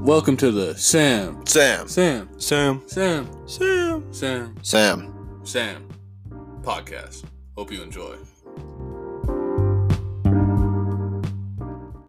Welcome 0.00 0.38
to 0.38 0.50
the 0.50 0.74
Sam, 0.78 1.44
Sam. 1.46 1.86
Sam, 1.86 2.30
Sam. 2.38 2.82
Sam, 2.88 3.46
Sam. 3.46 4.06
Sam, 4.12 4.56
Sam. 4.62 5.40
Sam 5.44 5.88
podcast. 6.62 7.24
Hope 7.54 7.70
you 7.70 7.82
enjoy. 7.82 8.16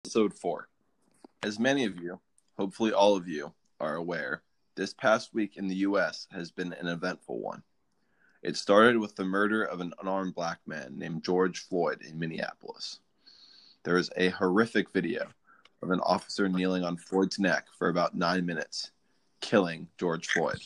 Episode 0.06 0.34
4. 0.34 0.70
As 1.44 1.60
many 1.60 1.84
of 1.84 1.98
you, 1.98 2.22
hopefully 2.58 2.94
all 2.94 3.18
of 3.18 3.28
you, 3.28 3.52
are 3.82 3.96
aware, 3.96 4.42
this 4.76 4.94
past 4.94 5.34
week 5.34 5.58
in 5.58 5.68
the 5.68 5.76
U.S. 5.76 6.28
has 6.32 6.50
been 6.50 6.72
an 6.72 6.88
eventful 6.88 7.40
one. 7.40 7.62
It 8.42 8.56
started 8.56 8.98
with 8.98 9.18
the 9.18 9.26
murder 9.26 9.64
of 9.66 9.82
an 9.82 9.94
unarmed 10.02 10.34
black 10.34 10.60
man 10.66 10.98
named 10.98 11.26
George 11.26 11.60
Floyd 11.60 12.02
in 12.08 12.18
Minneapolis. 12.18 13.02
There 13.84 13.98
is 13.98 14.10
a 14.16 14.30
horrific 14.30 14.94
video 14.94 15.28
of 15.82 15.92
an 15.92 16.00
officer 16.02 16.48
kneeling 16.48 16.84
on 16.84 16.98
Floyd's 16.98 17.40
neck 17.40 17.68
for 17.78 17.90
about 17.90 18.16
nine 18.16 18.46
minutes, 18.46 18.92
killing 19.40 19.88
George 19.98 20.28
Floyd. 20.28 20.60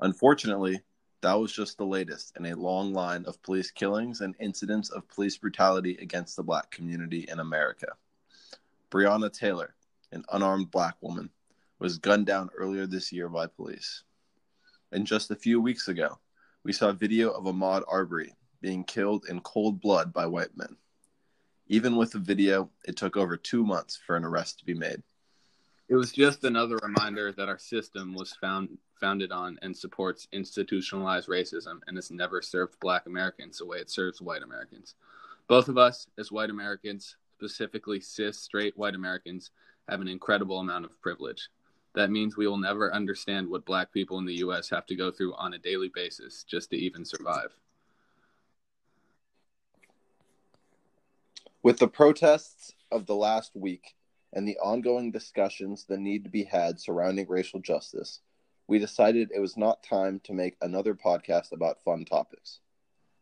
Unfortunately, 0.00 0.80
that 1.22 1.34
was 1.34 1.52
just 1.52 1.76
the 1.76 1.84
latest 1.84 2.36
in 2.38 2.46
a 2.46 2.56
long 2.56 2.92
line 2.94 3.24
of 3.26 3.42
police 3.42 3.70
killings 3.70 4.20
and 4.22 4.34
incidents 4.40 4.90
of 4.90 5.08
police 5.08 5.36
brutality 5.36 5.98
against 6.00 6.36
the 6.36 6.42
black 6.42 6.70
community 6.70 7.26
in 7.28 7.40
America. 7.40 7.88
Breonna 8.90 9.32
Taylor, 9.32 9.74
an 10.12 10.24
unarmed 10.32 10.70
black 10.70 10.96
woman, 11.00 11.30
was 11.78 11.98
gunned 11.98 12.26
down 12.26 12.50
earlier 12.56 12.86
this 12.86 13.12
year 13.12 13.28
by 13.28 13.46
police. 13.46 14.04
And 14.92 15.06
just 15.06 15.30
a 15.30 15.36
few 15.36 15.60
weeks 15.60 15.88
ago, 15.88 16.18
we 16.64 16.72
saw 16.72 16.88
a 16.88 16.94
video 16.94 17.30
of 17.30 17.44
Ahmaud 17.44 17.82
Arbery 17.88 18.34
being 18.60 18.84
killed 18.84 19.26
in 19.28 19.40
cold 19.40 19.80
blood 19.80 20.12
by 20.12 20.26
white 20.26 20.56
men. 20.56 20.76
Even 21.70 21.94
with 21.94 22.10
the 22.10 22.18
video, 22.18 22.68
it 22.84 22.96
took 22.96 23.16
over 23.16 23.36
two 23.36 23.64
months 23.64 23.96
for 23.96 24.16
an 24.16 24.24
arrest 24.24 24.58
to 24.58 24.64
be 24.64 24.74
made. 24.74 25.04
It 25.88 25.94
was 25.94 26.10
just 26.10 26.42
another 26.42 26.76
reminder 26.82 27.30
that 27.30 27.48
our 27.48 27.60
system 27.60 28.12
was 28.12 28.34
found, 28.40 28.76
founded 29.00 29.30
on 29.30 29.56
and 29.62 29.76
supports 29.76 30.26
institutionalized 30.32 31.28
racism 31.28 31.78
and 31.86 31.96
has 31.96 32.10
never 32.10 32.42
served 32.42 32.80
black 32.80 33.06
Americans 33.06 33.58
the 33.58 33.66
way 33.66 33.78
it 33.78 33.88
serves 33.88 34.20
white 34.20 34.42
Americans. 34.42 34.96
Both 35.46 35.68
of 35.68 35.78
us, 35.78 36.08
as 36.18 36.32
white 36.32 36.50
Americans, 36.50 37.16
specifically 37.36 38.00
cis 38.00 38.36
straight 38.36 38.76
white 38.76 38.96
Americans, 38.96 39.52
have 39.88 40.00
an 40.00 40.08
incredible 40.08 40.58
amount 40.58 40.86
of 40.86 41.00
privilege. 41.00 41.50
That 41.94 42.10
means 42.10 42.36
we 42.36 42.48
will 42.48 42.58
never 42.58 42.92
understand 42.92 43.48
what 43.48 43.64
black 43.64 43.92
people 43.92 44.18
in 44.18 44.26
the 44.26 44.38
US 44.38 44.68
have 44.70 44.86
to 44.86 44.96
go 44.96 45.12
through 45.12 45.34
on 45.34 45.54
a 45.54 45.58
daily 45.58 45.92
basis 45.94 46.42
just 46.42 46.70
to 46.70 46.76
even 46.76 47.04
survive. 47.04 47.54
With 51.70 51.78
the 51.78 51.86
protests 51.86 52.74
of 52.90 53.06
the 53.06 53.14
last 53.14 53.54
week 53.54 53.94
and 54.32 54.42
the 54.44 54.58
ongoing 54.58 55.12
discussions 55.12 55.84
that 55.84 56.00
need 56.00 56.24
to 56.24 56.28
be 56.28 56.42
had 56.42 56.80
surrounding 56.80 57.28
racial 57.28 57.60
justice, 57.60 58.22
we 58.66 58.80
decided 58.80 59.30
it 59.30 59.38
was 59.38 59.56
not 59.56 59.84
time 59.84 60.18
to 60.24 60.32
make 60.32 60.56
another 60.60 60.96
podcast 60.96 61.52
about 61.52 61.80
fun 61.84 62.04
topics. 62.04 62.58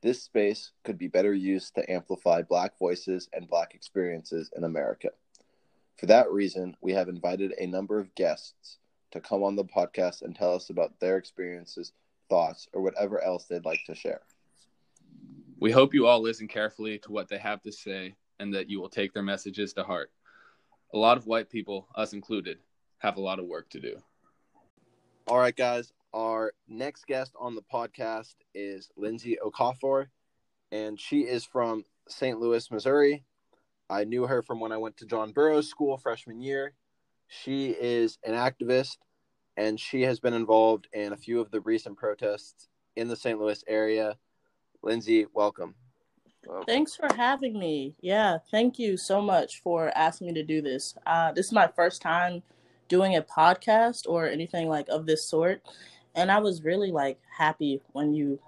This 0.01 0.23
space 0.23 0.73
could 0.83 0.97
be 0.97 1.09
better 1.09 1.35
used 1.35 1.75
to 1.75 1.93
amplify 1.93 2.41
Black 2.41 2.79
voices 2.79 3.29
and 3.35 3.47
Black 3.47 3.75
experiences 3.75 4.51
in 4.57 4.65
America. 4.65 5.11
For 5.99 6.07
that 6.07 6.33
reason, 6.33 6.75
we 6.81 6.95
have 6.95 7.11
invited 7.11 7.53
a 7.59 7.67
number 7.67 8.01
of 8.01 8.15
guests 8.15 8.79
to 9.11 9.21
come 9.21 9.43
on 9.43 9.57
the 9.57 9.65
podcast 9.65 10.23
and 10.23 10.35
tell 10.35 10.55
us 10.55 10.71
about 10.71 10.99
their 11.01 11.19
experiences, 11.19 11.93
thoughts, 12.31 12.67
or 12.73 12.81
whatever 12.81 13.23
else 13.23 13.45
they'd 13.45 13.67
like 13.67 13.85
to 13.85 13.95
share. 13.95 14.23
We 15.61 15.71
hope 15.71 15.93
you 15.93 16.07
all 16.07 16.23
listen 16.23 16.49
carefully 16.49 16.99
to 17.01 17.13
what 17.13 17.29
they 17.29 17.37
have 17.37 17.61
to 17.65 17.73
say 17.73 18.15
and 18.39 18.55
that 18.55 18.71
you 18.71 18.81
will 18.81 18.89
take 18.89 19.13
their 19.13 19.23
messages 19.23 19.73
to 19.75 19.85
heart. 19.85 20.11
A 20.95 20.99
lot 20.99 21.17
of 21.17 21.27
white 21.27 21.51
people, 21.51 21.89
us 21.95 22.13
included, 22.13 22.59
have 22.99 23.17
a 23.17 23.21
lot 23.21 23.39
of 23.39 23.47
work 23.47 23.69
to 23.71 23.81
do. 23.81 23.97
All 25.27 25.39
right, 25.39 25.55
guys. 25.55 25.93
Our 26.15 26.55
next 26.69 27.07
guest 27.07 27.35
on 27.39 27.55
the 27.55 27.63
podcast 27.63 28.35
is 28.55 28.89
Lindsey 28.97 29.37
Okafor, 29.45 30.07
and 30.73 30.99
she 30.99 31.21
is 31.21 31.45
from 31.45 31.85
St. 32.09 32.41
Louis, 32.41 32.71
Missouri. 32.71 33.25
I 33.91 34.05
knew 34.05 34.27
her 34.27 34.43
from 34.43 34.59
when 34.59 34.73
I 34.73 34.79
went 34.79 34.97
to 34.99 35.07
John 35.07 35.33
Burroughs 35.33 35.69
School 35.69 35.99
freshman 35.99 36.41
year. 36.41 36.73
She 37.27 37.71
is 37.71 38.19
an 38.25 38.33
activist, 38.33 38.97
and 39.59 39.79
she 39.79 40.03
has 40.03 40.19
been 40.19 40.33
involved 40.33 40.89
in 40.95 41.13
a 41.13 41.17
few 41.17 41.41
of 41.41 41.51
the 41.51 41.61
recent 41.61 41.99
protests 41.99 42.69
in 42.97 43.09
the 43.09 43.17
St. 43.17 43.39
Louis 43.39 43.63
area. 43.69 44.17
Lindsey, 44.83 45.27
welcome. 45.35 45.75
Welcome. 46.47 46.65
Thanks 46.67 46.97
for 46.97 47.09
having 47.15 47.59
me. 47.59 47.95
Yeah, 48.01 48.39
thank 48.51 48.79
you 48.79 48.97
so 48.97 49.21
much 49.21 49.63
for 49.63 49.91
asking 49.97 50.29
me 50.29 50.35
to 50.35 50.43
do 50.43 50.61
this. 50.63 50.97
Uh, 51.07 51.33
this 51.33 51.47
is 51.47 51.53
my 51.53 51.69
first 51.69 52.03
time 52.03 52.43
doing 52.89 53.17
a 53.17 53.23
podcast 53.23 54.05
or 54.09 54.27
anything 54.27 54.69
like 54.69 54.89
of 54.89 55.07
this 55.07 55.25
sort, 55.25 55.63
and 56.15 56.31
I 56.31 56.39
was 56.39 56.63
really 56.63 56.91
like 56.91 57.19
happy 57.37 57.83
when 57.93 58.15
you 58.15 58.41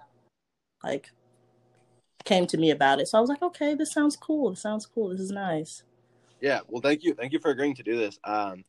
like 0.83 1.11
came 2.23 2.47
to 2.47 2.57
me 2.57 2.71
about 2.71 2.99
it. 2.99 3.07
So 3.07 3.17
I 3.17 3.21
was 3.21 3.29
like, 3.29 3.41
okay, 3.41 3.75
this 3.75 3.91
sounds 3.91 4.15
cool. 4.15 4.51
This 4.51 4.61
sounds 4.61 4.85
cool. 4.85 5.09
This 5.09 5.21
is 5.21 5.31
nice. 5.31 5.83
Yeah, 6.39 6.61
well, 6.67 6.81
thank 6.81 7.03
you, 7.03 7.13
thank 7.13 7.33
you 7.33 7.39
for 7.39 7.51
agreeing 7.51 7.75
to 7.75 7.83
do 7.83 7.97
this. 7.97 8.19
Um, 8.23 8.63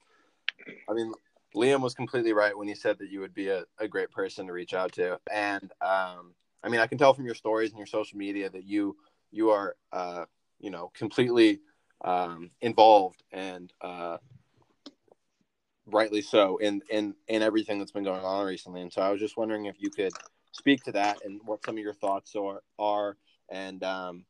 I 0.88 0.93
mean, 0.93 1.12
Liam 1.56 1.81
was 1.81 1.94
completely 1.94 2.32
right 2.32 2.56
when 2.56 2.69
he 2.69 2.75
said 2.75 2.99
that 2.99 3.11
you 3.11 3.21
would 3.21 3.34
be 3.34 3.49
a, 3.49 3.65
a 3.78 3.88
great 3.88 4.11
person 4.11 4.47
to 4.47 4.53
reach 4.53 4.75
out 4.75 4.93
to, 4.93 5.19
and 5.31 5.65
um, 5.81 6.34
I 6.62 6.69
mean, 6.69 6.81
I 6.81 6.87
can 6.87 6.99
tell 6.99 7.15
from 7.15 7.25
your 7.25 7.34
stories 7.34 7.71
and 7.71 7.78
your 7.78 7.87
social 7.87 8.19
media 8.19 8.49
that 8.50 8.65
you 8.65 8.97
you 9.32 9.50
are, 9.50 9.75
uh, 9.93 10.26
you 10.60 10.70
know, 10.70 10.93
completely 10.94 11.60
um, 12.04 12.50
involved 12.60 13.22
and 13.32 13.72
uh, 13.81 14.19
rightly 15.87 16.22
so 16.22 16.59
in 16.59 16.82
in 16.91 17.15
in 17.28 17.43
everything 17.43 17.78
that's 17.78 17.93
been 17.93 18.04
going 18.04 18.25
on 18.25 18.47
recently. 18.47 18.82
And 18.82 18.93
so 18.93 19.03
I 19.03 19.10
was 19.10 19.20
just 19.20 19.37
wondering 19.37 19.66
if 19.66 19.76
you 19.81 19.91
could 19.91 20.12
speak 20.53 20.84
to 20.84 20.93
that 20.93 21.19
and 21.25 21.41
what 21.44 21.65
some 21.65 21.76
of 21.76 21.82
your 21.82 21.94
thoughts 21.94 22.37
are 22.37 22.62
are 22.78 23.16
and 23.50 23.82
um, 23.82 24.25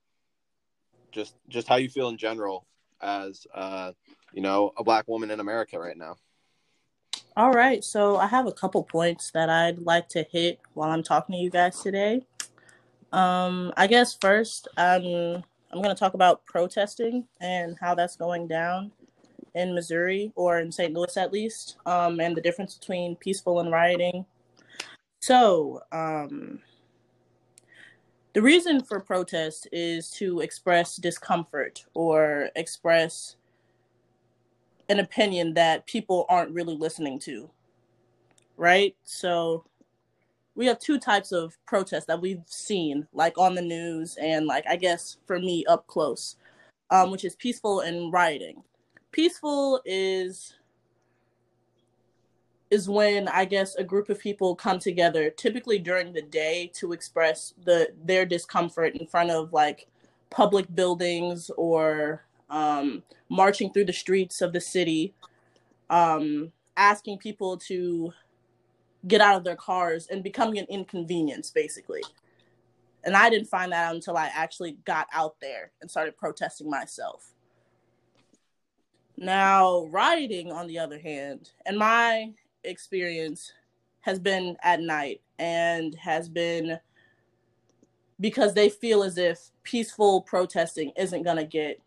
just 1.10 1.34
just 1.48 1.68
how 1.68 1.76
you 1.76 1.88
feel 1.88 2.08
in 2.08 2.16
general 2.16 2.66
as 3.00 3.46
uh, 3.54 3.92
you 4.32 4.42
know 4.42 4.72
a 4.78 4.84
black 4.84 5.08
woman 5.08 5.30
in 5.30 5.40
America 5.40 5.78
right 5.78 5.96
now. 5.96 6.16
All 7.34 7.52
right, 7.52 7.82
so 7.82 8.16
I 8.16 8.26
have 8.26 8.46
a 8.46 8.52
couple 8.52 8.82
points 8.82 9.30
that 9.30 9.48
I'd 9.48 9.78
like 9.78 10.08
to 10.10 10.22
hit 10.22 10.60
while 10.74 10.90
I'm 10.90 11.02
talking 11.02 11.34
to 11.34 11.40
you 11.40 11.48
guys 11.48 11.80
today. 11.80 12.26
Um, 13.12 13.72
I 13.76 13.86
guess 13.86 14.16
first, 14.20 14.68
I'm 14.76 15.42
I'm 15.72 15.82
going 15.82 15.94
to 15.94 15.98
talk 15.98 16.14
about 16.14 16.44
protesting 16.44 17.26
and 17.40 17.76
how 17.80 17.94
that's 17.94 18.16
going 18.16 18.46
down 18.46 18.92
in 19.54 19.74
Missouri 19.74 20.32
or 20.34 20.58
in 20.60 20.70
St. 20.70 20.92
Louis 20.92 21.16
at 21.16 21.32
least, 21.32 21.76
um, 21.86 22.20
and 22.20 22.36
the 22.36 22.40
difference 22.40 22.74
between 22.74 23.16
peaceful 23.16 23.60
and 23.60 23.70
rioting. 23.72 24.24
So, 25.20 25.82
um, 25.92 26.60
the 28.34 28.42
reason 28.42 28.82
for 28.82 28.98
protest 29.00 29.68
is 29.72 30.10
to 30.12 30.40
express 30.40 30.96
discomfort 30.96 31.84
or 31.94 32.48
express 32.56 33.36
an 34.88 35.00
opinion 35.00 35.54
that 35.54 35.86
people 35.86 36.26
aren't 36.28 36.50
really 36.50 36.76
listening 36.76 37.18
to, 37.20 37.48
right? 38.56 38.96
So, 39.04 39.64
we 40.54 40.66
have 40.66 40.78
two 40.78 40.98
types 40.98 41.32
of 41.32 41.56
protests 41.66 42.04
that 42.06 42.20
we've 42.20 42.42
seen, 42.46 43.06
like 43.12 43.38
on 43.38 43.54
the 43.54 43.62
news 43.62 44.16
and, 44.20 44.46
like, 44.46 44.64
I 44.68 44.76
guess 44.76 45.16
for 45.26 45.38
me, 45.38 45.64
up 45.66 45.86
close, 45.86 46.36
um, 46.90 47.10
which 47.10 47.24
is 47.24 47.36
peaceful 47.36 47.80
and 47.80 48.12
rioting. 48.12 48.62
Peaceful 49.12 49.80
is 49.84 50.54
is 52.70 52.88
when 52.88 53.28
I 53.28 53.44
guess 53.44 53.74
a 53.74 53.84
group 53.84 54.08
of 54.08 54.18
people 54.18 54.56
come 54.56 54.78
together, 54.78 55.28
typically 55.28 55.78
during 55.78 56.14
the 56.14 56.22
day, 56.22 56.70
to 56.74 56.92
express 56.92 57.52
the 57.64 57.92
their 58.02 58.24
discomfort 58.24 58.94
in 58.96 59.06
front 59.06 59.30
of 59.30 59.52
like 59.52 59.88
public 60.30 60.74
buildings 60.74 61.50
or 61.58 62.24
um, 62.48 63.02
marching 63.28 63.70
through 63.70 63.84
the 63.84 63.92
streets 63.92 64.40
of 64.40 64.54
the 64.54 64.60
city, 64.60 65.12
um, 65.90 66.50
asking 66.78 67.18
people 67.18 67.58
to 67.58 68.12
get 69.06 69.20
out 69.20 69.36
of 69.36 69.44
their 69.44 69.56
cars 69.56 70.06
and 70.08 70.22
becoming 70.22 70.58
an 70.58 70.66
inconvenience, 70.68 71.50
basically. 71.50 72.02
And 73.04 73.16
I 73.16 73.30
didn't 73.30 73.48
find 73.48 73.72
that 73.72 73.86
out 73.86 73.94
until 73.94 74.16
I 74.16 74.30
actually 74.32 74.78
got 74.84 75.08
out 75.12 75.36
there 75.40 75.72
and 75.80 75.90
started 75.90 76.16
protesting 76.16 76.70
myself. 76.70 77.32
Now, 79.16 79.86
rioting, 79.86 80.52
on 80.52 80.66
the 80.66 80.78
other 80.78 80.98
hand, 80.98 81.50
and 81.66 81.78
my 81.78 82.32
experience 82.64 83.52
has 84.00 84.18
been 84.18 84.56
at 84.62 84.80
night 84.80 85.20
and 85.38 85.94
has 85.96 86.28
been 86.28 86.78
because 88.20 88.54
they 88.54 88.68
feel 88.68 89.02
as 89.02 89.18
if 89.18 89.50
peaceful 89.64 90.22
protesting 90.22 90.92
isn't 90.96 91.24
going 91.24 91.36
to 91.36 91.44
get 91.44 91.80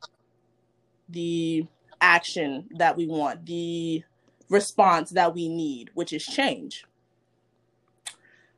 the 1.08 1.66
action 2.02 2.68
that 2.78 2.98
we 2.98 3.08
want, 3.08 3.46
the 3.46 4.04
response 4.50 5.12
that 5.12 5.34
we 5.34 5.48
need, 5.48 5.90
which 5.94 6.12
is 6.12 6.26
change. 6.26 6.86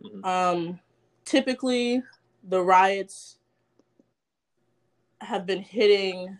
Mm-hmm. 0.03 0.25
Um, 0.25 0.79
typically, 1.25 2.03
the 2.43 2.61
riots 2.61 3.37
have 5.21 5.45
been 5.45 5.61
hitting 5.61 6.37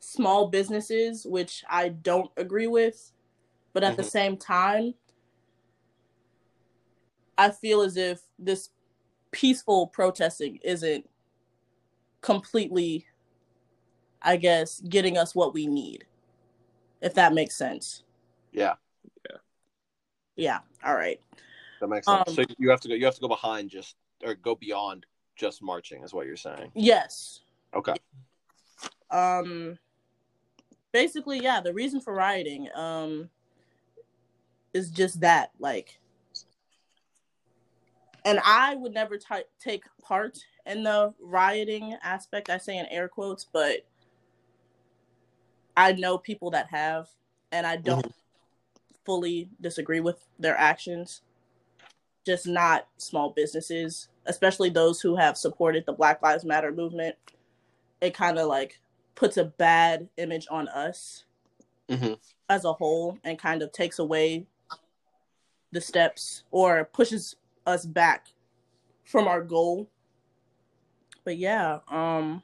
small 0.00 0.48
businesses, 0.48 1.26
which 1.26 1.64
I 1.68 1.88
don't 1.88 2.30
agree 2.36 2.66
with, 2.66 3.12
but 3.72 3.84
at 3.84 3.96
the 3.96 4.02
Mhm. 4.02 4.10
same 4.10 4.36
time, 4.36 4.94
I 7.36 7.50
feel 7.50 7.80
as 7.82 7.96
if 7.96 8.22
this 8.38 8.70
peaceful 9.30 9.86
protesting 9.88 10.58
isn't 10.62 11.08
completely, 12.20 13.06
I 14.22 14.36
guess, 14.36 14.80
getting 14.80 15.16
us 15.16 15.34
what 15.34 15.54
we 15.54 15.66
need, 15.66 16.04
if 17.00 17.14
that 17.14 17.34
makes 17.34 17.56
sense. 17.56 18.04
Yeah. 18.52 18.74
Yeah, 19.28 19.38
Yeah. 20.36 20.60
All 20.84 20.94
right. 20.94 21.20
That 21.80 21.88
makes 21.88 22.06
sense. 22.06 22.28
Um, 22.28 22.34
so 22.34 22.44
you 22.58 22.70
have 22.70 22.80
to 22.82 22.88
go. 22.88 22.94
You 22.94 23.04
have 23.04 23.14
to 23.14 23.20
go 23.20 23.28
behind 23.28 23.70
just 23.70 23.96
or 24.24 24.34
go 24.34 24.54
beyond 24.54 25.06
just 25.36 25.62
marching, 25.62 26.02
is 26.02 26.12
what 26.12 26.26
you're 26.26 26.36
saying. 26.36 26.72
Yes. 26.74 27.40
Okay. 27.74 27.94
um 29.10 29.78
basically 30.92 31.38
yeah 31.38 31.60
the 31.60 31.72
reason 31.72 32.00
for 32.00 32.14
rioting 32.14 32.66
um 32.74 33.28
is 34.72 34.90
just 34.90 35.20
that 35.20 35.50
like 35.58 35.98
and 38.24 38.40
i 38.44 38.74
would 38.74 38.94
never 38.94 39.18
t- 39.18 39.44
take 39.60 39.84
part 40.02 40.38
in 40.66 40.82
the 40.82 41.12
rioting 41.20 41.96
aspect 42.02 42.48
i 42.48 42.56
say 42.56 42.78
in 42.78 42.86
air 42.86 43.06
quotes 43.08 43.44
but 43.44 43.86
i 45.76 45.92
know 45.92 46.16
people 46.16 46.50
that 46.50 46.68
have 46.68 47.06
and 47.52 47.66
i 47.66 47.76
don't 47.76 48.14
fully 49.04 49.50
disagree 49.60 50.00
with 50.00 50.24
their 50.38 50.56
actions 50.56 51.20
just 52.28 52.46
not 52.46 52.86
small 52.98 53.30
businesses 53.30 54.08
especially 54.26 54.68
those 54.68 55.00
who 55.00 55.16
have 55.16 55.36
supported 55.36 55.84
the 55.86 55.92
black 55.92 56.22
lives 56.22 56.44
matter 56.44 56.70
movement 56.70 57.16
it 58.00 58.14
kind 58.14 58.38
of 58.38 58.46
like 58.46 58.78
puts 59.14 59.36
a 59.36 59.44
bad 59.44 60.08
image 60.16 60.46
on 60.50 60.68
us 60.68 61.24
hmm 61.88 62.14
as 62.50 62.64
a 62.64 62.72
whole 62.72 63.18
and 63.24 63.38
kind 63.38 63.62
of 63.62 63.72
takes 63.72 63.98
away 63.98 64.46
the 65.72 65.80
steps 65.80 66.44
or 66.50 66.84
pushes 66.84 67.36
us 67.66 67.84
back 67.84 68.28
from 69.04 69.28
our 69.28 69.42
goal. 69.42 69.88
But 71.24 71.36
yeah, 71.36 71.80
um 71.88 72.42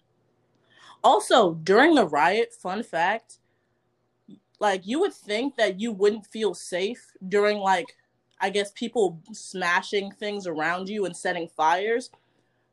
also 1.02 1.54
during 1.54 1.94
the 1.94 2.06
riot, 2.06 2.54
fun 2.54 2.82
fact, 2.82 3.38
like 4.60 4.86
you 4.86 5.00
would 5.00 5.14
think 5.14 5.56
that 5.56 5.80
you 5.80 5.92
wouldn't 5.92 6.26
feel 6.26 6.54
safe 6.54 7.12
during 7.28 7.58
like 7.58 7.96
I 8.40 8.50
guess 8.50 8.72
people 8.72 9.20
smashing 9.32 10.12
things 10.12 10.46
around 10.46 10.88
you 10.88 11.04
and 11.06 11.16
setting 11.16 11.48
fires, 11.48 12.10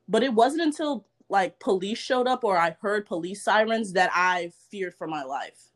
but 0.08 0.24
it 0.24 0.34
wasn't 0.34 0.64
until 0.64 1.06
like 1.30 1.60
police 1.60 1.98
showed 2.00 2.28
up 2.28 2.44
or 2.44 2.58
I 2.58 2.76
heard 2.82 3.06
police 3.06 3.44
sirens 3.44 3.94
that 3.94 4.12
I 4.14 4.52
feared 4.70 4.96
for 4.96 5.08
my 5.08 5.24
life. 5.24 5.72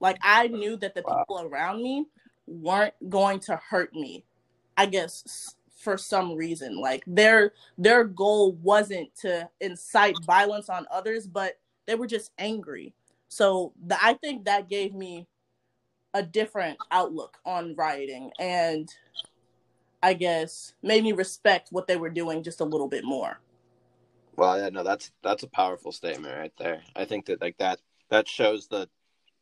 Like 0.00 0.18
I 0.22 0.48
knew 0.48 0.76
that 0.78 0.94
the 0.94 1.02
Wow. 1.04 1.24
people 1.26 1.40
around 1.40 1.82
me 1.82 2.06
weren't 2.46 2.94
going 3.08 3.40
to 3.40 3.56
hurt 3.56 3.94
me. 3.94 4.24
I 4.76 4.86
guess 4.86 5.54
for 5.76 5.96
some 5.98 6.34
reason, 6.36 6.78
like 6.80 7.02
their 7.06 7.52
their 7.78 8.04
goal 8.04 8.52
wasn't 8.52 9.14
to 9.16 9.48
incite 9.60 10.20
violence 10.20 10.68
on 10.68 10.86
others, 10.90 11.26
but 11.26 11.58
they 11.86 11.94
were 11.94 12.06
just 12.06 12.32
angry. 12.38 12.94
So 13.28 13.72
the, 13.86 14.02
I 14.02 14.14
think 14.14 14.44
that 14.44 14.68
gave 14.68 14.94
me 14.94 15.26
a 16.14 16.22
different 16.22 16.78
outlook 16.90 17.38
on 17.44 17.74
rioting 17.76 18.32
and 18.38 18.88
I 20.02 20.14
guess 20.14 20.74
made 20.82 21.04
me 21.04 21.12
respect 21.12 21.68
what 21.70 21.86
they 21.86 21.96
were 21.96 22.10
doing 22.10 22.42
just 22.42 22.60
a 22.60 22.64
little 22.64 22.88
bit 22.88 23.04
more. 23.04 23.40
Well, 24.36 24.58
yeah, 24.58 24.70
no, 24.70 24.82
that's 24.82 25.12
that's 25.22 25.42
a 25.42 25.48
powerful 25.48 25.92
statement 25.92 26.36
right 26.36 26.52
there. 26.58 26.82
I 26.96 27.04
think 27.04 27.26
that 27.26 27.40
like 27.40 27.58
that 27.58 27.80
that 28.08 28.26
shows 28.26 28.66
the 28.68 28.88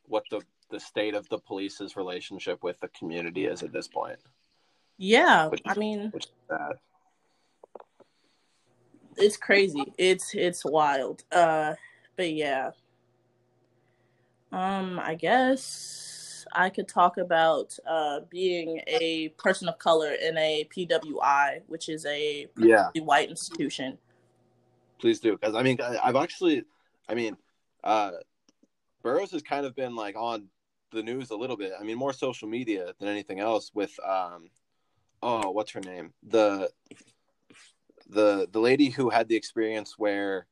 what 0.05 0.25
the 0.31 0.43
the 0.71 0.81
state 0.81 1.15
of 1.15 1.29
the 1.29 1.39
police's 1.39 1.97
relationship 1.97 2.63
with 2.63 2.81
the 2.81 2.89
community 2.89 3.47
is 3.47 3.63
at 3.63 3.73
this 3.73 3.89
point, 3.89 4.19
Yeah, 4.99 5.47
Which 5.49 5.63
I 5.65 5.75
mean, 5.79 6.11
which 6.11 6.25
is 6.27 6.33
sad. 6.51 6.73
it's 9.17 9.37
crazy. 9.37 9.93
It's 9.97 10.35
it's 10.35 10.65
wild. 10.65 11.23
Uh 11.33 11.75
but 12.17 12.33
yeah. 12.33 12.73
Um 14.53 14.99
I 15.03 15.15
guess 15.15 16.18
I 16.53 16.71
could 16.71 16.89
talk 16.89 17.19
about 17.19 17.77
uh 17.87 18.21
being 18.31 18.81
a 18.87 19.31
person 19.39 19.69
of 19.69 19.79
color 19.79 20.13
in 20.13 20.37
a 20.39 20.69
PWI, 20.75 21.63
which 21.67 21.89
is 21.89 22.05
a 22.07 22.47
Yeah, 22.57 22.91
white 23.01 23.31
institution. 23.31 23.99
please 25.01 25.21
do 25.21 25.37
because 25.37 25.55
I 25.55 25.63
mean 25.63 25.79
I've 25.81 26.17
actually, 26.17 26.65
I 27.09 27.15
mean, 27.15 27.37
uh, 27.85 28.13
Burroughs 29.03 29.31
has 29.33 29.43
kind 29.43 29.65
of 29.65 29.75
been 29.77 29.95
like 29.95 30.17
on 30.17 30.49
the 30.93 31.03
news 31.03 31.31
a 31.31 31.37
little 31.37 31.57
bit. 31.57 31.73
I 31.79 31.85
mean, 31.85 31.97
more 31.97 32.13
social 32.13 32.49
media 32.49 32.93
than 32.99 33.09
anything 33.09 33.41
else. 33.41 33.71
With 33.75 33.95
um, 34.05 34.51
oh, 35.23 35.51
what's 35.51 35.73
her 35.73 35.81
name? 35.81 36.13
The 36.27 36.71
the 38.09 38.49
the 38.51 38.61
lady 38.61 38.91
who 38.91 39.11
had 39.11 39.29
the 39.29 39.37
experience 39.37 39.95
where 39.99 40.47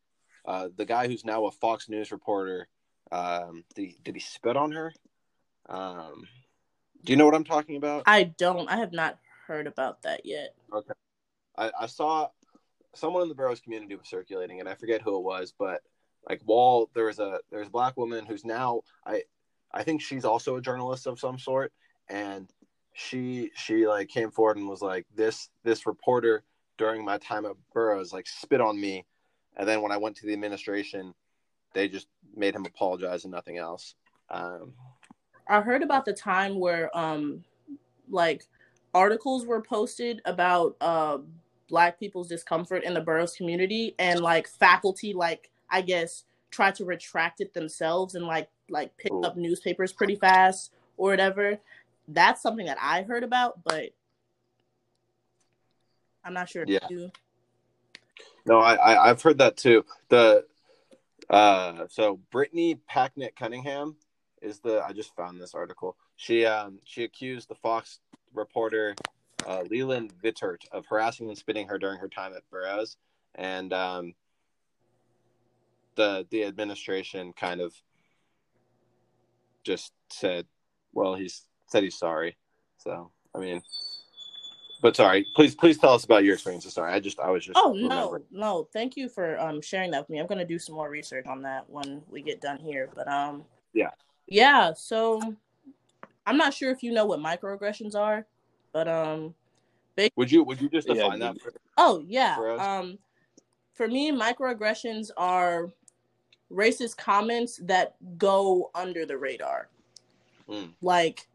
uh, 0.46 0.68
the 0.76 0.84
guy 0.84 1.08
who's 1.08 1.24
now 1.24 1.46
a 1.46 1.50
Fox 1.50 1.88
News 1.88 2.12
reporter, 2.12 2.68
um, 3.10 3.64
did 3.74 3.82
he, 3.82 3.98
did 4.02 4.14
he 4.14 4.20
spit 4.20 4.56
on 4.56 4.72
her? 4.72 4.92
Um, 5.68 6.26
do 7.04 7.12
you 7.12 7.16
know 7.16 7.24
what 7.24 7.34
I'm 7.34 7.44
talking 7.44 7.76
about? 7.76 8.04
I 8.06 8.24
don't 8.24 8.68
I 8.68 8.76
have 8.76 8.92
not 8.92 9.18
heard 9.46 9.66
about 9.66 10.02
that 10.02 10.24
yet. 10.24 10.54
Okay. 10.72 10.92
I, 11.56 11.70
I 11.80 11.86
saw 11.86 12.28
someone 12.94 13.22
in 13.22 13.28
the 13.28 13.34
Burroughs 13.34 13.60
community 13.60 13.94
was 13.94 14.08
circulating, 14.08 14.60
and 14.60 14.68
I 14.68 14.74
forget 14.74 15.02
who 15.02 15.16
it 15.16 15.22
was, 15.22 15.52
but 15.56 15.82
like 16.28 16.40
Wall, 16.46 16.90
there 16.94 17.04
was 17.04 17.18
a 17.18 17.40
there's 17.50 17.68
a 17.68 17.70
black 17.70 17.96
woman 17.96 18.26
who's 18.26 18.44
now 18.44 18.82
I 19.06 19.22
I 19.72 19.82
think 19.82 20.00
she's 20.00 20.24
also 20.24 20.56
a 20.56 20.62
journalist 20.62 21.06
of 21.06 21.20
some 21.20 21.38
sort, 21.38 21.72
and 22.08 22.50
she 22.92 23.50
she 23.54 23.86
like 23.86 24.08
came 24.08 24.30
forward 24.30 24.56
and 24.56 24.68
was 24.68 24.82
like 24.82 25.06
this 25.14 25.50
this 25.62 25.86
reporter 25.86 26.42
during 26.78 27.04
my 27.04 27.18
time 27.18 27.46
at 27.46 27.52
Burroughs 27.72 28.12
like 28.12 28.26
spit 28.26 28.60
on 28.60 28.80
me, 28.80 29.04
and 29.56 29.68
then 29.68 29.82
when 29.82 29.92
I 29.92 29.96
went 29.96 30.16
to 30.16 30.26
the 30.26 30.32
administration, 30.32 31.14
they 31.74 31.88
just 31.88 32.08
made 32.34 32.54
him 32.54 32.64
apologize 32.64 33.24
and 33.24 33.32
nothing 33.32 33.58
else. 33.58 33.94
Um, 34.30 34.72
I 35.48 35.60
heard 35.60 35.82
about 35.82 36.04
the 36.04 36.12
time 36.12 36.58
where 36.58 36.96
um 36.96 37.44
like 38.08 38.44
articles 38.94 39.46
were 39.46 39.60
posted 39.60 40.22
about 40.24 40.76
uh 40.80 41.18
black 41.68 41.98
people's 41.98 42.28
discomfort 42.28 42.84
in 42.84 42.94
the 42.94 43.00
Burroughs 43.00 43.34
community 43.34 43.94
and 43.98 44.20
like 44.20 44.48
faculty 44.48 45.12
like 45.12 45.50
I 45.70 45.80
guess 45.82 46.24
tried 46.50 46.74
to 46.76 46.84
retract 46.84 47.40
it 47.40 47.52
themselves 47.52 48.14
and 48.14 48.24
like 48.24 48.48
like 48.68 48.96
pick 48.96 49.12
up 49.24 49.36
newspapers 49.36 49.92
pretty 49.92 50.16
fast 50.16 50.72
or 50.96 51.10
whatever. 51.10 51.58
That's 52.08 52.40
something 52.40 52.66
that 52.66 52.78
I 52.80 53.02
heard 53.02 53.24
about, 53.24 53.62
but 53.64 53.90
I'm 56.24 56.34
not 56.34 56.48
sure 56.48 56.62
if 56.62 56.68
Yeah. 56.68 57.08
No, 58.46 58.58
I, 58.58 58.74
I 58.74 59.10
I've 59.10 59.22
heard 59.22 59.38
that 59.38 59.56
too. 59.56 59.84
The 60.08 60.46
uh 61.28 61.86
so 61.88 62.20
Brittany 62.30 62.78
Packnett 62.90 63.34
Cunningham 63.36 63.96
is 64.46 64.60
the 64.60 64.82
I 64.86 64.92
just 64.92 65.14
found 65.14 65.40
this 65.40 65.54
article. 65.54 65.96
She 66.16 66.46
um 66.46 66.78
she 66.84 67.04
accused 67.04 67.48
the 67.48 67.54
Fox 67.56 68.00
reporter 68.32 68.94
uh 69.46 69.64
Leland 69.68 70.12
Vittert 70.22 70.62
of 70.72 70.86
harassing 70.86 71.28
and 71.28 71.36
spitting 71.36 71.68
her 71.68 71.78
during 71.78 71.98
her 71.98 72.08
time 72.08 72.32
at 72.34 72.48
Burroughs 72.50 72.96
and 73.34 73.72
um 73.72 74.14
the 75.96 76.26
the 76.30 76.44
administration 76.44 77.32
kind 77.32 77.60
of 77.60 77.74
just 79.64 79.92
said 80.10 80.46
well 80.92 81.14
he's 81.14 81.42
said 81.68 81.82
he's 81.82 81.98
sorry. 81.98 82.36
So 82.78 83.10
I 83.34 83.38
mean 83.38 83.62
but 84.82 84.94
sorry, 84.94 85.26
please 85.34 85.54
please 85.54 85.78
tell 85.78 85.94
us 85.94 86.04
about 86.04 86.22
your 86.22 86.34
experiences. 86.34 86.74
Sorry, 86.74 86.92
I 86.92 87.00
just 87.00 87.18
I 87.18 87.30
was 87.30 87.44
just 87.44 87.58
Oh 87.60 87.72
no, 87.72 88.18
no! 88.30 88.68
Thank 88.72 88.96
you 88.96 89.08
for 89.08 89.40
um 89.40 89.60
sharing 89.62 89.90
that 89.92 90.02
with 90.02 90.10
me. 90.10 90.18
I'm 90.18 90.26
gonna 90.26 90.44
do 90.44 90.58
some 90.58 90.74
more 90.74 90.90
research 90.90 91.26
on 91.26 91.42
that 91.42 91.68
when 91.68 92.02
we 92.10 92.22
get 92.22 92.40
done 92.40 92.58
here. 92.58 92.90
But 92.94 93.08
um, 93.08 93.44
Yeah. 93.72 93.90
Yeah. 94.26 94.72
So 94.74 95.20
I'm 96.26 96.36
not 96.36 96.54
sure 96.54 96.70
if 96.70 96.82
you 96.82 96.92
know 96.92 97.06
what 97.06 97.20
microaggressions 97.20 97.94
are, 97.94 98.26
but 98.72 98.88
um, 98.88 99.34
Would 100.16 100.30
you 100.32 100.42
would 100.44 100.60
you 100.60 100.68
just 100.68 100.88
define 100.88 101.12
you- 101.14 101.18
that? 101.20 101.40
For, 101.40 101.52
oh 101.76 102.02
yeah, 102.06 102.36
For 102.36 102.60
um, 102.60 102.98
for 103.74 103.88
me, 103.88 104.10
microaggressions 104.12 105.10
are 105.16 105.70
racist 106.52 106.96
comments 106.96 107.60
that 107.64 107.96
go 108.18 108.70
under 108.74 109.04
the 109.06 109.16
radar, 109.18 109.68
Mm. 110.48 110.72
like 110.80 111.26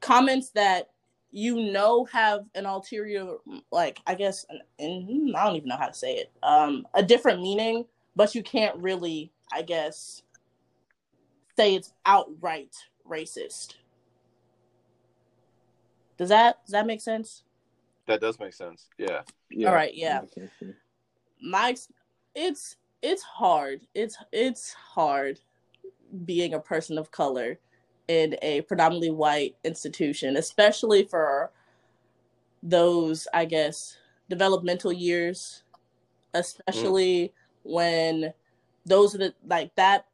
comments 0.00 0.50
that 0.50 0.90
you 1.32 1.72
know 1.72 2.04
have 2.04 2.44
an 2.54 2.66
ulterior 2.66 3.36
like 3.70 4.00
i 4.06 4.14
guess 4.14 4.44
an, 4.50 4.60
an, 4.78 5.32
i 5.36 5.44
don't 5.46 5.56
even 5.56 5.68
know 5.68 5.76
how 5.76 5.86
to 5.86 5.94
say 5.94 6.16
it 6.16 6.30
um 6.42 6.86
a 6.94 7.02
different 7.02 7.40
meaning 7.40 7.84
but 8.14 8.34
you 8.34 8.42
can't 8.42 8.76
really 8.76 9.32
i 9.52 9.62
guess 9.62 10.22
say 11.56 11.74
it's 11.74 11.92
outright 12.06 12.74
racist 13.08 13.74
does 16.16 16.28
that 16.28 16.64
does 16.64 16.72
that 16.72 16.86
make 16.86 17.00
sense 17.00 17.42
that 18.06 18.20
does 18.20 18.38
make 18.40 18.52
sense. 18.52 18.88
Yeah. 18.98 19.22
All 19.66 19.74
right, 19.74 19.94
yeah. 19.94 20.22
my 21.40 21.76
it's 22.34 22.76
it's 23.02 23.22
hard 23.22 23.80
it's 23.94 24.16
it's 24.32 24.72
hard 24.72 25.40
being 26.24 26.54
a 26.54 26.60
person 26.60 26.98
of 26.98 27.10
color 27.10 27.58
in 28.08 28.36
a 28.42 28.62
predominantly 28.62 29.10
white 29.10 29.56
institution, 29.64 30.36
especially 30.36 31.04
for 31.04 31.50
those, 32.62 33.26
I 33.32 33.44
guess, 33.44 33.96
developmental 34.28 34.92
years, 34.92 35.62
especially 36.34 37.28
mm. 37.28 37.32
when 37.62 38.34
those 38.84 39.14
are 39.14 39.18
the 39.18 39.34
like 39.46 39.74
that 39.76 40.06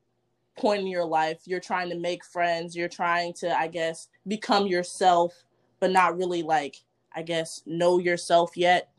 point 0.59 0.81
in 0.81 0.87
your 0.87 1.05
life, 1.05 1.41
you're 1.45 1.61
trying 1.61 1.91
to 1.91 1.97
make 1.97 2.25
friends, 2.25 2.77
you're 2.77 2.89
trying 2.89 3.33
to, 3.35 3.57
I 3.57 3.69
guess, 3.69 4.09
become 4.27 4.67
yourself, 4.67 5.45
but 5.81 5.91
not 5.91 6.17
really 6.17 6.43
like, 6.43 6.77
I 7.15 7.23
guess, 7.23 7.63
know 7.67 7.99
yourself 7.99 8.57
yet. 8.57 8.91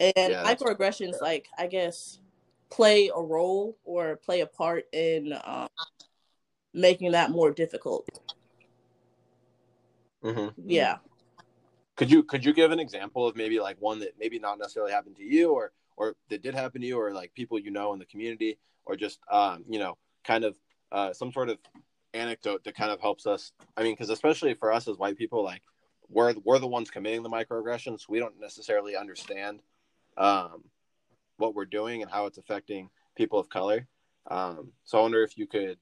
And 0.00 0.12
yeah, 0.16 0.42
microaggressions, 0.42 1.20
like, 1.20 1.48
I 1.56 1.66
guess, 1.66 2.18
play 2.70 3.10
a 3.14 3.20
role 3.20 3.76
or 3.84 4.16
play 4.16 4.40
a 4.40 4.46
part 4.46 4.86
in 4.92 5.34
um, 5.44 5.68
making 6.72 7.12
that 7.12 7.30
more 7.30 7.50
difficult. 7.50 8.08
Mm-hmm. 10.24 10.48
Yeah. 10.66 10.96
Could 11.96 12.10
you 12.10 12.22
could 12.22 12.44
you 12.44 12.52
give 12.52 12.70
an 12.70 12.80
example 12.80 13.28
of 13.28 13.36
maybe 13.36 13.60
like 13.60 13.76
one 13.80 13.98
that 14.00 14.14
maybe 14.18 14.38
not 14.38 14.58
necessarily 14.58 14.92
happened 14.92 15.16
to 15.16 15.24
you 15.24 15.52
or 15.52 15.72
or 15.96 16.16
that 16.30 16.42
did 16.42 16.54
happen 16.54 16.80
to 16.80 16.86
you 16.86 16.98
or 16.98 17.12
like 17.12 17.34
people 17.34 17.58
you 17.58 17.70
know 17.70 17.92
in 17.92 17.98
the 17.98 18.06
community 18.06 18.58
or 18.84 18.96
just 18.96 19.18
um, 19.30 19.64
you 19.68 19.78
know 19.78 19.96
kind 20.24 20.44
of 20.44 20.56
uh, 20.90 21.12
some 21.12 21.32
sort 21.32 21.48
of 21.48 21.58
anecdote 22.14 22.64
that 22.64 22.74
kind 22.74 22.90
of 22.90 23.00
helps 23.00 23.26
us. 23.26 23.52
I 23.76 23.82
mean 23.82 23.94
because 23.94 24.10
especially 24.10 24.54
for 24.54 24.72
us 24.72 24.88
as 24.88 24.96
white 24.96 25.16
people 25.16 25.42
like 25.44 25.62
we're 26.08 26.34
we're 26.44 26.58
the 26.58 26.66
ones 26.66 26.90
committing 26.90 27.22
the 27.22 27.30
microaggressions. 27.30 28.08
We 28.08 28.18
don't 28.18 28.40
necessarily 28.40 28.96
understand 28.96 29.60
um, 30.16 30.64
what 31.36 31.54
we're 31.54 31.64
doing 31.64 32.02
and 32.02 32.10
how 32.10 32.26
it's 32.26 32.38
affecting 32.38 32.90
people 33.16 33.38
of 33.38 33.48
color. 33.48 33.86
Um, 34.28 34.72
so 34.84 34.98
i 34.98 35.02
wonder 35.02 35.22
if 35.22 35.36
you 35.36 35.46
could 35.46 35.78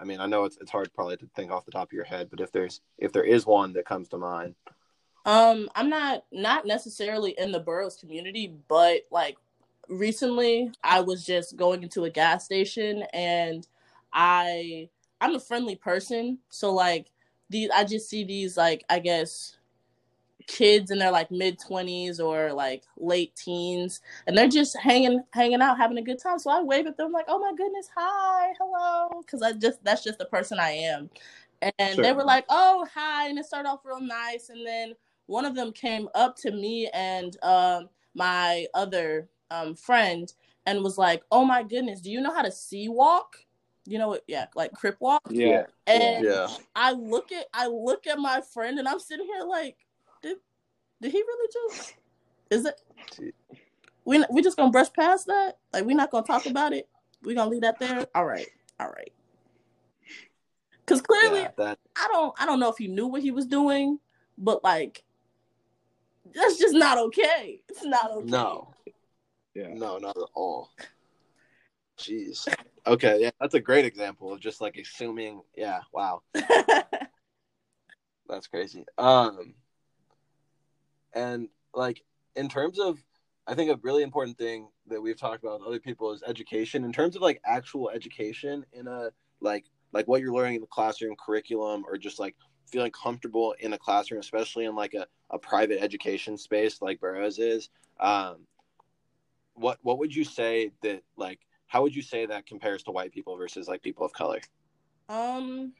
i 0.00 0.04
mean 0.04 0.18
i 0.18 0.26
know 0.26 0.44
it's, 0.44 0.56
it's 0.60 0.70
hard 0.70 0.92
probably 0.94 1.18
to 1.18 1.28
think 1.36 1.50
off 1.52 1.66
the 1.66 1.70
top 1.70 1.88
of 1.88 1.92
your 1.92 2.04
head 2.04 2.28
but 2.30 2.40
if 2.40 2.50
there's 2.50 2.80
if 2.96 3.12
there 3.12 3.24
is 3.24 3.44
one 3.46 3.74
that 3.74 3.84
comes 3.84 4.08
to 4.08 4.18
mind. 4.18 4.54
Um 5.26 5.68
i'm 5.74 5.90
not 5.90 6.24
not 6.32 6.66
necessarily 6.66 7.34
in 7.36 7.52
the 7.52 7.60
Burroughs 7.60 7.96
community 7.96 8.54
but 8.68 9.02
like 9.10 9.36
recently 9.88 10.70
I 10.82 11.00
was 11.00 11.24
just 11.24 11.56
going 11.56 11.82
into 11.82 12.04
a 12.04 12.10
gas 12.10 12.44
station 12.44 13.04
and 13.12 13.66
I 14.12 14.88
I'm 15.20 15.34
a 15.34 15.40
friendly 15.40 15.76
person, 15.76 16.38
so 16.50 16.72
like 16.72 17.10
these 17.50 17.70
I 17.74 17.84
just 17.84 18.08
see 18.08 18.24
these 18.24 18.56
like 18.56 18.84
I 18.88 18.98
guess 18.98 19.56
kids 20.46 20.92
in 20.92 20.98
their 20.98 21.10
like 21.10 21.30
mid 21.30 21.58
20s 21.58 22.20
or 22.20 22.52
like 22.52 22.84
late 22.96 23.34
teens 23.34 24.00
and 24.26 24.38
they're 24.38 24.46
just 24.46 24.76
hanging 24.78 25.20
hanging 25.32 25.60
out 25.60 25.76
having 25.76 25.98
a 25.98 26.02
good 26.02 26.20
time. 26.22 26.38
So 26.38 26.50
i 26.50 26.62
wave 26.62 26.86
at 26.86 26.96
them 26.96 27.12
like 27.12 27.26
oh 27.28 27.38
my 27.38 27.52
goodness 27.56 27.88
hi 27.94 28.52
hello. 28.58 29.20
Because 29.20 29.42
i 29.42 29.52
just 29.52 29.82
that's 29.84 30.04
just 30.04 30.18
the 30.18 30.24
person 30.26 30.58
i 30.60 30.70
am. 30.70 31.10
And 31.78 31.94
sure. 31.94 32.04
they 32.04 32.12
were 32.12 32.24
like 32.24 32.44
oh 32.48 32.86
hi 32.92 33.28
and 33.28 33.38
it 33.38 33.46
started 33.46 33.68
off 33.68 33.80
real 33.84 34.00
nice. 34.00 34.50
And 34.50 34.66
then 34.66 34.94
one 35.26 35.44
of 35.44 35.54
them 35.54 35.72
came 35.72 36.08
up 36.14 36.36
to 36.36 36.50
me 36.52 36.88
and 36.94 37.36
um, 37.42 37.88
my 38.14 38.66
other 38.74 39.28
um, 39.50 39.74
friend 39.74 40.32
and 40.66 40.82
was 40.82 40.98
like, 40.98 41.22
"Oh 41.30 41.44
my 41.44 41.62
goodness, 41.62 42.00
do 42.00 42.10
you 42.10 42.20
know 42.20 42.34
how 42.34 42.42
to 42.42 42.52
C-walk?" 42.52 43.36
You 43.86 43.98
know 43.98 44.08
what? 44.08 44.24
Yeah, 44.26 44.46
like 44.54 44.72
crip 44.72 44.96
walk. 45.00 45.22
Yeah. 45.30 45.66
And 45.86 46.24
yeah. 46.24 46.48
I 46.74 46.92
look 46.92 47.30
at 47.32 47.46
I 47.54 47.68
look 47.68 48.06
at 48.06 48.18
my 48.18 48.40
friend 48.40 48.78
and 48.78 48.88
I'm 48.88 48.98
sitting 48.98 49.26
here 49.26 49.44
like, 49.44 49.76
did 50.22 50.38
did 51.00 51.12
he 51.12 51.18
really 51.18 51.48
just? 51.52 51.94
Is 52.50 52.66
it? 52.66 52.80
We 54.04 54.24
we 54.30 54.42
just 54.42 54.56
gonna 54.56 54.72
brush 54.72 54.92
past 54.92 55.26
that? 55.28 55.58
Like 55.72 55.84
we're 55.84 55.96
not 55.96 56.10
gonna 56.10 56.26
talk 56.26 56.46
about 56.46 56.72
it? 56.72 56.88
We 57.22 57.34
gonna 57.34 57.50
leave 57.50 57.62
that 57.62 57.78
there? 57.78 58.06
All 58.14 58.26
right, 58.26 58.48
all 58.80 58.88
right. 58.88 59.12
Because 60.84 61.02
clearly, 61.02 61.40
yeah, 61.40 61.50
that... 61.56 61.78
I 61.96 62.08
don't 62.12 62.34
I 62.40 62.46
don't 62.46 62.60
know 62.60 62.70
if 62.70 62.78
he 62.78 62.88
knew 62.88 63.06
what 63.06 63.22
he 63.22 63.30
was 63.30 63.46
doing, 63.46 63.98
but 64.38 64.62
like, 64.64 65.04
that's 66.34 66.58
just 66.58 66.74
not 66.74 66.98
okay. 66.98 67.60
It's 67.68 67.84
not 67.84 68.10
okay. 68.12 68.30
No, 68.30 68.74
yeah. 69.56 69.68
No, 69.72 69.98
not 69.98 70.16
at 70.16 70.28
all. 70.34 70.70
Jeez. 71.98 72.46
Okay, 72.86 73.18
yeah, 73.20 73.30
that's 73.40 73.54
a 73.54 73.60
great 73.60 73.86
example 73.86 74.32
of 74.32 74.40
just 74.40 74.60
like 74.60 74.76
assuming. 74.76 75.40
Yeah, 75.56 75.80
wow. 75.92 76.22
that's 78.28 78.48
crazy. 78.48 78.84
Um, 78.98 79.54
and 81.14 81.48
like 81.74 82.02
in 82.34 82.48
terms 82.50 82.78
of, 82.78 82.98
I 83.46 83.54
think 83.54 83.70
a 83.70 83.80
really 83.82 84.02
important 84.02 84.36
thing 84.36 84.68
that 84.88 85.00
we've 85.00 85.18
talked 85.18 85.42
about 85.42 85.60
with 85.60 85.68
other 85.68 85.80
people 85.80 86.12
is 86.12 86.22
education. 86.26 86.84
In 86.84 86.92
terms 86.92 87.16
of 87.16 87.22
like 87.22 87.40
actual 87.46 87.88
education 87.88 88.64
in 88.74 88.86
a 88.86 89.08
like 89.40 89.64
like 89.92 90.06
what 90.06 90.20
you're 90.20 90.34
learning 90.34 90.56
in 90.56 90.60
the 90.60 90.66
classroom 90.66 91.16
curriculum 91.24 91.84
or 91.88 91.96
just 91.96 92.18
like 92.18 92.36
feeling 92.70 92.90
comfortable 92.90 93.54
in 93.60 93.72
a 93.72 93.78
classroom, 93.78 94.20
especially 94.20 94.66
in 94.66 94.74
like 94.74 94.92
a, 94.92 95.06
a 95.30 95.38
private 95.38 95.82
education 95.82 96.36
space 96.36 96.82
like 96.82 97.00
Burroughs 97.00 97.38
is. 97.38 97.70
Um, 98.00 98.46
what 99.56 99.78
what 99.82 99.98
would 99.98 100.14
you 100.14 100.24
say 100.24 100.72
that 100.82 101.02
like 101.16 101.40
how 101.66 101.82
would 101.82 101.94
you 101.94 102.02
say 102.02 102.26
that 102.26 102.46
compares 102.46 102.82
to 102.84 102.92
white 102.92 103.12
people 103.12 103.36
versus 103.36 103.68
like 103.68 103.82
people 103.82 104.04
of 104.04 104.12
color? 104.12 104.40
Um 105.08 105.72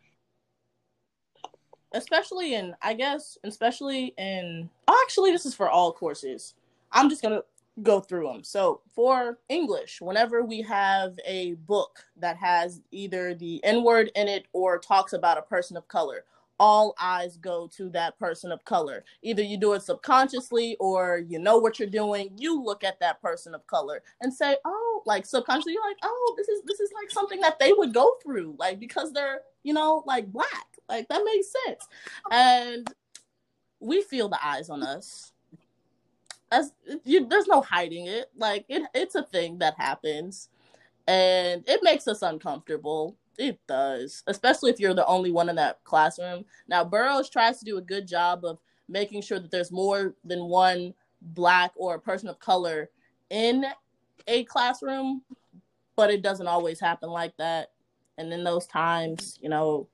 especially 1.92 2.54
in 2.54 2.74
I 2.82 2.94
guess 2.94 3.38
especially 3.44 4.14
in 4.18 4.68
oh, 4.88 5.04
actually 5.06 5.30
this 5.30 5.46
is 5.46 5.54
for 5.54 5.70
all 5.70 5.92
courses. 5.92 6.54
I'm 6.92 7.10
just 7.10 7.22
going 7.22 7.34
to 7.34 7.44
go 7.82 8.00
through 8.00 8.26
them. 8.26 8.42
So, 8.42 8.80
for 8.94 9.38
English, 9.48 10.00
whenever 10.00 10.42
we 10.42 10.62
have 10.62 11.18
a 11.26 11.54
book 11.54 12.04
that 12.16 12.36
has 12.36 12.80
either 12.90 13.34
the 13.34 13.62
N 13.64 13.84
word 13.84 14.10
in 14.14 14.28
it 14.28 14.46
or 14.52 14.78
talks 14.78 15.12
about 15.12 15.38
a 15.38 15.42
person 15.42 15.76
of 15.76 15.88
color, 15.88 16.24
all 16.58 16.94
eyes 17.00 17.36
go 17.36 17.68
to 17.76 17.88
that 17.90 18.18
person 18.18 18.50
of 18.50 18.64
color. 18.64 19.04
Either 19.22 19.42
you 19.42 19.58
do 19.58 19.74
it 19.74 19.82
subconsciously 19.82 20.76
or 20.80 21.22
you 21.28 21.38
know 21.38 21.58
what 21.58 21.78
you're 21.78 21.88
doing. 21.88 22.30
You 22.36 22.62
look 22.62 22.84
at 22.84 23.00
that 23.00 23.20
person 23.20 23.54
of 23.54 23.66
color 23.66 24.02
and 24.20 24.32
say, 24.32 24.56
"Oh, 24.64 25.02
like 25.06 25.26
subconsciously, 25.26 25.74
you're 25.74 25.88
like, 25.88 25.98
oh, 26.02 26.34
this 26.36 26.48
is 26.48 26.62
this 26.64 26.80
is 26.80 26.90
like 26.92 27.10
something 27.10 27.40
that 27.40 27.58
they 27.58 27.72
would 27.72 27.92
go 27.92 28.16
through, 28.22 28.56
like 28.58 28.80
because 28.80 29.12
they're 29.12 29.40
you 29.62 29.74
know 29.74 30.02
like 30.06 30.32
black, 30.32 30.66
like 30.88 31.08
that 31.08 31.22
makes 31.24 31.52
sense." 31.66 31.86
And 32.30 32.92
we 33.80 34.02
feel 34.02 34.28
the 34.28 34.44
eyes 34.44 34.70
on 34.70 34.82
us. 34.82 35.32
As 36.52 36.72
you, 37.04 37.26
there's 37.26 37.48
no 37.48 37.60
hiding 37.60 38.06
it. 38.06 38.30
Like 38.36 38.64
it, 38.68 38.82
it's 38.94 39.14
a 39.14 39.24
thing 39.24 39.58
that 39.58 39.74
happens, 39.76 40.48
and 41.06 41.64
it 41.66 41.80
makes 41.82 42.08
us 42.08 42.22
uncomfortable 42.22 43.16
it 43.38 43.58
does, 43.66 44.22
especially 44.26 44.70
if 44.70 44.80
you're 44.80 44.94
the 44.94 45.06
only 45.06 45.30
one 45.30 45.48
in 45.48 45.56
that 45.56 45.82
classroom. 45.84 46.44
Now, 46.68 46.84
Burroughs 46.84 47.30
tries 47.30 47.58
to 47.58 47.64
do 47.64 47.78
a 47.78 47.82
good 47.82 48.06
job 48.06 48.44
of 48.44 48.58
making 48.88 49.22
sure 49.22 49.38
that 49.38 49.50
there's 49.50 49.72
more 49.72 50.14
than 50.24 50.44
one 50.44 50.94
black 51.20 51.72
or 51.76 51.94
a 51.94 52.00
person 52.00 52.28
of 52.28 52.38
color 52.38 52.90
in 53.30 53.64
a 54.26 54.44
classroom, 54.44 55.22
but 55.96 56.10
it 56.10 56.22
doesn't 56.22 56.46
always 56.46 56.80
happen 56.80 57.10
like 57.10 57.36
that. 57.36 57.72
And 58.18 58.32
in 58.32 58.44
those 58.44 58.66
times, 58.66 59.38
you 59.42 59.48
know, 59.48 59.88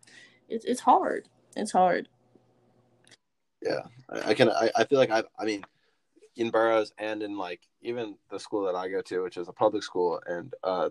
it's 0.49 0.65
it's 0.65 0.81
hard. 0.81 1.29
It's 1.57 1.73
hard. 1.73 2.09
Yeah, 3.63 3.83
I, 4.09 4.31
I 4.31 4.35
can. 4.35 4.51
I, 4.51 4.71
I 4.77 4.85
feel 4.85 4.99
like 4.99 5.11
I. 5.11 5.25
I 5.39 5.45
mean, 5.45 5.65
in 6.37 6.51
Burroughs 6.51 6.93
and 6.99 7.23
in 7.23 7.37
like 7.37 7.61
even 7.83 8.17
the 8.31 8.39
school 8.39 8.65
that 8.67 8.77
I 8.77 8.89
go 8.89 9.01
to, 9.03 9.23
which 9.23 9.37
is 9.37 9.49
a 9.49 9.53
public 9.53 9.83
school, 9.83 10.21
and 10.27 10.55
uh, 10.63 10.91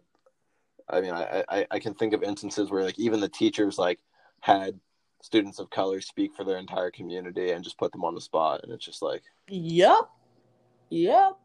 I 0.92 1.02
mean, 1.02 1.14
I, 1.14 1.44
I, 1.50 1.68
I 1.72 1.80
can 1.80 1.94
think 1.94 2.14
of 2.14 2.24
instances 2.24 2.70
where 2.70 2.84
like 2.84 3.00
even 3.00 3.20
the 3.20 3.30
teachers 3.30 3.78
like 3.78 4.00
had 4.42 4.80
students 5.22 5.60
of 5.60 5.70
color 5.70 6.02
speak 6.02 6.36
for 6.36 6.44
their 6.44 6.58
entire 6.58 6.92
community 6.92 7.52
and 7.52 7.64
just 7.64 7.78
put 7.78 7.92
them 7.92 8.04
on 8.04 8.16
the 8.16 8.22
spot, 8.22 8.62
and 8.64 8.72
it's 8.72 8.86
just 8.86 9.02
like, 9.02 9.24
yep, 9.48 10.10
yep, 10.90 11.38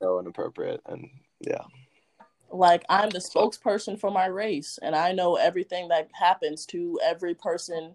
so 0.00 0.18
inappropriate, 0.18 0.80
and 0.86 1.08
yeah. 1.40 1.62
Like 2.50 2.84
I'm 2.88 3.08
the 3.08 3.18
spokesperson 3.18 3.98
for 3.98 4.10
my 4.10 4.26
race, 4.26 4.78
and 4.82 4.94
I 4.94 5.12
know 5.12 5.36
everything 5.36 5.88
that 5.88 6.08
happens 6.12 6.66
to 6.66 6.98
every 7.02 7.34
person 7.34 7.94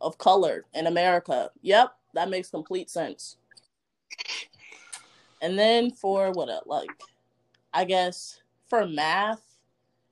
of 0.00 0.18
color 0.18 0.64
in 0.74 0.86
America. 0.86 1.50
Yep, 1.62 1.94
that 2.14 2.28
makes 2.28 2.50
complete 2.50 2.90
sense. 2.90 3.36
And 5.40 5.58
then 5.58 5.90
for 5.90 6.30
what, 6.32 6.48
uh, 6.48 6.60
like, 6.66 6.90
I 7.72 7.84
guess 7.84 8.40
for 8.68 8.86
math, 8.86 9.51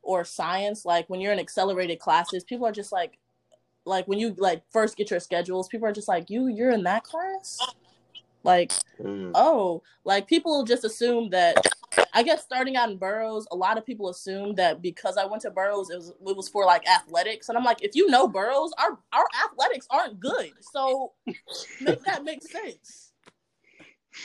or 0.03 0.25
science, 0.25 0.85
like 0.85 1.09
when 1.09 1.21
you're 1.21 1.33
in 1.33 1.39
accelerated 1.39 1.99
classes, 1.99 2.45
people 2.45 2.67
are 2.67 2.73
just 2.73 2.93
like, 2.93 3.19
like 3.85 4.07
when 4.09 4.19
you 4.19 4.35
like 4.39 4.63
first 4.71 4.97
get 4.97 5.11
your 5.11 5.21
schedules, 5.21 5.69
people 5.69 5.87
are 5.87 5.93
just 5.93 6.09
like, 6.09 6.31
you, 6.31 6.49
you're 6.49 6.71
in 6.71 6.85
that 6.85 7.05
class. 7.05 7.59
Like, 8.43 8.73
mm. 8.99 9.33
oh, 9.35 9.83
like 10.05 10.27
people 10.27 10.65
just 10.65 10.85
assume 10.85 11.31
that. 11.31 11.57
I 12.13 12.23
guess 12.23 12.45
starting 12.45 12.77
out 12.77 12.89
in 12.89 12.99
Burroughs, 12.99 13.49
a 13.51 13.57
lot 13.57 13.77
of 13.77 13.85
people 13.85 14.11
assume 14.11 14.55
that 14.55 14.81
because 14.81 15.17
I 15.17 15.25
went 15.25 15.43
to 15.43 15.51
Burroughs, 15.51 15.91
it 15.91 15.97
was 15.97 16.11
it 16.11 16.37
was 16.37 16.49
for 16.49 16.65
like 16.65 16.89
athletics, 16.89 17.49
and 17.49 17.59
I'm 17.59 17.65
like, 17.65 17.83
if 17.83 17.97
you 17.97 18.09
know 18.09 18.29
Burroughs, 18.29 18.73
our 18.79 18.99
our 19.13 19.27
athletics 19.45 19.89
aren't 19.91 20.21
good, 20.21 20.53
so 20.61 21.13
make 21.81 22.01
that 22.05 22.23
make 22.23 22.43
sense. 22.43 23.13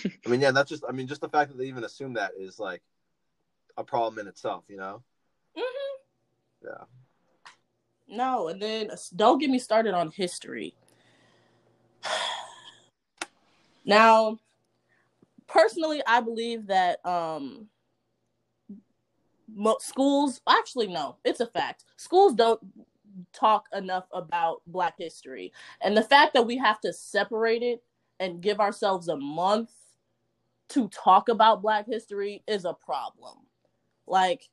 I 0.03 0.29
mean, 0.29 0.41
yeah, 0.41 0.51
that's 0.51 0.69
just 0.69 0.83
I 0.87 0.91
mean, 0.91 1.07
just 1.07 1.21
the 1.21 1.29
fact 1.29 1.51
that 1.51 1.57
they 1.57 1.65
even 1.65 1.83
assume 1.83 2.13
that 2.13 2.31
is 2.37 2.59
like 2.59 2.83
a 3.77 3.83
problem 3.83 4.19
in 4.19 4.27
itself, 4.27 4.63
you 4.67 4.77
know. 4.77 5.01
Mm-hmm. 5.57 6.67
Yeah. 6.67 6.85
No, 8.07 8.47
and 8.49 8.61
then 8.61 8.91
don't 9.15 9.39
get 9.39 9.49
me 9.49 9.59
started 9.59 9.93
on 9.93 10.11
history. 10.11 10.75
now, 13.85 14.39
personally, 15.47 16.01
I 16.05 16.21
believe 16.21 16.67
that 16.67 17.05
um 17.05 17.67
mo- 19.53 19.77
schools 19.79 20.41
actually 20.47 20.87
no, 20.87 21.17
it's 21.23 21.39
a 21.39 21.47
fact. 21.47 21.85
Schools 21.97 22.33
don't 22.33 22.59
talk 23.33 23.67
enough 23.73 24.05
about 24.13 24.61
black 24.67 24.95
history. 24.97 25.51
And 25.81 25.95
the 25.95 26.03
fact 26.03 26.33
that 26.33 26.45
we 26.45 26.57
have 26.57 26.79
to 26.81 26.93
separate 26.93 27.63
it 27.63 27.83
and 28.19 28.41
give 28.41 28.59
ourselves 28.59 29.07
a 29.07 29.17
month 29.17 29.71
to 30.69 30.89
talk 30.89 31.29
about 31.29 31.61
black 31.61 31.85
history 31.85 32.43
is 32.47 32.65
a 32.65 32.73
problem. 32.73 33.37
Like 34.07 34.49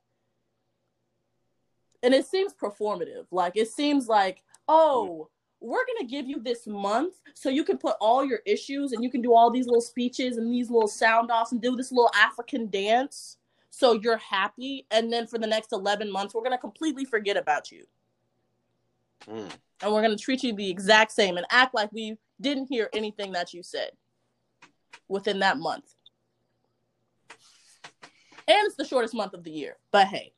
and 2.02 2.14
it 2.14 2.26
seems 2.26 2.54
performative. 2.54 3.26
Like 3.30 3.56
it 3.56 3.68
seems 3.68 4.08
like, 4.08 4.42
oh, 4.68 5.28
we're 5.60 5.84
gonna 5.86 6.08
give 6.08 6.26
you 6.28 6.40
this 6.40 6.66
month 6.66 7.14
so 7.34 7.48
you 7.48 7.64
can 7.64 7.78
put 7.78 7.96
all 8.00 8.24
your 8.24 8.40
issues 8.44 8.92
and 8.92 9.02
you 9.02 9.10
can 9.10 9.22
do 9.22 9.32
all 9.32 9.50
these 9.50 9.66
little 9.66 9.80
speeches 9.80 10.36
and 10.36 10.52
these 10.52 10.70
little 10.70 10.88
sound 10.88 11.30
offs 11.30 11.52
and 11.52 11.62
do 11.62 11.76
this 11.76 11.92
little 11.92 12.10
African 12.16 12.68
dance 12.68 13.36
so 13.70 13.94
you're 13.94 14.18
happy. 14.18 14.86
And 14.90 15.10
then 15.10 15.26
for 15.26 15.38
the 15.38 15.46
next 15.46 15.72
11 15.72 16.12
months, 16.12 16.34
we're 16.34 16.42
gonna 16.42 16.58
completely 16.58 17.04
forget 17.04 17.36
about 17.36 17.72
you. 17.72 17.86
Mm. 19.26 19.50
And 19.82 19.92
we're 19.92 20.02
gonna 20.02 20.16
treat 20.16 20.42
you 20.42 20.54
the 20.54 20.70
exact 20.70 21.10
same 21.10 21.36
and 21.38 21.46
act 21.50 21.74
like 21.74 21.90
we 21.90 22.18
didn't 22.40 22.66
hear 22.66 22.90
anything 22.92 23.32
that 23.32 23.54
you 23.54 23.62
said 23.62 23.90
within 25.08 25.38
that 25.38 25.58
month. 25.58 25.94
And 28.48 28.66
it's 28.66 28.76
the 28.76 28.84
shortest 28.84 29.14
month 29.14 29.32
of 29.32 29.42
the 29.42 29.50
year. 29.50 29.78
But 29.90 30.08
hey. 30.08 30.34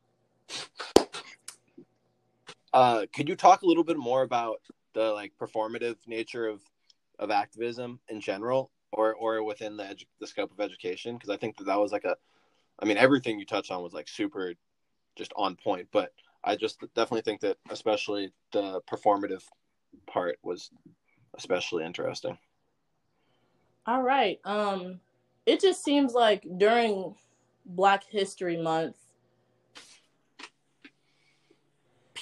Uh, 2.75 3.07
could 3.15 3.29
you 3.29 3.37
talk 3.37 3.63
a 3.63 3.67
little 3.67 3.85
bit 3.85 3.97
more 3.97 4.23
about 4.23 4.61
the 4.95 5.13
like 5.13 5.33
performative 5.41 5.97
nature 6.09 6.49
of 6.49 6.61
of 7.21 7.31
activism 7.31 8.01
in 8.09 8.21
general, 8.21 8.73
or 8.93 9.15
or 9.15 9.45
within 9.45 9.77
the 9.77 9.85
edu- 9.85 10.07
the 10.19 10.27
scope 10.27 10.51
of 10.51 10.59
education? 10.61 11.15
Because 11.15 11.31
I 11.31 11.37
think 11.37 11.57
that 11.57 11.67
that 11.67 11.79
was 11.79 11.93
like 11.93 12.03
a, 12.05 12.17
I 12.81 12.85
mean, 12.85 12.97
everything 12.97 13.39
you 13.39 13.47
touched 13.47 13.71
on 13.71 13.81
was 13.81 13.93
like 13.93 14.09
super, 14.09 14.55
just 15.15 15.33
on 15.37 15.55
point. 15.55 15.87
But 15.93 16.13
I 16.43 16.57
just 16.57 16.81
definitely 16.97 17.23
think 17.23 17.43
that 17.43 17.59
especially 17.71 18.33
the 18.53 18.81
performative 18.91 19.45
part 20.09 20.39
was 20.43 20.69
especially 21.35 21.85
interesting. 21.85 22.37
All 23.87 24.03
right. 24.03 24.41
Um 24.45 24.99
it 25.47 25.61
just 25.61 25.85
seems 25.85 26.13
like 26.13 26.45
during 26.57 27.15
Black 27.67 28.03
History 28.03 28.57
Month 28.57 28.97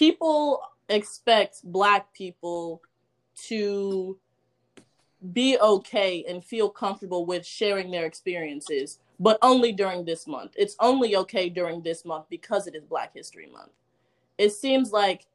people 0.03 0.61
expect 0.89 1.61
black 1.63 2.13
people 2.13 2.83
to 3.37 4.19
be 5.33 5.57
okay 5.61 6.25
and 6.29 6.45
feel 6.45 6.69
comfortable 6.69 7.25
with 7.25 7.47
sharing 7.47 7.89
their 7.89 8.05
experiences, 8.05 8.99
but 9.21 9.39
only 9.43 9.71
during 9.71 10.05
this 10.05 10.27
month. 10.27 10.51
It's 10.57 10.75
only 10.81 11.15
okay 11.19 11.49
during 11.49 11.83
this 11.83 12.05
month 12.05 12.25
because 12.29 12.67
it 12.67 12.75
is 12.75 12.83
Black 12.83 13.15
History 13.15 13.47
Month. 13.47 13.71
It 14.39 14.51
seems 14.51 14.91
like 14.91 15.27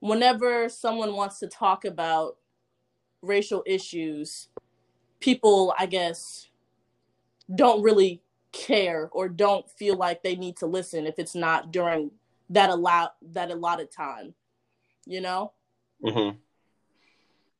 whenever 0.00 0.68
someone 0.68 1.14
wants 1.14 1.38
to 1.38 1.46
talk 1.46 1.86
about 1.86 2.36
racial 3.22 3.62
issues, 3.64 4.48
people, 5.20 5.74
I 5.78 5.86
guess, 5.86 6.48
don't 7.54 7.82
really 7.82 8.20
care 8.52 9.08
or 9.10 9.30
don't 9.30 9.70
feel 9.70 9.96
like 9.96 10.22
they 10.22 10.36
need 10.36 10.58
to 10.58 10.66
listen 10.66 11.06
if 11.06 11.18
it's 11.18 11.34
not 11.34 11.72
during 11.72 12.10
that 12.50 12.70
allow 12.70 13.10
that 13.22 13.50
a 13.50 13.54
lot 13.54 13.80
of 13.80 13.90
time 13.90 14.34
you 15.06 15.20
know 15.20 15.52
Mm-hmm. 16.04 16.36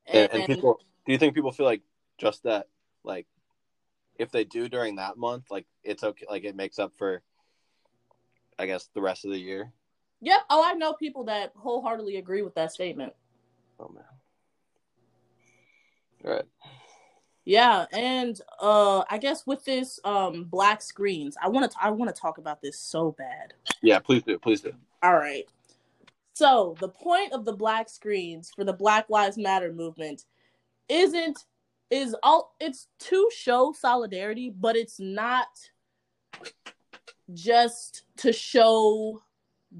And, 0.07 0.29
and 0.31 0.45
people, 0.45 0.79
do 1.05 1.11
you 1.11 1.17
think 1.17 1.33
people 1.33 1.51
feel 1.51 1.65
like 1.65 1.81
just 2.19 2.43
that, 2.43 2.67
like, 3.03 3.25
if 4.19 4.31
they 4.31 4.43
do 4.43 4.69
during 4.69 4.97
that 4.97 5.17
month, 5.17 5.45
like 5.49 5.65
it's 5.83 6.03
okay, 6.03 6.25
like 6.29 6.43
it 6.43 6.55
makes 6.55 6.77
up 6.77 6.93
for, 6.95 7.23
I 8.59 8.67
guess, 8.67 8.87
the 8.93 9.01
rest 9.01 9.25
of 9.25 9.31
the 9.31 9.39
year. 9.39 9.73
yep 10.21 10.41
oh 10.49 10.63
i 10.63 10.73
know 10.73 10.93
people 10.93 11.25
that 11.25 11.51
wholeheartedly 11.55 12.17
agree 12.17 12.41
with 12.41 12.55
that 12.55 12.71
statement 12.71 13.13
Oh 13.79 13.91
man. 13.93 14.03
All 16.23 16.31
right. 16.31 16.45
Yeah 17.45 17.85
and 17.93 18.41
uh 18.59 19.03
i 19.09 19.17
guess 19.17 19.45
with 19.45 19.63
this 19.65 19.99
um 20.03 20.43
black 20.45 20.81
screens 20.81 21.37
i 21.41 21.47
want 21.47 21.71
to 21.71 21.77
i 21.81 21.89
want 21.89 22.13
to 22.13 22.21
talk 22.21 22.37
about 22.37 22.61
this 22.61 22.79
so 22.79 23.11
bad 23.11 23.53
Yeah, 23.81 23.99
please 23.99 24.23
do. 24.23 24.39
Please 24.39 24.61
do. 24.61 24.73
All 25.03 25.13
right. 25.13 25.45
So, 26.33 26.75
the 26.79 26.89
point 26.89 27.33
of 27.33 27.45
the 27.45 27.53
black 27.53 27.87
screens 27.87 28.51
for 28.53 28.63
the 28.63 28.73
Black 28.73 29.09
Lives 29.09 29.37
Matter 29.37 29.71
movement 29.71 30.25
isn't 30.89 31.45
is 31.91 32.15
all 32.23 32.55
it's 32.59 32.87
to 32.99 33.29
show 33.33 33.73
solidarity, 33.77 34.49
but 34.49 34.75
it's 34.75 34.99
not 34.99 35.47
just 37.33 38.03
to 38.17 38.33
show 38.33 39.21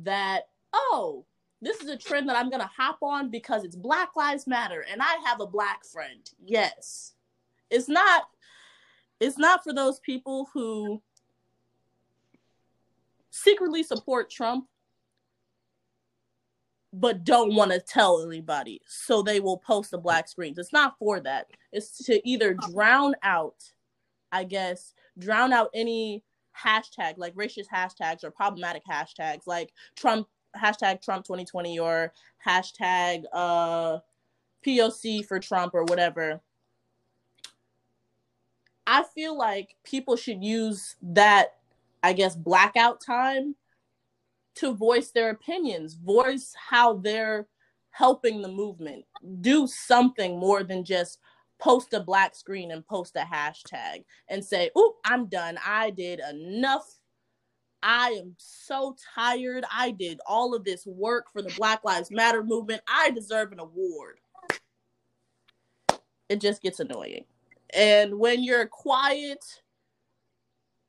that 0.03 0.43
oh, 0.71 1.25
this 1.61 1.81
is 1.81 1.89
a 1.89 1.97
trend 1.97 2.29
that 2.29 2.37
I'm 2.37 2.49
going 2.49 2.61
to 2.61 2.69
hop 2.77 2.99
on 3.01 3.31
because 3.31 3.63
it's 3.63 3.75
Black 3.75 4.15
Lives 4.15 4.45
Matter 4.45 4.85
and 4.91 5.01
I 5.01 5.17
have 5.25 5.41
a 5.41 5.47
black 5.47 5.83
friend. 5.83 6.29
Yes. 6.45 7.14
It's 7.69 7.89
not 7.89 8.23
it's 9.19 9.37
not 9.37 9.63
for 9.63 9.73
those 9.73 9.99
people 9.99 10.49
who 10.53 11.01
secretly 13.29 13.83
support 13.83 14.29
Trump 14.29 14.67
but 16.97 17.25
don't 17.25 17.53
want 17.53 17.71
to 17.71 17.79
tell 17.79 18.25
anybody. 18.25 18.81
So 18.87 19.21
they 19.21 19.41
will 19.41 19.57
post 19.57 19.91
the 19.91 19.97
black 19.97 20.29
screens. 20.29 20.57
It's 20.57 20.71
not 20.71 20.97
for 20.97 21.19
that. 21.19 21.47
It's 21.73 21.97
to 22.05 22.25
either 22.27 22.53
drown 22.53 23.15
out, 23.21 23.61
I 24.31 24.45
guess, 24.45 24.93
drown 25.19 25.51
out 25.51 25.69
any 25.73 26.23
hashtag 26.57 27.15
like 27.17 27.35
racist 27.35 27.67
hashtags 27.73 28.23
or 28.23 28.31
problematic 28.31 28.83
hashtags 28.89 29.45
like 29.45 29.73
Trump 29.97 30.27
hashtag 30.55 31.01
Trump 31.01 31.25
2020 31.25 31.79
or 31.79 32.13
hashtag 32.47 33.23
uh 33.33 33.97
POC 34.65 35.25
for 35.25 35.37
Trump 35.39 35.73
or 35.73 35.83
whatever. 35.83 36.41
I 38.87 39.03
feel 39.15 39.37
like 39.37 39.75
people 39.83 40.15
should 40.15 40.43
use 40.43 40.95
that, 41.01 41.55
I 42.03 42.13
guess, 42.13 42.35
blackout 42.35 43.01
time 43.01 43.55
to 44.55 44.73
voice 44.73 45.11
their 45.11 45.31
opinions, 45.31 45.95
voice 45.95 46.53
how 46.69 46.93
they're 46.97 47.47
helping 47.89 48.41
the 48.41 48.47
movement, 48.49 49.05
do 49.41 49.67
something 49.67 50.39
more 50.39 50.63
than 50.63 50.83
just 50.83 51.19
post 51.59 51.93
a 51.93 51.99
black 51.99 52.35
screen 52.35 52.71
and 52.71 52.85
post 52.85 53.15
a 53.15 53.19
hashtag 53.19 54.03
and 54.29 54.43
say, 54.43 54.69
Oop, 54.77 54.95
I'm 55.05 55.27
done. 55.27 55.57
I 55.65 55.89
did 55.89 56.19
enough. 56.19 56.99
I 57.81 58.09
am 58.19 58.35
so 58.37 58.95
tired. 59.13 59.63
I 59.71 59.91
did 59.91 60.19
all 60.25 60.55
of 60.55 60.63
this 60.63 60.85
work 60.85 61.25
for 61.31 61.41
the 61.41 61.53
Black 61.55 61.83
Lives 61.83 62.09
Matter 62.11 62.43
movement. 62.43 62.81
I 62.87 63.11
deserve 63.11 63.51
an 63.51 63.59
award. 63.59 64.19
It 66.27 66.41
just 66.41 66.63
gets 66.63 66.79
annoying. 66.79 67.25
And 67.75 68.17
when 68.17 68.43
you're 68.43 68.67
quiet 68.67 69.43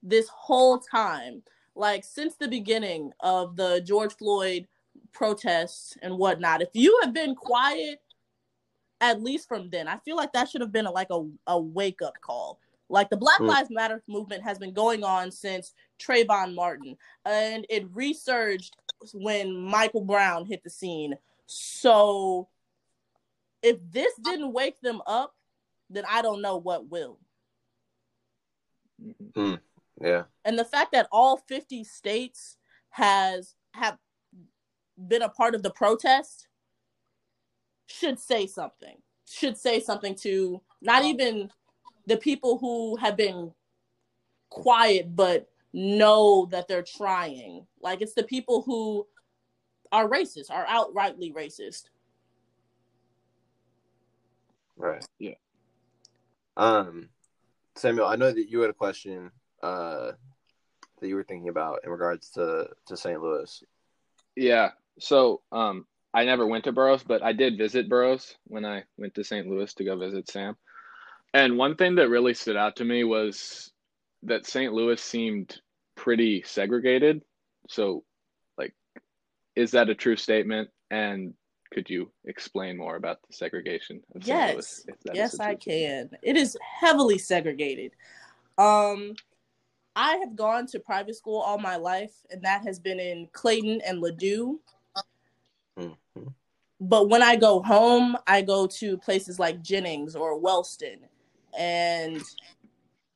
this 0.03 0.29
whole 0.29 0.79
time, 0.79 1.43
like 1.75 2.05
since 2.05 2.37
the 2.37 2.49
beginning 2.49 3.13
of 3.21 3.57
the 3.57 3.83
George 3.85 4.15
Floyd 4.17 4.67
protests 5.13 5.97
and 6.01 6.17
whatnot, 6.17 6.63
if 6.63 6.71
you 6.73 6.99
have 7.03 7.13
been 7.13 7.35
quiet, 7.35 8.01
at 9.01 9.23
least 9.23 9.49
from 9.49 9.69
then, 9.69 9.89
I 9.89 9.99
feel 9.99 10.17
like 10.17 10.33
that 10.33 10.49
should 10.49 10.63
have 10.63 10.73
been 10.73 10.87
a, 10.87 10.91
like 10.91 11.09
a, 11.11 11.29
a 11.49 11.61
wake 11.61 12.01
up 12.03 12.15
call. 12.21 12.59
Like 12.89 13.11
the 13.11 13.17
Black 13.17 13.41
Mm. 13.41 13.49
Lives 13.49 13.69
Matter 13.71 14.03
movement 14.07 14.43
has 14.45 14.59
been 14.59 14.73
going 14.73 15.03
on 15.03 15.31
since 15.31 15.75
Trayvon 15.99 16.55
Martin, 16.55 16.97
and 17.25 17.67
it 17.69 17.85
resurged 17.93 18.77
when 19.13 19.57
Michael 19.57 20.05
Brown 20.05 20.47
hit 20.47 20.63
the 20.63 20.71
scene. 20.71 21.17
So 21.47 22.49
if 23.63 23.79
this 23.91 24.13
didn't 24.25 24.53
wake 24.53 24.81
them 24.81 25.03
up, 25.07 25.36
then 25.91 26.05
I 26.09 26.23
don't 26.23 26.43
know 26.43 26.57
what 26.57 26.89
will. 26.89 27.19
Mhm. 29.01 29.61
Yeah. 30.01 30.25
and 30.45 30.59
the 30.59 30.65
fact 30.65 30.93
that 30.93 31.09
all 31.11 31.37
50 31.37 31.85
states 31.85 32.57
has 32.91 33.55
have 33.75 33.99
been 35.09 35.23
a 35.23 35.29
part 35.29 35.55
of 35.55 35.63
the 35.63 35.71
protest 35.71 36.49
should 37.87 38.19
say 38.19 38.47
something 38.47 38.97
should 39.27 39.57
say 39.57 39.81
something 39.81 40.15
to 40.15 40.61
not 40.81 41.05
even 41.05 41.51
the 42.07 42.17
people 42.17 42.59
who 42.59 42.97
have 42.97 43.17
been 43.17 43.53
quiet 44.51 45.15
but 45.15 45.49
know 45.73 46.47
that 46.51 46.69
they're 46.69 46.83
trying 46.83 47.67
like 47.81 48.01
it's 48.01 48.15
the 48.15 48.23
people 48.23 48.63
who 48.63 49.07
are 49.93 50.09
racist 50.09 50.51
are 50.51 50.67
outrightly 50.67 51.33
racist 51.35 51.85
Right. 54.79 55.07
Yeah. 55.19 55.35
Um, 56.57 57.09
Samuel, 57.77 58.07
I 58.07 58.17
know 58.17 58.33
that 58.33 58.49
you 58.49 58.61
had 58.61 58.71
a 58.71 58.75
question 58.75 59.31
uh 59.63 60.13
that 61.01 61.09
you 61.09 61.15
were 61.15 61.25
thinking 61.25 61.49
about 61.49 61.81
in 61.85 61.91
regards 61.91 62.31
to 62.31 62.69
to 62.87 62.97
St. 62.97 63.21
Louis. 63.21 63.63
Yeah. 64.35 64.71
So 64.99 65.43
um 65.53 65.87
I 66.15 66.25
never 66.25 66.47
went 66.47 66.65
to 66.65 66.73
Burroughs, 66.73 67.05
but 67.05 67.23
I 67.23 67.33
did 67.33 67.59
visit 67.59 67.91
Burroughs 67.91 68.37
when 68.45 68.65
I 68.65 68.85
went 68.97 69.15
to 69.15 69.25
St. 69.25 69.47
Louis 69.47 69.73
to 69.75 69.85
go 69.85 69.97
visit 69.99 70.31
Sam. 70.31 70.57
And 71.35 71.59
one 71.59 71.77
thing 71.77 71.97
that 71.97 72.09
really 72.09 72.33
stood 72.33 72.57
out 72.57 72.77
to 72.77 72.85
me 72.85 73.05
was 73.05 73.71
that 74.23 74.47
St. 74.47 74.73
Louis 74.73 74.99
seemed 75.01 75.61
pretty 75.95 76.43
segregated. 76.47 77.23
So, 77.69 78.05
like, 78.57 78.75
is 79.55 79.73
that 79.73 79.91
a 79.91 79.95
true 79.95 80.17
statement? 80.17 80.71
And 80.91 81.35
could 81.73 81.89
you 81.91 82.11
explain 82.25 82.77
more 82.77 82.97
about 82.97 83.19
the 83.29 83.33
segregation 83.35 84.03
of 84.15 84.23
St. 84.23 84.29
Yes. 84.29 84.55
Louis? 84.55 84.85
if 84.89 85.01
that 85.05 85.13
is 85.13 85.17
Yes, 85.17 85.35
a 85.35 85.43
I 85.43 85.55
true 85.55 85.61
statement? 85.63 86.11
can. 86.13 86.19
It 86.23 86.37
is 86.37 86.57
heavily 86.81 87.19
segregated. 87.19 87.93
Um, 88.59 89.15
I 89.95 90.17
have 90.17 90.37
gone 90.37 90.67
to 90.69 90.81
private 90.81 91.17
school 91.17 91.41
all 91.41 91.59
my 91.59 91.77
life, 91.77 92.15
and 92.31 92.43
that 92.43 92.63
has 92.63 92.79
been 92.79 93.01
in 93.01 93.29
Clayton 93.33 93.81
and 93.83 94.03
Ladue. 94.03 94.59
Mhm. 95.79 96.35
But 96.81 97.09
when 97.09 97.23
I 97.23 97.37
go 97.37 97.63
home, 97.63 98.17
I 98.27 98.43
go 98.43 98.67
to 98.67 98.99
places 98.99 99.39
like 99.39 99.63
Jennings 99.63 100.15
or 100.15 100.39
Wellston, 100.39 101.09
and 101.57 102.23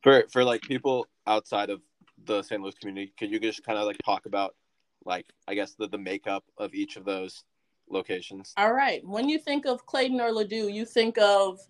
For 0.03 0.27
for 0.33 0.43
like 0.45 0.63
people 0.63 1.07
outside 1.27 1.69
of 1.69 1.83
the 2.25 2.43
St. 2.43 2.63
Louis 2.63 2.75
community, 2.77 3.13
could 3.19 3.31
you 3.31 3.39
just 3.39 3.63
kind 3.63 3.79
of 3.79 3.87
like 3.87 3.99
talk 4.05 4.25
about 4.27 4.57
like 5.05 5.27
I 5.47 5.55
guess 5.55 5.75
the 5.75 5.89
the 5.89 5.99
makeup 5.99 6.45
of 6.57 6.75
each 6.75 6.97
of 6.97 7.05
those 7.05 7.45
locations? 7.91 8.53
All 8.57 8.73
right. 8.73 9.05
When 9.07 9.29
you 9.29 9.39
think 9.39 9.67
of 9.67 9.85
Clayton 9.87 10.21
or 10.21 10.31
Ladue, 10.31 10.73
you 10.73 10.85
think 10.85 11.19
of 11.19 11.61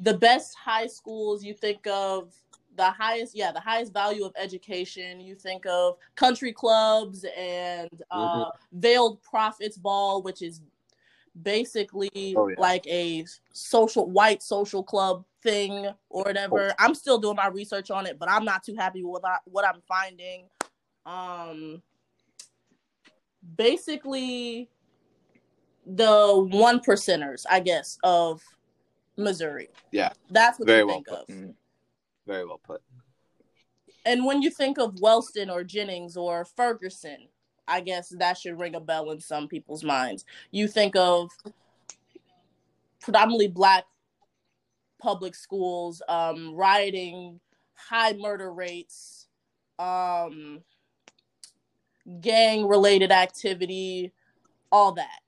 the 0.00 0.16
best 0.16 0.54
high 0.56 0.86
schools. 0.86 1.44
You 1.44 1.54
think 1.54 1.86
of 1.86 2.34
the 2.76 2.90
highest, 2.90 3.34
yeah, 3.36 3.52
the 3.52 3.60
highest 3.60 3.92
value 3.92 4.24
of 4.24 4.32
education. 4.36 5.20
You 5.20 5.34
think 5.34 5.64
of 5.66 5.96
country 6.14 6.52
clubs 6.52 7.24
and 7.36 7.88
uh, 8.10 8.50
Veiled 8.72 9.22
Prophets 9.22 9.78
Ball, 9.78 10.22
which 10.22 10.42
is 10.42 10.60
basically 11.42 12.34
Oh, 12.36 12.48
yeah. 12.48 12.54
like 12.58 12.86
a 12.86 13.24
social 13.52 14.10
white 14.10 14.42
social 14.42 14.82
club 14.82 15.24
thing 15.42 15.86
or 16.10 16.24
whatever. 16.24 16.72
I'm 16.78 16.94
still 16.94 17.18
doing 17.18 17.36
my 17.36 17.48
research 17.48 17.90
on 17.90 18.06
it, 18.06 18.18
but 18.18 18.30
I'm 18.30 18.44
not 18.44 18.62
too 18.62 18.74
happy 18.74 19.02
with 19.04 19.22
what 19.44 19.66
I'm 19.66 19.80
finding. 19.86 20.48
Um, 21.04 21.82
basically 23.56 24.68
the 25.86 26.48
one 26.50 26.80
percenters, 26.80 27.44
I 27.48 27.60
guess, 27.60 27.98
of 28.02 28.42
Missouri. 29.16 29.68
Yeah. 29.92 30.10
That's 30.30 30.58
what 30.58 30.66
Very 30.66 30.80
you 30.80 30.86
well 30.86 30.96
think 30.96 31.06
put. 31.06 31.18
of. 31.20 31.26
Mm. 31.28 31.54
Very 32.26 32.44
well 32.44 32.60
put. 32.62 32.82
And 34.04 34.24
when 34.24 34.42
you 34.42 34.50
think 34.50 34.78
of 34.78 35.00
Wellston 35.00 35.50
or 35.50 35.64
Jennings 35.64 36.16
or 36.16 36.44
Ferguson, 36.44 37.28
I 37.68 37.80
guess 37.80 38.10
that 38.18 38.38
should 38.38 38.58
ring 38.58 38.74
a 38.74 38.80
bell 38.80 39.10
in 39.10 39.20
some 39.20 39.48
people's 39.48 39.82
minds. 39.82 40.24
You 40.50 40.68
think 40.68 40.94
of 40.96 41.30
predominantly 43.00 43.48
black 43.48 43.84
public 44.98 45.34
schools, 45.34 46.02
um, 46.08 46.54
rioting, 46.54 47.40
high 47.74 48.12
murder 48.14 48.52
rates, 48.52 49.26
um, 49.78 50.62
gang 52.20 52.66
related 52.66 53.10
activity, 53.10 54.12
all 54.70 54.92
that. 54.92 55.20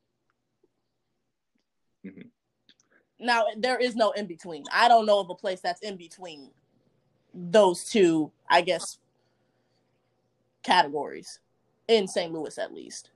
Now, 3.20 3.44
there 3.57 3.78
is 3.78 3.96
no 3.96 4.12
in 4.12 4.26
between. 4.26 4.64
I 4.72 4.88
don't 4.88 5.07
know 5.07 5.18
of 5.20 5.31
a 5.31 5.35
place 5.35 5.61
that's 5.61 5.83
in 5.83 5.96
between 5.96 6.50
those 7.35 7.85
two, 7.85 8.31
I 8.48 8.61
guess, 8.61 8.98
categories 10.62 11.40
in 11.88 12.07
St. 12.07 12.33
Louis, 12.33 12.57
at 12.59 12.72
least. 12.72 13.11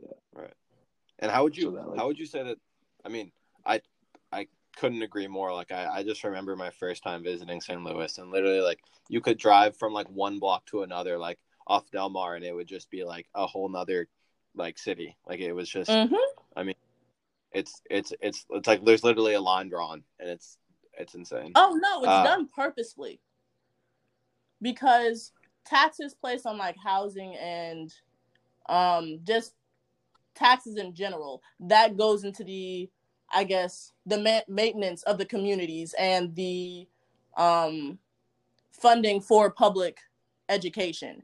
Yeah, 0.00 0.12
right. 0.32 0.54
And 1.18 1.30
how 1.30 1.42
would 1.42 1.56
you 1.56 1.64
So 1.64 1.70
that, 1.72 1.88
like- 1.88 1.98
how 1.98 2.06
would 2.06 2.18
you 2.18 2.26
say 2.26 2.42
that? 2.42 2.58
I 3.04 3.08
mean, 3.08 3.32
I 3.64 3.80
I 4.32 4.46
couldn't 4.76 5.02
agree 5.02 5.26
more. 5.26 5.52
Like 5.52 5.72
I, 5.72 5.86
I 5.86 6.02
just 6.02 6.22
remember 6.22 6.54
my 6.54 6.70
first 6.70 7.02
time 7.02 7.24
visiting 7.24 7.60
St. 7.60 7.82
Louis, 7.82 8.18
and 8.18 8.30
literally 8.30 8.60
like 8.60 8.80
you 9.08 9.20
could 9.20 9.38
drive 9.38 9.76
from 9.76 9.92
like 9.92 10.08
one 10.08 10.38
block 10.38 10.64
to 10.66 10.82
another, 10.82 11.18
like 11.18 11.38
off 11.66 11.90
Delmar, 11.90 12.36
and 12.36 12.44
it 12.44 12.54
would 12.54 12.68
just 12.68 12.90
be 12.90 13.04
like 13.04 13.26
a 13.34 13.46
whole 13.46 13.68
nother 13.68 14.08
like 14.54 14.78
city. 14.78 15.16
Like 15.26 15.40
it 15.40 15.52
was 15.52 15.68
just 15.68 15.90
hmm 15.90 16.14
it's 17.58 17.82
it's 17.90 18.12
it's 18.20 18.46
it's 18.50 18.68
like 18.68 18.84
there's 18.84 19.04
literally 19.04 19.34
a 19.34 19.40
line 19.40 19.68
drawn, 19.68 20.02
and 20.20 20.28
it's 20.28 20.58
it's 20.98 21.14
insane. 21.14 21.52
Oh 21.54 21.78
no, 21.80 21.98
it's 22.04 22.08
Uh, 22.08 22.24
done 22.24 22.48
purposely 22.54 23.20
because 24.62 25.32
taxes 25.64 26.14
placed 26.14 26.46
on 26.46 26.56
like 26.58 26.76
housing 26.82 27.36
and 27.36 27.92
um 28.68 29.20
just 29.24 29.54
taxes 30.34 30.76
in 30.76 30.94
general 30.94 31.42
that 31.60 31.96
goes 31.96 32.24
into 32.24 32.44
the 32.44 32.88
I 33.32 33.44
guess 33.44 33.92
the 34.06 34.18
ma- 34.18 34.48
maintenance 34.48 35.02
of 35.02 35.18
the 35.18 35.26
communities 35.26 35.94
and 35.98 36.34
the 36.34 36.86
um 37.36 37.98
funding 38.72 39.20
for 39.20 39.50
public 39.50 39.98
education. 40.48 41.22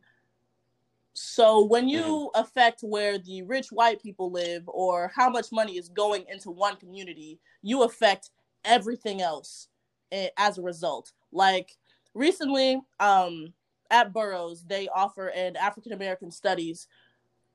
So 1.15 1.65
when 1.65 1.89
you 1.89 2.31
affect 2.35 2.81
where 2.83 3.19
the 3.19 3.43
rich 3.43 3.69
white 3.71 4.03
people 4.03 4.33
live 4.33 4.65
or 4.67 5.13
how 5.15 5.31
much 5.31 5.53
money 5.53 5.79
is 5.79 5.89
going 5.89 6.25
into 6.29 6.51
one 6.51 6.77
community, 6.77 7.39
you 7.63 7.85
affect 7.85 8.31
everything 8.65 9.23
else 9.23 9.69
eh, 10.11 10.29
as 10.37 10.59
a 10.59 10.63
result. 10.63 11.13
Like 11.31 11.77
recently, 12.15 12.81
um, 12.99 13.55
at 13.91 14.13
Burroughs, 14.13 14.65
they 14.65 14.89
offer 14.89 15.29
an 15.29 15.57
African 15.57 15.93
American 15.93 16.33
Studies 16.33 16.89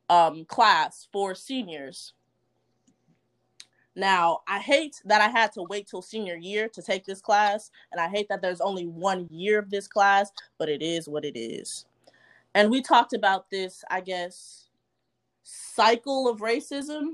um, 0.10 0.46
class 0.46 1.10
for 1.12 1.36
seniors. 1.36 2.14
Now, 3.94 4.40
I 4.48 4.60
hate 4.60 5.02
that 5.04 5.20
I 5.20 5.28
had 5.28 5.52
to 5.54 5.64
wait 5.64 5.88
till 5.88 6.02
senior 6.02 6.38
year 6.38 6.70
to 6.70 6.82
take 6.82 7.04
this 7.04 7.20
class, 7.20 7.72
and 7.92 8.00
I 8.00 8.08
hate 8.08 8.30
that 8.30 8.42
there's 8.42 8.62
only 8.62 8.86
one 8.86 9.28
year 9.30 9.60
of 9.60 9.70
this 9.70 9.90
class, 9.90 10.32
but 10.58 10.70
it 10.70 10.82
is 10.82 11.10
what 11.10 11.26
it 11.26 11.38
is. 11.38 11.86
And 12.56 12.70
we 12.70 12.82
talked 12.82 13.14
about 13.14 13.50
this, 13.50 13.84
I 13.90 14.02
guess, 14.02 14.68
cycle 15.44 16.28
of 16.28 16.40
racism, 16.40 17.14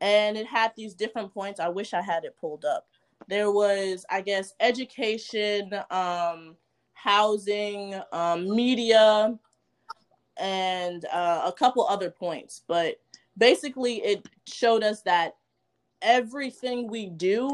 and 0.00 0.36
it 0.36 0.46
had 0.46 0.72
these 0.76 0.94
different 0.94 1.32
points. 1.32 1.60
I 1.60 1.68
wish 1.68 1.94
I 1.94 2.02
had 2.02 2.24
it 2.24 2.36
pulled 2.40 2.64
up. 2.64 2.86
There 3.28 3.50
was, 3.50 4.04
I 4.10 4.20
guess, 4.20 4.54
education, 4.60 5.72
um, 5.90 6.56
housing, 6.94 8.00
um, 8.12 8.54
media, 8.54 9.38
and 10.38 11.04
uh, 11.12 11.42
a 11.46 11.52
couple 11.52 11.86
other 11.86 12.10
points. 12.10 12.62
But 12.66 12.96
basically, 13.38 14.02
it 14.02 14.26
showed 14.46 14.82
us 14.82 15.02
that 15.02 15.36
everything 16.00 16.88
we 16.88 17.06
do 17.06 17.50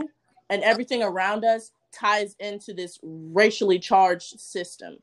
and 0.50 0.62
everything 0.62 1.02
around 1.02 1.44
us 1.44 1.72
ties 1.92 2.34
into 2.40 2.72
this 2.72 2.98
racially 3.02 3.78
charged 3.78 4.40
system 4.40 4.98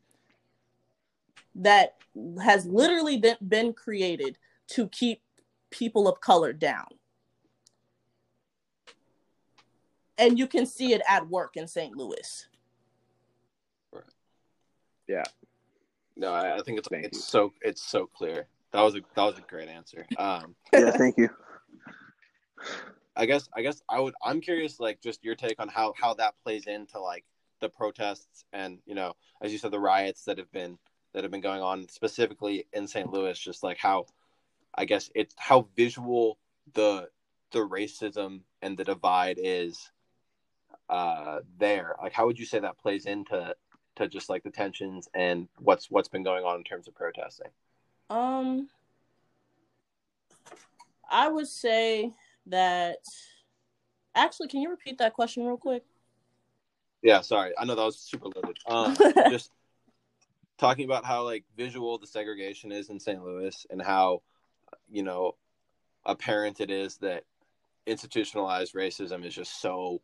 that 1.55 1.95
has 2.43 2.65
literally 2.65 3.17
been, 3.17 3.37
been 3.47 3.73
created 3.73 4.37
to 4.67 4.87
keep 4.89 5.21
people 5.71 6.07
of 6.07 6.19
color 6.21 6.53
down. 6.53 6.87
And 10.17 10.39
you 10.39 10.47
can 10.47 10.65
see 10.65 10.93
it 10.93 11.01
at 11.09 11.27
work 11.27 11.57
in 11.57 11.67
St. 11.67 11.95
Louis. 11.95 12.47
Right. 13.91 14.03
Yeah. 15.07 15.23
No, 16.15 16.31
I, 16.31 16.57
I 16.57 16.61
think 16.61 16.79
it's 16.79 16.87
Thank 16.87 17.05
it's 17.05 17.17
you. 17.17 17.23
so 17.23 17.53
it's 17.61 17.83
so 17.83 18.05
clear. 18.05 18.47
That 18.71 18.81
was 18.81 18.95
a 18.95 19.01
that 19.15 19.23
was 19.23 19.37
a 19.37 19.41
great 19.41 19.67
answer. 19.67 20.05
Um, 20.17 20.55
Yeah, 20.73 20.91
thank 20.91 21.17
you. 21.17 21.29
I 23.17 23.25
guess 23.25 23.49
I 23.55 23.61
guess 23.61 23.81
I 23.89 23.99
would 23.99 24.13
I'm 24.23 24.39
curious 24.39 24.79
like 24.79 25.01
just 25.01 25.23
your 25.23 25.35
take 25.35 25.59
on 25.59 25.67
how 25.67 25.93
how 25.99 26.13
that 26.15 26.35
plays 26.43 26.67
into 26.67 26.99
like 26.99 27.25
the 27.59 27.69
protests 27.69 28.45
and 28.53 28.79
you 28.85 28.95
know 28.95 29.13
as 29.41 29.51
you 29.51 29.57
said 29.57 29.71
the 29.71 29.79
riots 29.79 30.23
that 30.25 30.37
have 30.37 30.51
been 30.51 30.77
that 31.15 31.23
have 31.23 31.31
been 31.31 31.41
going 31.41 31.61
on 31.61 31.87
specifically 31.87 32.67
in 32.73 32.87
St. 32.87 33.11
Louis 33.11 33.39
just 33.39 33.63
like 33.63 33.77
how 33.77 34.05
I 34.75 34.85
guess 34.85 35.09
it's 35.15 35.33
how 35.37 35.67
visual 35.75 36.37
the 36.73 37.09
the 37.51 37.59
racism 37.59 38.41
and 38.61 38.77
the 38.77 38.83
divide 38.83 39.39
is 39.41 39.91
uh 40.89 41.39
there 41.57 41.95
like 42.01 42.11
how 42.11 42.25
would 42.25 42.37
you 42.37 42.45
say 42.45 42.59
that 42.59 42.77
plays 42.77 43.05
into 43.05 43.55
to 43.95 44.07
just 44.09 44.29
like 44.29 44.43
the 44.43 44.51
tensions 44.51 45.07
and 45.15 45.47
what's 45.59 45.89
what's 45.89 46.09
been 46.09 46.23
going 46.23 46.43
on 46.43 46.57
in 46.57 46.63
terms 46.63 46.87
of 46.87 46.93
protesting 46.93 47.47
Um, 48.09 48.69
I 51.09 51.29
would 51.29 51.47
say 51.47 52.11
that. 52.47 52.97
Actually, 54.15 54.47
can 54.47 54.61
you 54.61 54.69
repeat 54.69 54.97
that 54.97 55.13
question 55.13 55.45
real 55.45 55.57
quick? 55.57 55.83
Yeah, 57.01 57.21
sorry. 57.21 57.51
I 57.57 57.65
know 57.65 57.75
that 57.75 57.83
was 57.83 57.99
super 57.99 58.29
loaded. 58.33 58.57
Um, 58.65 58.95
just 59.29 59.51
talking 60.57 60.85
about 60.85 61.05
how 61.05 61.23
like 61.23 61.43
visual 61.57 61.97
the 61.97 62.07
segregation 62.07 62.71
is 62.71 62.89
in 62.89 62.99
St. 62.99 63.23
Louis 63.23 63.65
and 63.69 63.81
how 63.81 64.21
you 64.89 65.03
know 65.03 65.35
apparent 66.05 66.61
it 66.61 66.69
is 66.69 66.97
that 66.97 67.23
institutionalized 67.85 68.73
racism 68.73 69.25
is 69.25 69.33
just 69.33 69.61
so 69.61 70.01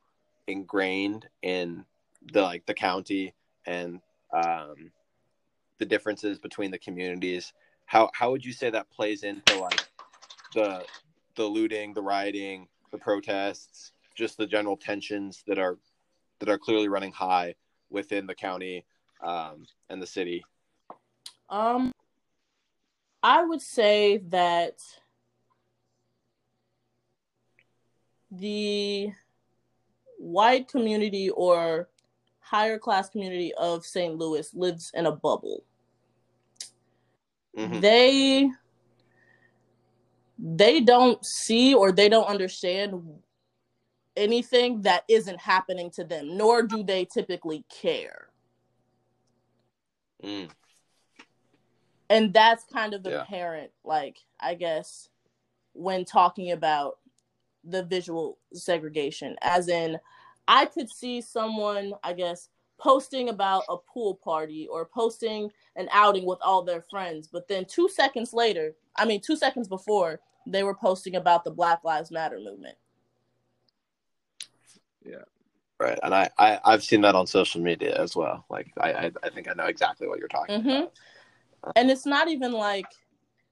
ingrained 0.47 1.27
in 1.41 1.85
the 2.31 2.41
like 2.41 2.65
the 2.65 2.73
county 2.73 3.33
and 3.65 4.01
um, 4.33 4.91
the 5.77 5.85
differences 5.85 6.39
between 6.39 6.71
the 6.71 6.77
communities. 6.77 7.53
How 7.85 8.09
how 8.13 8.31
would 8.31 8.45
you 8.45 8.53
say 8.53 8.69
that 8.69 8.89
plays 8.91 9.23
into 9.23 9.59
like 9.59 9.87
the 10.53 10.85
the 11.35 11.45
looting, 11.45 11.93
the 11.93 12.01
rioting, 12.01 12.67
the 12.91 12.97
protests, 12.97 13.93
just 14.15 14.37
the 14.37 14.47
general 14.47 14.77
tensions 14.77 15.43
that 15.47 15.57
are 15.57 15.77
that 16.39 16.49
are 16.49 16.57
clearly 16.57 16.87
running 16.87 17.11
high 17.11 17.55
within 17.89 18.25
the 18.25 18.35
county 18.35 18.85
um, 19.21 19.65
and 19.89 20.01
the 20.01 20.07
city? 20.07 20.43
Um, 21.49 21.91
I 23.23 23.43
would 23.43 23.61
say 23.61 24.17
that 24.29 24.79
the 28.31 29.11
white 30.17 30.67
community 30.67 31.29
or 31.29 31.89
higher 32.39 32.79
class 32.79 33.09
community 33.09 33.53
of 33.55 33.85
St. 33.85 34.17
Louis 34.17 34.53
lives 34.53 34.91
in 34.93 35.05
a 35.05 35.11
bubble. 35.11 35.63
Mhm. 37.55 37.81
They 37.81 38.51
they 40.43 40.81
don't 40.81 41.23
see 41.23 41.75
or 41.75 41.91
they 41.91 42.09
don't 42.09 42.25
understand 42.25 43.21
anything 44.15 44.81
that 44.81 45.03
isn't 45.07 45.39
happening 45.39 45.91
to 45.91 46.03
them, 46.03 46.35
nor 46.35 46.63
do 46.63 46.83
they 46.83 47.05
typically 47.05 47.63
care. 47.69 48.30
Mm, 50.23 50.49
and 52.09 52.33
that's 52.33 52.63
kind 52.65 52.93
of 52.93 53.05
Yeah. 53.05 53.21
apparent 53.21 53.71
like 53.83 54.19
i 54.39 54.53
guess 54.53 55.09
when 55.73 56.05
talking 56.05 56.51
about 56.51 56.99
the 57.63 57.83
visual 57.83 58.39
segregation. 58.53 59.35
As 59.41 59.67
in 59.69 59.99
i 60.47 60.65
could 60.65 60.89
see 60.89 61.21
someone 61.21 61.93
i 62.03 62.13
guess 62.13 62.49
posting 62.79 63.29
about 63.29 63.63
a 63.69 63.77
pool 63.77 64.15
party 64.15 64.67
or 64.67 64.85
posting 64.85 65.51
an 65.75 65.87
outing 65.91 66.25
with 66.25 66.39
all 66.41 66.63
their 66.63 66.81
friends 66.81 67.27
but 67.27 67.47
then 67.47 67.63
2 67.65 67.87
seconds 67.87 68.33
later 68.33 68.75
i 68.97 69.05
mean 69.05 69.21
2 69.21 69.35
seconds 69.35 69.67
before 69.67 70.19
they 70.47 70.63
were 70.63 70.73
posting 70.75 71.15
about 71.15 71.43
the 71.43 71.51
black 71.51 71.83
lives 71.83 72.09
matter 72.11 72.39
movement 72.39 72.75
right, 75.81 75.99
and 76.03 76.13
I, 76.13 76.29
I 76.37 76.59
I've 76.63 76.83
seen 76.83 77.01
that 77.01 77.15
on 77.15 77.27
social 77.27 77.61
media 77.61 77.95
as 77.95 78.15
well. 78.15 78.45
Like 78.49 78.71
I 78.79 78.93
I, 78.93 79.11
I 79.23 79.29
think 79.29 79.49
I 79.49 79.53
know 79.53 79.65
exactly 79.65 80.07
what 80.07 80.19
you're 80.19 80.27
talking 80.27 80.61
Mhm. 80.63 80.89
about. 81.63 81.73
and 81.75 81.91
it's 81.91 82.05
not 82.05 82.27
even 82.29 82.51
like 82.53 82.87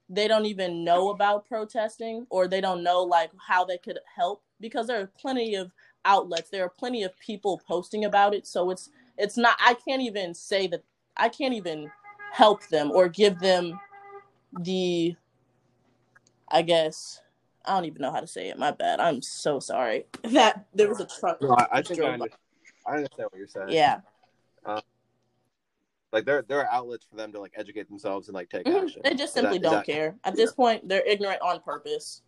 they 0.08 0.26
don't 0.28 0.46
even 0.46 0.84
know 0.84 1.10
about 1.10 1.46
protesting 1.46 2.26
or 2.30 2.48
they 2.48 2.60
don't 2.60 2.82
know 2.82 3.02
like 3.02 3.30
how 3.46 3.64
they 3.64 3.78
could 3.78 3.98
help 4.16 4.42
because 4.60 4.86
there 4.86 5.00
are 5.00 5.10
plenty 5.20 5.54
of 5.54 5.70
outlets 6.04 6.50
there 6.50 6.64
are 6.64 6.68
plenty 6.70 7.02
of 7.04 7.16
people 7.20 7.60
posting 7.68 8.04
about 8.06 8.34
it 8.34 8.46
so 8.46 8.70
it's 8.70 8.90
it's 9.18 9.36
not 9.36 9.56
i 9.60 9.74
can't 9.86 10.02
even 10.02 10.34
say 10.34 10.66
that 10.66 10.82
i 11.16 11.28
can't 11.28 11.54
even 11.54 11.90
help 12.32 12.66
them 12.68 12.90
or 12.90 13.08
give 13.08 13.38
them 13.38 13.78
the 14.62 15.14
i 16.48 16.62
guess 16.62 17.20
i 17.64 17.74
don't 17.74 17.84
even 17.84 18.00
know 18.02 18.10
how 18.12 18.20
to 18.20 18.26
say 18.26 18.48
it 18.48 18.58
my 18.58 18.70
bad 18.70 19.00
i'm 19.00 19.20
so 19.22 19.58
sorry 19.60 20.06
that 20.24 20.66
there 20.74 20.88
was 20.88 21.00
a 21.00 21.06
truck 21.06 21.40
No, 21.42 21.50
I, 21.50 21.66
I 21.78 21.82
think 21.82 22.00
I, 22.00 22.12
under, 22.12 22.26
I 22.86 22.94
understand 22.96 23.28
what 23.30 23.38
you're 23.38 23.46
saying. 23.48 23.68
yeah 23.70 24.00
like 26.12 26.24
there 26.24 26.42
there 26.42 26.58
are 26.60 26.68
outlets 26.72 27.06
for 27.08 27.16
them 27.16 27.30
to 27.32 27.40
like 27.40 27.52
educate 27.56 27.88
themselves 27.88 28.28
and 28.28 28.34
like 28.34 28.48
take 28.50 28.66
Mhm. 28.66 28.82
action. 28.82 29.00
they 29.04 29.10
just 29.14 29.22
Is 29.30 29.34
that- 29.34 29.40
simply 29.42 29.58
don't 29.60 29.72
that- 29.74 29.86
care 29.86 30.16
at 30.24 30.34
this 30.34 30.52
point 30.52 30.88
they're 30.88 31.06
ignorant 31.06 31.40
on 31.42 31.60
purpose 31.60 32.22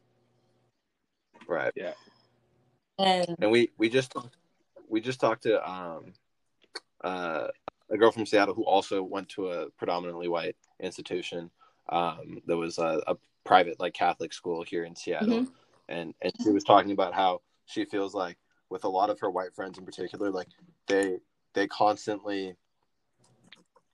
Right. 1.49 1.73
Yeah. 1.75 1.95
And 3.01 3.35
And 3.41 3.51
we 3.51 3.71
we 3.77 3.89
just 3.89 4.15
we 4.89 5.01
just 5.01 5.19
talked 5.19 5.43
to 5.43 5.69
um 5.69 6.13
uh 7.03 7.49
a 7.91 7.99
girl 7.99 8.13
from 8.13 8.25
Seattle 8.27 8.55
who 8.55 8.65
also 8.65 9.03
went 9.03 9.29
to 9.31 9.49
a 9.51 9.69
predominantly 9.71 10.29
white 10.29 10.57
institution. 10.79 11.51
Um, 11.89 12.41
that 12.47 12.57
was 12.57 12.79
a, 12.79 13.03
a 13.09 13.17
private 13.45 13.81
like 13.81 13.95
Catholic 13.95 14.33
school 14.33 14.63
here 14.63 14.85
in 14.85 14.95
Seattle, 14.95 15.43
Mhm. 15.43 15.53
and 15.89 16.15
and 16.23 16.33
she 16.43 16.51
was 16.51 16.65
talking 16.65 16.93
about 16.93 17.15
how 17.15 17.43
she 17.67 17.85
feels 17.85 18.15
like 18.15 18.39
with 18.71 18.85
a 18.85 18.89
lot 18.89 19.11
of 19.11 19.21
her 19.21 19.31
white 19.31 19.55
friends 19.55 19.79
in 19.79 19.85
particular, 19.85 20.31
like 20.31 20.49
they 20.87 21.19
they 21.55 21.67
constantly 21.67 22.57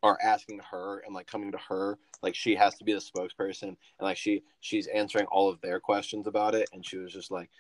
are 0.03 0.19
asking 0.23 0.61
her 0.61 1.01
and 1.01 1.13
like 1.13 1.27
coming 1.27 1.51
to 1.51 1.59
her 1.59 1.99
like 2.23 2.33
she 2.33 2.55
has 2.55 2.77
to 2.77 2.85
be 2.85 2.93
the 2.93 3.01
spokesperson 3.01 3.63
and 3.65 3.77
like 4.01 4.17
she 4.17 4.45
she's 4.61 4.87
answering 4.87 5.27
all 5.27 5.49
of 5.49 5.61
their 5.61 5.81
questions 5.81 6.29
about 6.29 6.55
it 6.55 6.69
and 6.73 6.87
she 6.87 6.97
was 6.99 7.13
just 7.13 7.33
like 7.33 7.51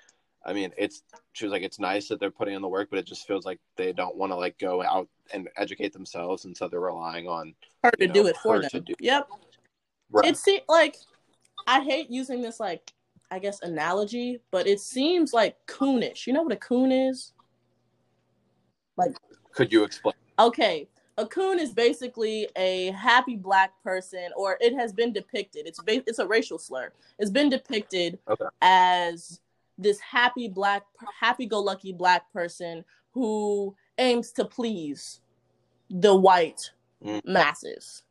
i 0.46 0.52
mean 0.52 0.72
it's 0.78 1.02
she 1.32 1.44
was 1.44 1.50
like 1.50 1.62
it's 1.64 1.80
nice 1.80 2.06
that 2.06 2.20
they're 2.20 2.30
putting 2.30 2.54
in 2.54 2.62
the 2.62 2.68
work 2.68 2.88
but 2.90 2.98
it 3.00 3.06
just 3.06 3.26
feels 3.26 3.44
like 3.44 3.58
they 3.74 3.92
don't 3.92 4.16
want 4.16 4.30
to 4.30 4.36
like 4.36 4.56
go 4.58 4.80
out 4.84 5.08
and 5.32 5.48
educate 5.56 5.92
themselves 5.92 6.44
and 6.44 6.56
so 6.56 6.68
they're 6.68 6.78
relying 6.78 7.26
on 7.26 7.52
her 7.82 7.90
to 7.98 8.06
do 8.06 8.28
it 8.28 8.36
for 8.36 8.60
them. 8.60 8.84
do- 8.84 8.94
Yep. 9.00 9.28
right 10.12 10.24
It 10.26 10.36
seems 10.36 10.62
like 10.68 10.94
I 11.68 11.82
hate 11.82 12.10
using 12.10 12.40
this 12.42 12.58
like 12.58 12.92
I 13.30 13.38
guess 13.38 13.60
analogy, 13.60 14.40
but 14.50 14.66
it 14.66 14.80
seems 14.80 15.34
like 15.34 15.54
coonish. 15.66 16.26
You 16.26 16.32
know 16.32 16.42
what 16.42 16.52
a 16.52 16.56
coon 16.56 16.90
is? 16.90 17.32
Like 18.96 19.12
could 19.52 19.70
you 19.72 19.84
explain 19.84 20.14
Okay, 20.38 20.88
a 21.18 21.26
coon 21.26 21.58
is 21.58 21.72
basically 21.72 22.48
a 22.56 22.92
happy 22.92 23.36
black 23.36 23.72
person, 23.82 24.30
or 24.36 24.56
it 24.60 24.72
has 24.74 24.92
been 24.92 25.12
depicted. 25.12 25.66
It's 25.66 25.80
ba- 25.82 26.04
it's 26.06 26.20
a 26.20 26.26
racial 26.26 26.58
slur. 26.58 26.92
It's 27.18 27.30
been 27.30 27.50
depicted 27.50 28.18
Okay. 28.28 28.44
as 28.62 29.40
this 29.76 30.00
happy 30.00 30.48
black, 30.48 30.84
happy-go-lucky 31.20 31.92
black 31.92 32.32
person 32.32 32.84
who 33.12 33.74
aims 33.98 34.32
to 34.32 34.44
please 34.44 35.20
the 35.90 36.14
white 36.14 36.70
Mm. 37.04 37.24
masses. 37.24 38.02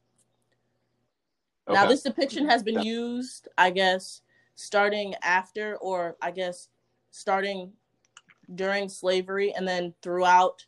Now, 1.70 1.86
this 1.86 2.04
depiction 2.04 2.48
has 2.48 2.64
been 2.64 2.82
used, 2.82 3.48
I 3.58 3.72
guess, 3.72 4.22
starting 4.56 5.16
after, 5.22 5.76
or 5.78 6.16
I 6.22 6.32
guess, 6.32 6.70
starting 7.12 7.74
during 8.56 8.88
slavery 8.88 9.54
and 9.54 9.68
then 9.68 9.94
throughout, 10.02 10.66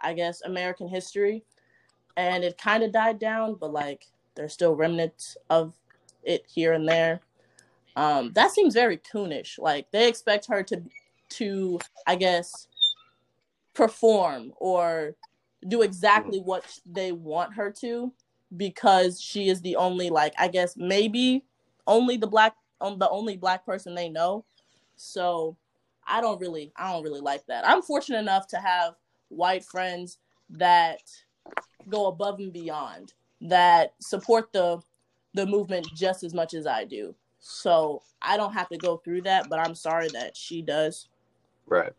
I 0.00 0.12
guess, 0.12 0.42
American 0.42 0.88
history. 0.88 1.44
And 2.16 2.44
it 2.44 2.58
kind 2.58 2.82
of 2.82 2.92
died 2.92 3.18
down, 3.18 3.54
but 3.54 3.72
like 3.72 4.06
there's 4.34 4.52
still 4.52 4.74
remnants 4.74 5.36
of 5.50 5.74
it 6.22 6.44
here 6.46 6.74
and 6.74 6.86
there. 6.86 7.20
Um, 7.96 8.32
that 8.34 8.50
seems 8.50 8.74
very 8.74 8.98
coonish. 8.98 9.58
Like 9.58 9.90
they 9.90 10.08
expect 10.08 10.46
her 10.46 10.62
to, 10.64 10.82
to 11.30 11.80
I 12.06 12.16
guess, 12.16 12.68
perform 13.72 14.52
or 14.58 15.16
do 15.66 15.82
exactly 15.82 16.40
what 16.40 16.64
they 16.84 17.12
want 17.12 17.54
her 17.54 17.70
to 17.80 18.12
because 18.56 19.20
she 19.20 19.48
is 19.48 19.60
the 19.60 19.76
only 19.76 20.10
like 20.10 20.34
I 20.38 20.48
guess 20.48 20.76
maybe 20.76 21.44
only 21.86 22.16
the 22.16 22.26
black 22.26 22.56
um, 22.80 22.98
the 22.98 23.08
only 23.08 23.36
black 23.36 23.64
person 23.64 23.94
they 23.94 24.08
know. 24.08 24.44
So 24.96 25.56
I 26.06 26.20
don't 26.20 26.40
really 26.40 26.72
I 26.76 26.92
don't 26.92 27.02
really 27.02 27.20
like 27.20 27.46
that. 27.46 27.66
I'm 27.66 27.82
fortunate 27.82 28.18
enough 28.18 28.46
to 28.48 28.58
have 28.58 28.94
white 29.28 29.64
friends 29.64 30.18
that 30.50 31.00
go 31.88 32.06
above 32.06 32.38
and 32.38 32.52
beyond 32.52 33.12
that 33.40 33.94
support 34.00 34.52
the 34.52 34.80
the 35.34 35.46
movement 35.46 35.86
just 35.94 36.22
as 36.22 36.32
much 36.34 36.54
as 36.54 36.66
I 36.66 36.84
do. 36.84 37.14
So 37.40 38.02
I 38.22 38.36
don't 38.36 38.52
have 38.54 38.68
to 38.70 38.78
go 38.78 38.98
through 38.98 39.22
that, 39.22 39.48
but 39.50 39.58
I'm 39.58 39.74
sorry 39.74 40.08
that 40.10 40.36
she 40.36 40.62
does. 40.62 41.08
right 41.66 41.92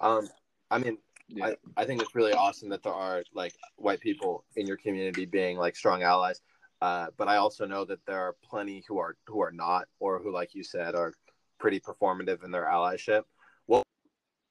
um 0.00 0.28
i 0.70 0.78
mean 0.78 0.98
Yeah. 1.34 1.46
I, 1.46 1.56
I 1.76 1.84
think 1.84 2.02
it's 2.02 2.14
really 2.14 2.32
awesome 2.32 2.68
that 2.70 2.82
there 2.82 2.92
are 2.92 3.24
like 3.34 3.54
white 3.76 4.00
people 4.00 4.44
in 4.56 4.66
your 4.66 4.76
community 4.76 5.24
being 5.24 5.56
like 5.56 5.76
strong 5.76 6.02
allies. 6.02 6.40
Uh, 6.80 7.06
but 7.16 7.28
I 7.28 7.36
also 7.36 7.64
know 7.64 7.84
that 7.84 8.04
there 8.06 8.18
are 8.18 8.36
plenty 8.42 8.84
who 8.88 8.98
are 8.98 9.16
who 9.26 9.40
are 9.40 9.52
not, 9.52 9.86
or 10.00 10.18
who, 10.18 10.32
like 10.32 10.54
you 10.54 10.64
said, 10.64 10.94
are 10.94 11.12
pretty 11.58 11.80
performative 11.80 12.44
in 12.44 12.50
their 12.50 12.64
allyship. 12.64 13.22
What 13.66 13.84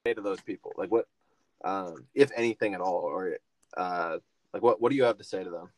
say 0.08 0.14
to 0.14 0.22
those 0.22 0.42
people? 0.42 0.72
Like 0.78 0.92
what, 0.92 1.08
um, 1.66 2.06
if 2.16 2.32
anything 2.36 2.74
at 2.74 2.82
all, 2.82 3.02
or 3.02 3.38
uh, 3.76 4.18
like 4.54 4.64
what 4.64 4.82
what 4.82 4.92
do 4.92 4.96
you 4.96 5.04
have 5.04 5.18
to 5.18 5.24
say 5.24 5.44
to 5.44 5.50
them? 5.50 5.70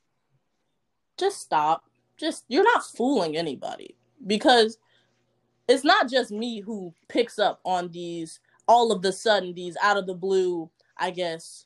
just 1.18 1.42
stop. 1.42 1.86
Just 2.18 2.46
you're 2.48 2.64
not 2.64 2.86
fooling 2.86 3.36
anybody 3.36 3.96
because 4.26 4.78
it's 5.68 5.84
not 5.84 6.10
just 6.10 6.32
me 6.32 6.60
who 6.60 6.94
picks 7.08 7.40
up 7.40 7.60
on 7.66 7.90
these 7.90 8.40
all 8.68 8.92
of 8.92 9.02
the 9.02 9.12
sudden 9.12 9.54
these 9.54 9.76
out 9.82 9.98
of 9.98 10.06
the 10.06 10.14
blue, 10.14 10.70
I 11.04 11.12
guess 11.12 11.66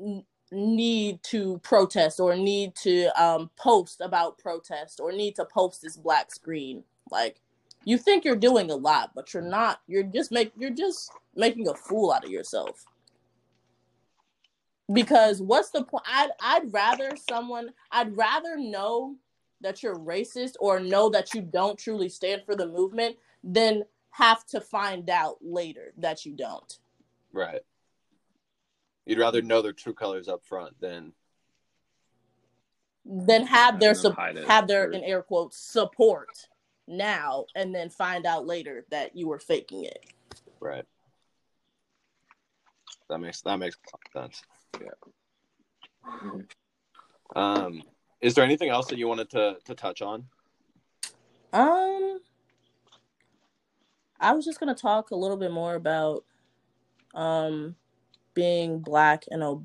n- 0.00 0.24
need 0.52 1.20
to 1.24 1.58
protest 1.64 2.20
or 2.20 2.36
need 2.36 2.76
to 2.76 3.08
um 3.20 3.50
post 3.56 4.00
about 4.00 4.38
protest 4.38 5.00
or 5.00 5.10
need 5.10 5.34
to 5.34 5.44
post 5.44 5.82
this 5.82 5.96
black 5.96 6.32
screen. 6.32 6.84
Like 7.10 7.40
you 7.84 7.98
think 7.98 8.24
you're 8.24 8.36
doing 8.36 8.70
a 8.70 8.76
lot, 8.76 9.10
but 9.12 9.34
you're 9.34 9.42
not. 9.42 9.80
You're 9.88 10.04
just 10.04 10.30
make 10.30 10.52
you're 10.56 10.70
just 10.70 11.10
making 11.34 11.66
a 11.66 11.74
fool 11.74 12.12
out 12.12 12.24
of 12.24 12.30
yourself 12.30 12.86
because 14.92 15.42
what's 15.42 15.70
the 15.70 15.82
point 15.82 16.04
I'd, 16.06 16.30
I'd 16.40 16.72
rather 16.72 17.12
someone 17.28 17.70
i'd 17.92 18.16
rather 18.16 18.56
know 18.56 19.14
that 19.60 19.84
you're 19.84 19.94
racist 19.94 20.54
or 20.58 20.80
know 20.80 21.08
that 21.10 21.32
you 21.32 21.42
don't 21.42 21.78
truly 21.78 22.08
stand 22.08 22.42
for 22.44 22.56
the 22.56 22.66
movement 22.66 23.16
than 23.44 23.84
have 24.10 24.44
to 24.46 24.60
find 24.60 25.08
out 25.08 25.36
later 25.40 25.92
that 25.98 26.26
you 26.26 26.32
don't 26.32 26.80
Right. 27.32 27.60
You'd 29.10 29.18
rather 29.18 29.42
know 29.42 29.60
their 29.60 29.72
true 29.72 29.92
colors 29.92 30.28
up 30.28 30.44
front 30.44 30.80
than 30.80 31.12
then 33.04 33.44
have 33.44 33.80
their 33.80 33.88
And 33.88 33.96
then 33.96 34.02
sup- 34.02 34.14
hide 34.14 34.36
it 34.36 34.46
have 34.46 34.68
their 34.68 34.88
in 34.92 35.02
air 35.02 35.20
quotes 35.20 35.56
support 35.56 36.46
now 36.86 37.46
and 37.56 37.74
then 37.74 37.90
find 37.90 38.24
out 38.24 38.46
later 38.46 38.84
that 38.90 39.16
you 39.16 39.26
were 39.26 39.40
faking 39.40 39.82
it. 39.82 40.06
Right. 40.60 40.84
That 43.08 43.18
makes 43.18 43.40
that 43.42 43.56
makes 43.56 43.76
a 43.76 43.96
lot 43.96 44.30
of 44.30 44.32
sense. 44.32 44.42
Yeah. 44.80 46.42
Um, 47.34 47.82
is 48.20 48.34
there 48.36 48.44
anything 48.44 48.68
else 48.68 48.86
that 48.86 48.96
you 48.96 49.08
wanted 49.08 49.28
to 49.30 49.56
to 49.64 49.74
touch 49.74 50.02
on? 50.02 50.24
Um, 51.52 52.20
I 54.20 54.34
was 54.34 54.44
just 54.44 54.60
gonna 54.60 54.76
talk 54.76 55.10
a 55.10 55.16
little 55.16 55.36
bit 55.36 55.50
more 55.50 55.74
about 55.74 56.24
um 57.12 57.74
being 58.34 58.80
black 58.80 59.24
in 59.28 59.42
a 59.42 59.56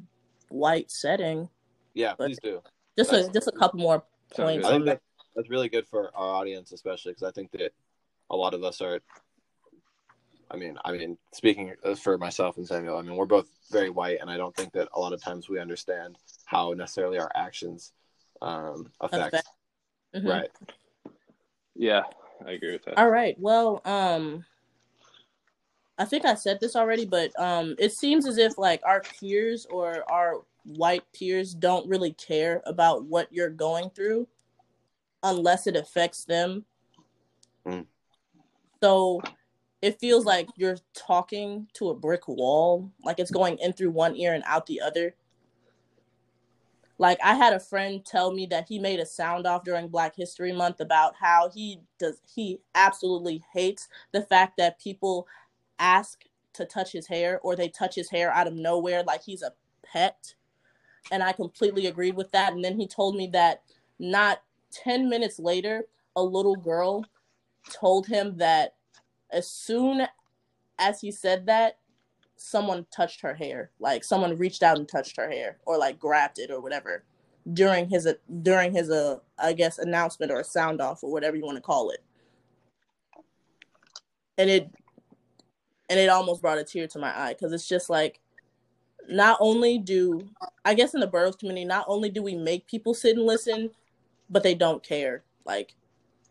white 0.49 0.91
setting. 0.91 1.49
Yeah, 1.93 2.13
But- 2.17 2.28
please 2.28 2.39
do. 2.43 2.62
Just 2.97 3.12
a 3.12 3.30
just 3.34 3.47
a 3.49 3.51
couple 3.51 3.80
more 3.82 4.06
points 4.34 4.65
I 4.65 4.71
think 4.71 4.86
that. 4.86 4.91
that 4.93 5.01
that's 5.36 5.49
really 5.49 5.67
good 5.67 5.86
for 5.86 6.15
our 6.15 6.36
audience, 6.36 6.71
especially 6.71 7.12
because 7.12 7.28
I 7.28 7.32
think 7.32 7.51
that 7.51 7.73
a 8.30 8.36
lot 8.36 8.54
of 8.54 8.63
us 8.63 8.82
are. 8.82 9.01
I 10.49 10.56
mean, 10.56 10.78
I 10.86 10.93
mean, 10.93 11.17
speaking 11.34 11.73
for 12.01 12.17
myself 12.17 12.56
and 12.56 12.65
Samuel, 12.65 12.97
I 12.97 13.01
mean, 13.01 13.15
we're 13.17 13.25
both 13.25 13.49
very 13.69 13.89
white, 13.89 14.19
and 14.21 14.30
I 14.30 14.38
don't 14.38 14.56
think 14.56 14.71
that 14.73 14.88
a 14.93 14.99
lot 14.99 15.12
of 15.12 15.21
times 15.21 15.49
we 15.49 15.60
understand 15.60 16.17
how 16.45 16.71
necessarily 16.71 17.17
our 17.17 17.32
actions 17.36 17.91
um, 18.41 18.91
affect. 19.01 19.34
Affect. 19.34 19.47
Mhm. 20.15 20.30
Right. 20.30 20.51
Yeah, 21.75 22.04
I 22.45 22.51
agree 22.51 22.71
with 22.71 22.86
that. 22.86 22.97
All 22.97 23.10
right. 23.10 23.36
Well, 23.39 23.82
um 23.84 24.45
I 25.97 26.05
think 26.05 26.25
I 26.25 26.36
said 26.36 26.60
this 26.60 26.75
already, 26.75 27.05
but 27.05 27.38
um 27.39 27.75
it 27.79 27.93
seems 27.93 28.25
as 28.25 28.38
if 28.38 28.58
like 28.58 28.81
our 28.86 29.01
peers 29.01 29.65
or 29.69 30.03
our 30.12 30.41
white 30.65 31.03
peers 31.13 31.53
don't 31.53 31.88
really 31.88 32.13
care 32.13 32.62
about 32.65 33.05
what 33.05 33.31
you're 33.31 33.49
going 33.49 33.89
through 33.91 34.27
unless 35.23 35.67
it 35.67 35.75
affects 35.75 36.25
them. 36.25 36.65
Mm. 37.65 37.86
So 38.81 39.21
it 39.81 39.99
feels 39.99 40.25
like 40.25 40.47
you're 40.55 40.77
talking 40.95 41.67
to 41.73 41.89
a 41.89 41.95
brick 41.95 42.27
wall, 42.27 42.91
like 43.03 43.19
it's 43.19 43.31
going 43.31 43.58
in 43.60 43.73
through 43.73 43.91
one 43.91 44.15
ear 44.15 44.34
and 44.34 44.43
out 44.47 44.65
the 44.65 44.81
other. 44.81 45.15
Like 46.97 47.19
I 47.23 47.36
had 47.36 47.53
a 47.53 47.60
friend 47.60 48.03
tell 48.05 48.31
me 48.31 48.45
that 48.47 48.67
he 48.67 48.79
made 48.79 48.99
a 48.99 49.05
sound 49.05 49.45
off 49.45 49.63
during 49.63 49.89
Black 49.89 50.15
History 50.15 50.53
Month 50.53 50.79
about 50.79 51.13
how 51.19 51.49
he 51.53 51.81
does 51.99 52.21
he 52.34 52.60
absolutely 52.73 53.43
hates 53.53 53.89
the 54.13 54.21
fact 54.21 54.58
that 54.58 54.79
people 54.79 55.27
ask 55.79 56.23
to 56.53 56.65
touch 56.65 56.91
his 56.91 57.07
hair 57.07 57.39
or 57.43 57.55
they 57.55 57.69
touch 57.69 57.95
his 57.95 58.09
hair 58.09 58.31
out 58.31 58.47
of 58.47 58.53
nowhere 58.53 59.03
like 59.03 59.23
he's 59.23 59.41
a 59.41 59.53
pet. 59.85 60.35
And 61.11 61.21
I 61.21 61.33
completely 61.33 61.85
agreed 61.88 62.15
with 62.15 62.31
that. 62.31 62.53
And 62.53 62.63
then 62.63 62.79
he 62.79 62.88
told 62.88 63.15
me 63.15 63.27
that 63.27 63.61
not 63.99 64.41
10 64.71 65.09
minutes 65.09 65.39
later, 65.39 65.83
a 66.15 66.23
little 66.23 66.55
girl 66.55 67.05
told 67.71 68.07
him 68.07 68.38
that 68.38 68.75
as 69.31 69.47
soon 69.47 70.07
as 70.79 71.01
he 71.01 71.11
said 71.11 71.45
that, 71.47 71.77
someone 72.38 72.85
touched 72.95 73.21
her 73.21 73.33
hair. 73.33 73.71
Like 73.79 74.03
someone 74.03 74.38
reached 74.38 74.63
out 74.63 74.77
and 74.77 74.88
touched 74.88 75.17
her 75.17 75.29
hair 75.29 75.57
or 75.65 75.77
like 75.77 75.99
grabbed 75.99 76.39
it 76.39 76.51
or 76.51 76.61
whatever 76.61 77.03
during 77.53 77.88
his 77.89 78.07
during 78.41 78.73
his 78.73 78.89
uh 78.89 79.17
I 79.38 79.53
guess 79.53 79.77
announcement 79.77 80.31
or 80.31 80.43
sound 80.43 80.81
off 80.81 81.03
or 81.03 81.11
whatever 81.11 81.35
you 81.35 81.45
want 81.45 81.57
to 81.57 81.61
call 81.61 81.91
it. 81.91 82.03
And 84.38 84.49
it 84.49 84.69
and 85.89 85.99
it 85.99 86.09
almost 86.09 86.41
brought 86.41 86.57
a 86.57 86.63
tear 86.63 86.87
to 86.87 86.99
my 86.99 87.17
eye 87.17 87.33
because 87.33 87.53
it's 87.53 87.67
just 87.67 87.89
like 87.89 88.19
not 89.07 89.37
only 89.39 89.77
do 89.77 90.27
I 90.63 90.73
guess 90.73 90.93
in 90.93 90.99
the 90.99 91.07
Burroughs 91.07 91.35
community, 91.35 91.65
not 91.65 91.85
only 91.87 92.09
do 92.09 92.23
we 92.23 92.35
make 92.35 92.67
people 92.67 92.93
sit 92.93 93.17
and 93.17 93.25
listen, 93.25 93.69
but 94.29 94.43
they 94.43 94.55
don't 94.55 94.83
care. 94.83 95.23
Like 95.45 95.75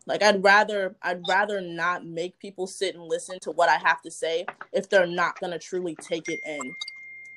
like 0.05 0.21
I'd 0.21 0.43
rather 0.43 0.95
I'd 1.01 1.21
rather 1.27 1.61
not 1.61 2.05
make 2.05 2.37
people 2.39 2.67
sit 2.67 2.95
and 2.95 3.03
listen 3.05 3.39
to 3.41 3.51
what 3.51 3.69
I 3.69 3.77
have 3.77 4.01
to 4.03 4.11
say 4.11 4.45
if 4.73 4.89
they're 4.89 5.07
not 5.07 5.39
gonna 5.39 5.59
truly 5.59 5.95
take 5.95 6.29
it 6.29 6.39
in 6.45 6.75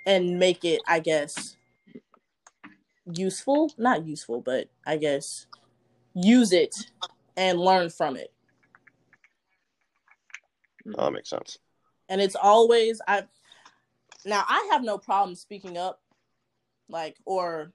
and 0.07 0.38
make 0.38 0.64
it, 0.64 0.81
I 0.87 1.00
guess, 1.00 1.57
useful. 3.12 3.72
Not 3.78 4.07
useful, 4.07 4.40
but 4.40 4.68
I 4.87 4.96
guess 4.96 5.46
use 6.14 6.52
it 6.52 6.74
and 7.37 7.59
learn 7.59 7.90
from 7.90 8.16
it. 8.16 8.33
Oh, 10.96 11.04
that 11.04 11.12
makes 11.12 11.31
sense. 11.31 11.59
And 12.09 12.21
it's 12.21 12.37
always 12.37 13.01
I. 13.07 13.25
Now 14.25 14.44
I 14.49 14.68
have 14.73 14.83
no 14.83 14.99
problem 14.99 15.35
speaking 15.35 15.79
up, 15.79 16.01
like 16.88 17.16
or, 17.25 17.73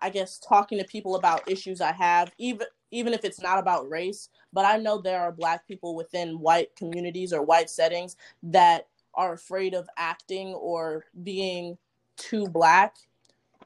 I 0.00 0.10
guess 0.10 0.38
talking 0.38 0.78
to 0.78 0.84
people 0.84 1.16
about 1.16 1.50
issues 1.50 1.80
I 1.80 1.92
have, 1.92 2.30
even 2.38 2.66
even 2.90 3.12
if 3.12 3.24
it's 3.24 3.40
not 3.40 3.58
about 3.58 3.88
race. 3.88 4.28
But 4.52 4.64
I 4.64 4.78
know 4.78 5.00
there 5.00 5.20
are 5.20 5.32
black 5.32 5.66
people 5.66 5.94
within 5.94 6.40
white 6.40 6.74
communities 6.76 7.32
or 7.32 7.42
white 7.42 7.70
settings 7.70 8.16
that 8.42 8.86
are 9.14 9.32
afraid 9.32 9.74
of 9.74 9.88
acting 9.96 10.48
or 10.54 11.04
being 11.22 11.76
too 12.16 12.46
black, 12.48 12.96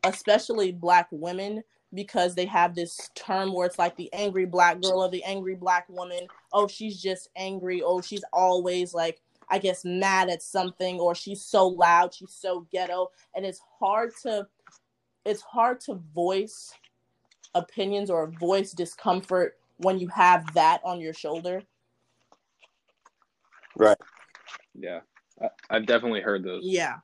especially 0.05 0.73
black 0.73 1.09
women 1.11 1.63
because 1.95 2.35
they 2.35 2.47
have 2.47 2.75
this 2.75 3.11
term 3.15 3.53
where 3.53 3.67
it's 3.67 3.79
like 3.79 3.97
the 3.97 4.13
angry 4.15 4.47
black 4.47 4.81
girl 4.81 5.03
or 5.03 5.11
the 5.11 5.23
angry 5.25 5.55
black 5.55 5.87
woman. 5.89 6.27
Oh, 6.53 6.67
she's 6.67 7.01
just 7.01 7.29
angry. 7.37 7.83
Oh, 7.83 8.01
she's 8.01 8.25
always 8.33 8.95
like, 8.95 9.21
I 9.53 9.59
guess, 9.59 9.85
mad 9.85 10.31
at 10.31 10.43
something, 10.43 10.99
or 10.99 11.15
she's 11.15 11.43
so 11.43 11.69
loud, 11.69 12.15
she's 12.15 12.33
so 12.33 12.67
ghetto. 12.73 13.11
And 13.37 13.45
it's 13.45 13.61
hard 13.79 14.13
to 14.23 14.49
it's 15.27 15.43
hard 15.43 15.79
to 15.81 16.01
voice 16.15 16.73
opinions 17.55 18.09
or 18.09 18.29
voice 18.41 18.73
discomfort 18.73 19.59
when 19.77 19.99
you 19.99 20.09
have 20.09 20.53
that 20.55 20.81
on 20.85 21.01
your 21.01 21.13
shoulder. 21.13 21.63
Right. 23.77 23.99
Yeah, 24.75 25.01
I, 25.41 25.49
I've 25.69 25.85
definitely 25.87 26.23
heard 26.23 26.43
those 26.43 26.63
Yeah. 26.65 26.97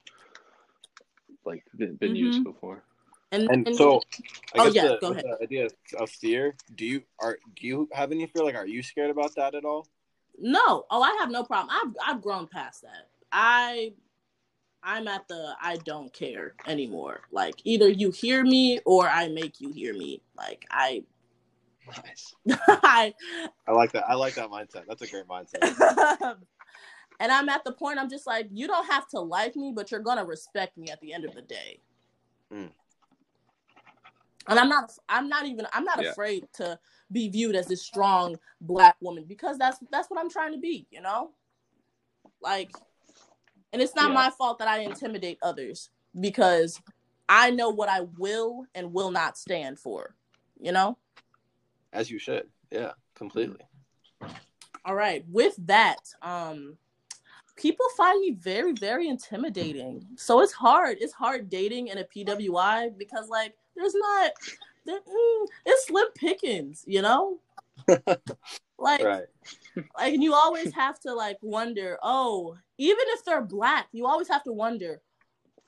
like 1.44 1.62
been, 1.76 1.96
been 1.96 2.16
used 2.16 2.44
before. 2.44 2.82
And, 3.30 3.50
And 3.50 3.66
and 3.66 3.76
so, 3.76 4.00
I 4.54 4.60
Oh, 4.60 4.64
guess 4.64 4.74
yeah, 4.74 4.88
the, 4.88 4.98
go 5.02 5.08
ahead. 5.10 5.24
the 5.26 5.44
idea 5.44 5.68
of 5.98 6.08
fear. 6.08 6.56
Do 6.76 6.86
you 6.86 7.02
are 7.20 7.38
do 7.60 7.66
you 7.66 7.88
have 7.92 8.10
any 8.10 8.26
fear? 8.26 8.42
Like, 8.42 8.54
are 8.54 8.66
you 8.66 8.82
scared 8.82 9.10
about 9.10 9.34
that 9.36 9.54
at 9.54 9.66
all? 9.66 9.86
No, 10.40 10.84
oh, 10.90 11.02
I 11.02 11.16
have 11.20 11.30
no 11.30 11.42
problem. 11.44 11.76
I've 11.82 12.16
I've 12.16 12.22
grown 12.22 12.46
past 12.46 12.82
that. 12.82 13.08
I 13.32 13.92
I'm 14.82 15.08
at 15.08 15.26
the 15.28 15.54
I 15.60 15.76
don't 15.78 16.12
care 16.12 16.54
anymore. 16.66 17.20
Like 17.32 17.56
either 17.64 17.88
you 17.88 18.10
hear 18.10 18.44
me 18.44 18.80
or 18.84 19.08
I 19.08 19.28
make 19.28 19.60
you 19.60 19.72
hear 19.72 19.92
me. 19.92 20.22
Like 20.36 20.64
I 20.70 21.04
Nice. 22.04 22.34
I 22.68 23.14
I 23.66 23.72
like 23.72 23.92
that. 23.92 24.08
I 24.08 24.14
like 24.14 24.34
that 24.34 24.50
mindset. 24.50 24.84
That's 24.86 25.02
a 25.02 25.06
great 25.06 25.26
mindset. 25.26 25.62
and 27.20 27.32
I'm 27.32 27.48
at 27.48 27.64
the 27.64 27.72
point 27.72 27.98
I'm 27.98 28.10
just 28.10 28.26
like 28.26 28.48
you 28.52 28.66
don't 28.66 28.86
have 28.86 29.08
to 29.08 29.20
like 29.20 29.56
me, 29.56 29.72
but 29.74 29.90
you're 29.90 30.00
gonna 30.00 30.24
respect 30.24 30.76
me 30.76 30.90
at 30.90 31.00
the 31.00 31.12
end 31.12 31.24
of 31.24 31.34
the 31.34 31.42
day. 31.42 31.80
Mm. 32.52 32.70
And 34.48 34.58
I'm 34.58 34.68
not 34.68 34.92
I'm 35.08 35.28
not 35.28 35.46
even 35.46 35.66
I'm 35.72 35.84
not 35.84 36.02
Yeah. 36.02 36.10
afraid 36.10 36.46
to 36.54 36.78
be 37.10 37.28
viewed 37.28 37.56
as 37.56 37.66
this 37.66 37.82
strong 37.82 38.36
black 38.60 38.96
woman 39.00 39.24
because 39.26 39.58
that's 39.58 39.78
that's 39.90 40.10
what 40.10 40.20
I'm 40.20 40.30
trying 40.30 40.52
to 40.52 40.58
be, 40.58 40.86
you 40.90 41.00
know? 41.00 41.30
Like 42.42 42.70
and 43.72 43.82
it's 43.82 43.94
not 43.94 44.08
Yeah. 44.08 44.14
my 44.14 44.30
fault 44.30 44.58
that 44.58 44.68
I 44.68 44.78
intimidate 44.80 45.38
others 45.42 45.90
because 46.18 46.80
I 47.28 47.50
know 47.50 47.68
what 47.70 47.88
I 47.88 48.02
will 48.16 48.64
and 48.74 48.92
will 48.92 49.10
not 49.10 49.36
stand 49.36 49.78
for, 49.78 50.14
you 50.58 50.72
know? 50.72 50.96
As 51.92 52.10
you 52.10 52.18
should. 52.18 52.48
Yeah, 52.70 52.92
completely. 53.14 53.60
All 54.84 54.94
right. 54.94 55.24
With 55.28 55.54
that, 55.66 55.98
um, 56.22 56.78
people 57.56 57.84
find 57.96 58.20
me 58.20 58.30
very, 58.30 58.72
very 58.72 59.08
intimidating. 59.08 60.06
So 60.16 60.40
it's 60.40 60.52
hard. 60.52 60.96
It's 61.00 61.12
hard 61.12 61.50
dating 61.50 61.88
in 61.88 61.98
a 61.98 62.04
PWI 62.04 62.96
because, 62.96 63.28
like, 63.28 63.54
there's 63.76 63.94
not, 63.94 64.32
it's 65.66 65.86
slim 65.86 66.06
pickings, 66.14 66.84
you 66.86 67.02
know. 67.02 67.38
like, 68.78 69.04
Right. 69.04 69.26
like, 69.76 70.14
and 70.14 70.22
you 70.22 70.34
always 70.34 70.72
have 70.72 70.98
to 71.00 71.14
like 71.14 71.38
wonder. 71.42 71.98
Oh, 72.02 72.56
even 72.78 73.04
if 73.08 73.24
they're 73.24 73.42
black, 73.42 73.88
you 73.92 74.06
always 74.06 74.28
have 74.28 74.44
to 74.44 74.52
wonder, 74.52 75.00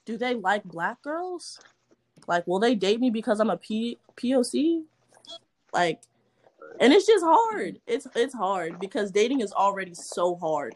do 0.04 0.16
they 0.16 0.34
like 0.34 0.64
black 0.64 1.02
girls? 1.02 1.60
Like, 2.26 2.46
will 2.46 2.58
they 2.58 2.74
date 2.74 3.00
me 3.00 3.10
because 3.10 3.40
I'm 3.40 3.50
a 3.50 3.56
P 3.56 3.98
POC? 4.16 4.84
Like, 5.72 6.00
and 6.80 6.92
it's 6.92 7.06
just 7.06 7.24
hard. 7.24 7.80
It's 7.86 8.06
it's 8.14 8.34
hard 8.34 8.78
because 8.78 9.10
dating 9.10 9.40
is 9.40 9.52
already 9.52 9.94
so 9.94 10.36
hard. 10.36 10.74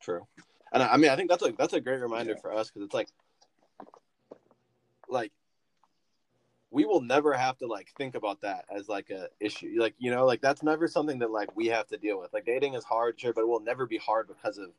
True. 0.00 0.26
And 0.72 0.82
I 0.82 0.94
I 0.94 0.96
mean, 0.96 1.10
I 1.10 1.16
think 1.16 1.30
that's 1.30 1.42
a 1.42 1.52
that's 1.52 1.72
a 1.72 1.80
great 1.80 2.00
reminder 2.00 2.36
for 2.36 2.52
us 2.52 2.70
because 2.70 2.84
it's 2.86 2.94
like, 2.94 3.08
like, 5.08 5.32
we 6.70 6.84
will 6.84 7.00
never 7.00 7.32
have 7.32 7.56
to 7.58 7.66
like 7.66 7.90
think 7.96 8.14
about 8.14 8.40
that 8.42 8.64
as 8.74 8.88
like 8.88 9.10
a 9.10 9.28
issue. 9.40 9.74
Like 9.78 9.94
you 9.98 10.10
know, 10.10 10.26
like 10.26 10.40
that's 10.40 10.62
never 10.62 10.88
something 10.88 11.18
that 11.20 11.30
like 11.30 11.54
we 11.56 11.66
have 11.66 11.86
to 11.88 11.96
deal 11.96 12.20
with. 12.20 12.32
Like 12.32 12.44
dating 12.44 12.74
is 12.74 12.84
hard, 12.84 13.18
sure, 13.18 13.32
but 13.32 13.42
it 13.42 13.48
will 13.48 13.60
never 13.60 13.86
be 13.86 13.98
hard 13.98 14.28
because 14.28 14.58
of 14.58 14.70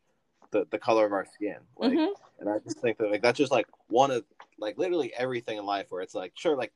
the 0.51 0.67
the 0.71 0.77
color 0.79 1.05
of 1.05 1.13
our 1.13 1.25
skin. 1.25 1.57
Like, 1.77 1.93
Mhm. 1.93 2.13
and 2.39 2.49
I 2.49 2.59
just 2.59 2.79
think 2.79 2.97
that 2.97 3.09
like 3.11 3.21
that's 3.21 3.37
just 3.37 3.51
like 3.51 3.67
one 3.87 4.11
of 4.11 4.23
like 4.57 4.77
literally 4.77 5.13
everything 5.15 5.57
in 5.57 5.65
life 5.65 5.87
where 5.89 6.01
it's 6.01 6.15
like 6.15 6.33
sure, 6.35 6.55
like 6.55 6.73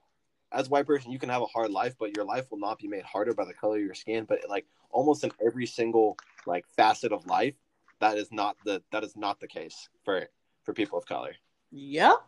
as 0.51 0.67
a 0.67 0.69
white 0.69 0.85
person, 0.85 1.11
you 1.11 1.19
can 1.19 1.29
have 1.29 1.41
a 1.41 1.47
hard 1.47 1.71
life, 1.71 1.95
but 1.99 2.15
your 2.15 2.25
life 2.25 2.49
will 2.51 2.59
not 2.59 2.79
be 2.79 2.87
made 2.87 3.03
harder 3.03 3.33
by 3.33 3.45
the 3.45 3.53
color 3.53 3.77
of 3.77 3.83
your 3.83 3.93
skin. 3.95 4.25
But 4.25 4.39
like 4.49 4.65
almost 4.91 5.23
in 5.23 5.31
every 5.45 5.65
single 5.65 6.17
like 6.45 6.65
facet 6.75 7.11
of 7.11 7.25
life, 7.27 7.55
that 7.99 8.17
is 8.17 8.31
not 8.31 8.57
the 8.65 8.81
that 8.91 9.03
is 9.03 9.15
not 9.15 9.39
the 9.39 9.47
case 9.47 9.89
for 10.03 10.27
for 10.63 10.73
people 10.73 10.97
of 10.97 11.05
color. 11.05 11.35
Yep. 11.71 12.23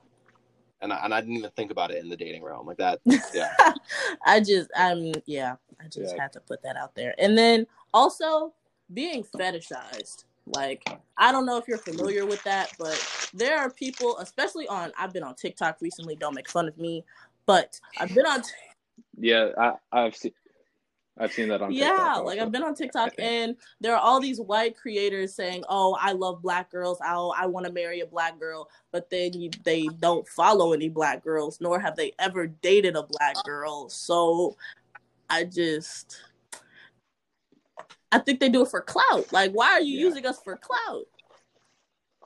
And 0.82 0.91
I, 0.93 1.03
and 1.05 1.13
I 1.13 1.21
didn't 1.21 1.38
even 1.38 1.51
think 1.51 1.71
about 1.71 1.91
it 1.91 2.03
in 2.03 2.09
the 2.09 2.17
dating 2.17 2.43
realm 2.43 2.67
like 2.67 2.78
that. 2.78 2.99
Yeah. 3.34 3.51
I 4.26 4.39
just 4.39 4.69
I'm 4.76 5.13
yeah, 5.26 5.55
I 5.80 5.88
just 5.88 6.15
Yeah. 6.15 6.23
had 6.23 6.34
to 6.34 6.39
put 6.41 6.61
that 6.63 6.76
out 6.76 6.95
there. 6.95 7.15
And 7.17 7.38
then 7.38 7.65
also 7.93 8.53
being 8.93 9.23
fetishized. 9.23 10.26
Like 10.47 10.84
I 11.17 11.32
don't 11.32 11.45
know 11.45 11.57
if 11.57 11.67
you're 11.67 11.78
familiar 11.78 12.26
with 12.26 12.43
that, 12.43 12.71
but 12.78 13.01
there 13.34 13.57
are 13.57 13.69
people, 13.71 14.17
especially 14.19 14.67
on 14.67 14.91
I've 14.97 15.13
been 15.13 15.23
on 15.23 15.36
TikTok 15.36 15.78
recently, 15.82 16.15
don't 16.15 16.36
make 16.36 16.49
fun 16.49 16.67
of 16.67 16.78
me, 16.78 17.03
but 17.45 17.80
I've 17.99 18.13
been 18.13 18.26
on 18.28 18.43
Yeah, 19.17 19.49
I, 19.57 19.73
I've 19.91 20.15
seen 20.15 20.34
I've 21.18 21.32
seen 21.32 21.47
that 21.49 21.61
on 21.61 21.70
TikTok. 21.72 21.88
yeah 21.89 21.97
TikTok 22.05 22.26
like 22.26 22.39
i've 22.39 22.51
been 22.51 22.63
on 22.63 22.76
tiktok 22.76 23.13
and 23.20 23.55
there 23.80 23.93
are 23.95 23.99
all 24.01 24.20
these 24.20 24.39
white 24.39 24.76
creators 24.78 25.34
saying 25.34 25.63
oh 25.70 25.97
i 26.01 26.11
love 26.11 26.41
black 26.41 26.70
girls 26.70 26.97
oh 27.05 27.34
i 27.38 27.45
want 27.45 27.66
to 27.66 27.72
marry 27.72 28.01
a 28.01 28.05
black 28.05 28.38
girl 28.39 28.68
but 28.91 29.09
then 29.09 29.32
you, 29.34 29.49
they 29.63 29.88
don't 29.99 30.28
follow 30.28 30.74
any 30.74 30.89
black 30.89 31.24
girls 31.24 31.59
nor 31.61 31.80
have 31.80 31.95
they 31.95 32.11
ever 32.20 32.47
dated 32.47 32.95
a 32.95 33.03
black 33.03 33.41
girl 33.45 33.88
so 33.89 34.55
i 35.30 35.43
just 35.45 36.22
i 38.11 38.20
think 38.20 38.39
they 38.39 38.49
do 38.49 38.61
it 38.63 38.70
for 38.70 38.82
clout 38.82 39.32
like 39.32 39.51
why 39.51 39.68
are 39.72 39.82
you 39.82 39.97
Yeah. 39.97 40.05
using 40.05 40.26
us 40.26 40.39
for 40.43 40.57
clout 40.57 41.05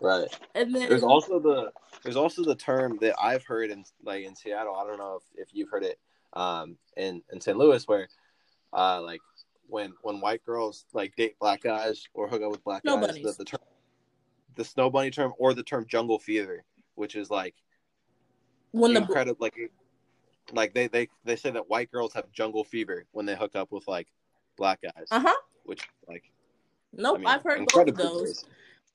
Right. 0.01 0.29
and 0.55 0.73
then 0.73 0.87
There's 0.89 1.03
also 1.03 1.39
the 1.39 1.71
there's 2.03 2.15
also 2.15 2.43
the 2.43 2.55
term 2.55 2.97
that 3.01 3.15
I've 3.21 3.43
heard 3.43 3.69
in 3.69 3.83
like 4.01 4.23
in 4.23 4.33
Seattle. 4.33 4.73
I 4.73 4.87
don't 4.87 4.97
know 4.97 5.19
if, 5.35 5.47
if 5.49 5.53
you've 5.53 5.69
heard 5.69 5.83
it 5.83 5.99
um 6.33 6.77
in 6.95 7.21
in 7.33 7.41
St. 7.41 7.57
Louis 7.57 7.85
where 7.85 8.07
uh 8.73 9.01
like 9.01 9.21
when 9.67 9.93
when 10.01 10.19
white 10.19 10.43
girls 10.45 10.85
like 10.93 11.15
date 11.15 11.37
black 11.39 11.61
guys 11.61 12.03
or 12.13 12.27
hook 12.27 12.41
up 12.41 12.51
with 12.51 12.63
black 12.63 12.81
Snow 12.81 12.99
guys, 12.99 13.15
the, 13.15 13.35
the 13.37 13.45
term 13.45 13.59
the 14.55 14.63
snow 14.65 14.89
bunny 14.89 15.11
term 15.11 15.33
or 15.37 15.53
the 15.53 15.63
term 15.63 15.85
jungle 15.87 16.19
fever, 16.19 16.63
which 16.95 17.15
is 17.15 17.29
like 17.29 17.55
when 18.71 18.93
the 18.93 19.01
incredible 19.01 19.37
like 19.39 19.55
like 20.51 20.73
they, 20.73 20.87
they 20.87 21.07
they 21.23 21.35
say 21.35 21.51
that 21.51 21.69
white 21.69 21.91
girls 21.91 22.13
have 22.13 22.31
jungle 22.31 22.63
fever 22.63 23.05
when 23.11 23.25
they 23.25 23.35
hook 23.35 23.55
up 23.55 23.71
with 23.71 23.87
like 23.87 24.07
black 24.57 24.81
guys. 24.81 25.07
uh-huh 25.11 25.33
Which 25.65 25.87
like 26.07 26.23
nope 26.93 27.15
I 27.15 27.17
mean, 27.19 27.27
i've 27.27 27.43
heard 27.43 27.67
both 27.71 27.87
of 27.87 27.95
those 27.95 28.21
weird. 28.21 28.35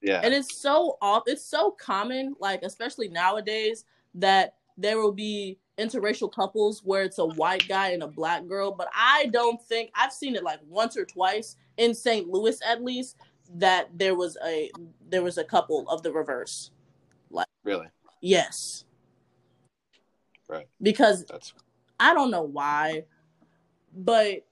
Yeah. 0.02 0.20
and 0.22 0.34
it's 0.34 0.56
so 0.56 0.98
off 1.00 1.22
it's 1.26 1.44
so 1.44 1.70
common 1.70 2.34
like 2.40 2.62
especially 2.62 3.08
nowadays 3.08 3.84
that 4.16 4.56
there 4.76 4.98
will 5.00 5.12
be 5.12 5.58
interracial 5.78 6.32
couples 6.32 6.82
where 6.84 7.02
it's 7.02 7.18
a 7.18 7.24
white 7.26 7.66
guy 7.68 7.90
and 7.90 8.02
a 8.02 8.06
black 8.06 8.46
girl 8.46 8.70
but 8.70 8.88
i 8.94 9.26
don't 9.32 9.60
think 9.62 9.90
i've 9.96 10.12
seen 10.12 10.36
it 10.36 10.44
like 10.44 10.60
once 10.68 10.96
or 10.96 11.04
twice 11.04 11.56
in 11.78 11.92
st 11.92 12.28
louis 12.28 12.60
at 12.64 12.82
least 12.82 13.16
that 13.56 13.88
there 13.98 14.14
was 14.14 14.36
a 14.46 14.70
there 15.10 15.22
was 15.22 15.36
a 15.38 15.44
couple 15.44 15.84
of 15.88 16.02
the 16.02 16.12
reverse 16.12 16.70
Like 17.30 17.46
really. 17.64 17.88
yes 18.20 18.84
Right. 20.48 20.68
because 20.82 21.24
That's 21.24 21.54
I 21.98 22.12
don't 22.12 22.30
know 22.30 22.42
why, 22.42 23.04
but 23.96 24.44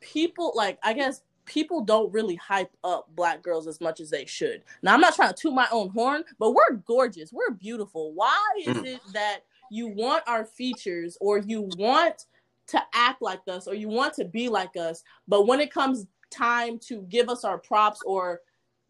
people 0.00 0.52
like 0.56 0.78
I 0.82 0.92
guess 0.94 1.22
people 1.52 1.82
don't 1.82 2.10
really 2.14 2.36
hype 2.36 2.74
up 2.82 3.06
black 3.14 3.42
girls 3.42 3.66
as 3.66 3.78
much 3.78 4.00
as 4.00 4.08
they 4.08 4.24
should. 4.24 4.62
Now 4.82 4.94
I'm 4.94 5.02
not 5.02 5.14
trying 5.14 5.28
to 5.28 5.34
toot 5.34 5.52
my 5.52 5.68
own 5.70 5.90
horn, 5.90 6.24
but 6.38 6.52
we're 6.52 6.76
gorgeous. 6.86 7.30
We're 7.30 7.50
beautiful. 7.50 8.12
Why 8.14 8.40
is 8.58 8.78
Mm. 8.78 8.86
it 8.86 9.00
that 9.12 9.40
you 9.70 9.88
want 9.88 10.26
our 10.26 10.46
features 10.46 11.18
or 11.20 11.36
you 11.36 11.60
want 11.76 12.24
to 12.68 12.82
act 12.94 13.20
like 13.20 13.42
us 13.48 13.68
or 13.68 13.74
you 13.74 13.90
want 13.90 14.14
to 14.14 14.24
be 14.24 14.48
like 14.48 14.76
us, 14.78 15.04
but 15.28 15.46
when 15.46 15.60
it 15.60 15.70
comes 15.70 16.06
time 16.30 16.78
to 16.78 17.02
give 17.02 17.28
us 17.28 17.44
our 17.44 17.58
props 17.58 18.00
or 18.06 18.40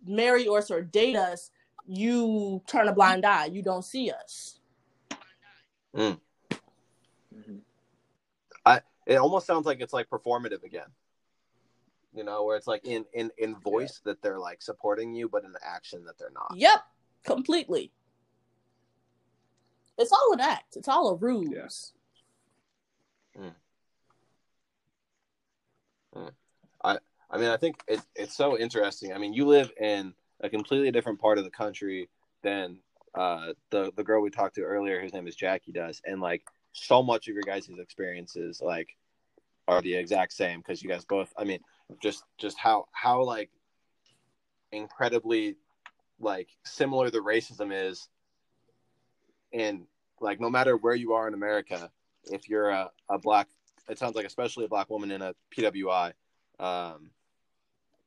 marry 0.06 0.46
us 0.46 0.70
or 0.70 0.82
date 0.82 1.16
us, 1.16 1.50
you 1.84 2.62
turn 2.68 2.86
a 2.86 2.92
blind 2.92 3.24
eye. 3.24 3.46
You 3.46 3.62
don't 3.62 3.84
see 3.84 4.12
us. 4.12 4.60
Mhm. 5.94 6.20
it 9.04 9.16
almost 9.16 9.48
sounds 9.48 9.66
like 9.66 9.80
it's 9.80 9.92
like 9.92 10.08
performative 10.08 10.62
again 10.62 10.86
you 12.14 12.24
know 12.24 12.44
where 12.44 12.56
it's 12.56 12.66
like 12.66 12.84
in 12.84 13.04
in 13.14 13.30
in 13.38 13.56
voice 13.56 14.00
that 14.04 14.22
they're 14.22 14.38
like 14.38 14.62
supporting 14.62 15.14
you 15.14 15.28
but 15.28 15.44
in 15.44 15.52
action 15.64 16.04
that 16.04 16.18
they're 16.18 16.32
not. 16.34 16.52
Yep, 16.56 16.80
completely. 17.24 17.92
It's 19.98 20.12
all 20.12 20.32
an 20.32 20.40
act. 20.40 20.76
It's 20.76 20.88
all 20.88 21.10
a 21.10 21.14
ruse. 21.16 21.92
i 27.30 27.38
mean 27.38 27.48
i 27.48 27.56
think 27.56 27.76
it, 27.88 28.00
it's 28.14 28.36
so 28.36 28.58
interesting. 28.58 29.12
I 29.12 29.18
mean 29.18 29.32
you 29.32 29.46
live 29.46 29.72
in 29.80 30.14
a 30.40 30.50
completely 30.50 30.90
different 30.90 31.20
part 31.20 31.38
of 31.38 31.44
the 31.44 31.50
country 31.50 32.08
than 32.42 32.78
uh 33.14 33.52
the 33.70 33.92
the 33.96 34.04
girl 34.04 34.20
we 34.22 34.30
talked 34.30 34.56
to 34.56 34.62
earlier 34.62 35.00
whose 35.00 35.14
name 35.14 35.26
is 35.26 35.36
jackie 35.36 35.72
does. 35.72 36.02
And 36.04 36.20
like 36.20 36.42
so 36.72 37.02
much 37.02 37.28
of 37.28 37.34
your 37.34 37.44
guys' 37.44 37.68
experiences 37.78 38.60
like 38.62 38.96
are 39.68 39.80
the 39.80 39.94
exact 39.94 40.32
same 40.32 40.60
because 40.60 40.82
you 40.82 40.88
guys 40.88 41.04
both 41.04 41.32
i 41.38 41.44
mean 41.44 41.60
just 42.02 42.24
just 42.38 42.58
how 42.58 42.86
how 42.92 43.22
like 43.22 43.50
incredibly 44.70 45.56
like 46.20 46.48
similar 46.64 47.10
the 47.10 47.18
racism 47.18 47.70
is 47.72 48.08
and 49.52 49.84
like 50.20 50.40
no 50.40 50.48
matter 50.48 50.76
where 50.76 50.94
you 50.94 51.12
are 51.12 51.28
in 51.28 51.34
america 51.34 51.90
if 52.24 52.48
you're 52.48 52.70
a, 52.70 52.90
a 53.10 53.18
black 53.18 53.48
it 53.88 53.98
sounds 53.98 54.14
like 54.14 54.26
especially 54.26 54.64
a 54.64 54.68
black 54.68 54.88
woman 54.88 55.10
in 55.10 55.20
a 55.22 55.34
pwi 55.54 56.12
um 56.58 57.10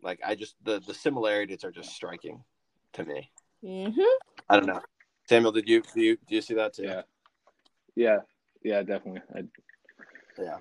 like 0.02 0.20
i 0.26 0.34
just 0.34 0.56
the 0.64 0.82
the 0.88 0.94
similarities 0.94 1.64
are 1.64 1.72
just 1.72 1.92
striking 1.92 2.44
to 2.94 3.04
me 3.04 3.32
hmm 3.62 4.02
i 4.50 4.56
don't 4.56 4.68
know 4.68 4.82
samuel 5.28 5.52
did 5.52 5.68
you 5.68 5.84
do 5.94 6.02
you, 6.02 6.18
do 6.28 6.36
you 6.36 6.42
see 6.42 6.54
that 6.54 6.74
too 6.74 6.84
Yeah. 6.84 7.02
Yeah. 7.96 8.20
Yeah, 8.64 8.82
definitely. 8.82 9.22
I, 9.36 9.44
yeah 10.42 10.58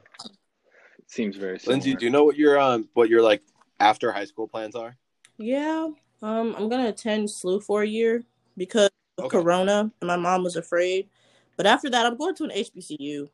seems 1.14 1.36
very 1.36 1.58
similar. 1.58 1.74
Lindsey 1.74 1.94
do 1.94 2.04
you 2.04 2.10
know 2.10 2.24
what 2.24 2.36
your 2.36 2.58
um 2.58 2.88
what 2.94 3.08
your 3.08 3.22
like 3.22 3.42
after 3.80 4.10
high 4.12 4.24
school 4.24 4.48
plans 4.48 4.74
are 4.74 4.96
Yeah. 5.38 5.90
Um, 6.22 6.54
I'm 6.56 6.68
gonna 6.68 6.88
attend 6.88 7.28
SLU 7.28 7.62
for 7.62 7.82
a 7.82 7.86
year 7.86 8.24
because 8.56 8.90
of 9.18 9.26
Okay. 9.26 9.38
Corona, 9.38 9.90
and 10.00 10.08
my 10.08 10.16
mom 10.16 10.42
was 10.42 10.56
afraid. 10.56 11.08
But 11.56 11.66
after 11.66 11.88
that, 11.90 12.06
I'm 12.06 12.16
going 12.16 12.34
to 12.36 12.44
an 12.44 12.50
HBCU. 12.50 13.28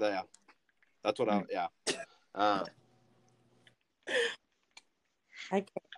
yeah 0.00 0.22
that's 1.04 1.18
what 1.18 1.30
I'm. 1.30 1.46
yeah 1.50 1.66
uh, 2.34 2.64
I 2.64 2.64
can't. 2.64 4.28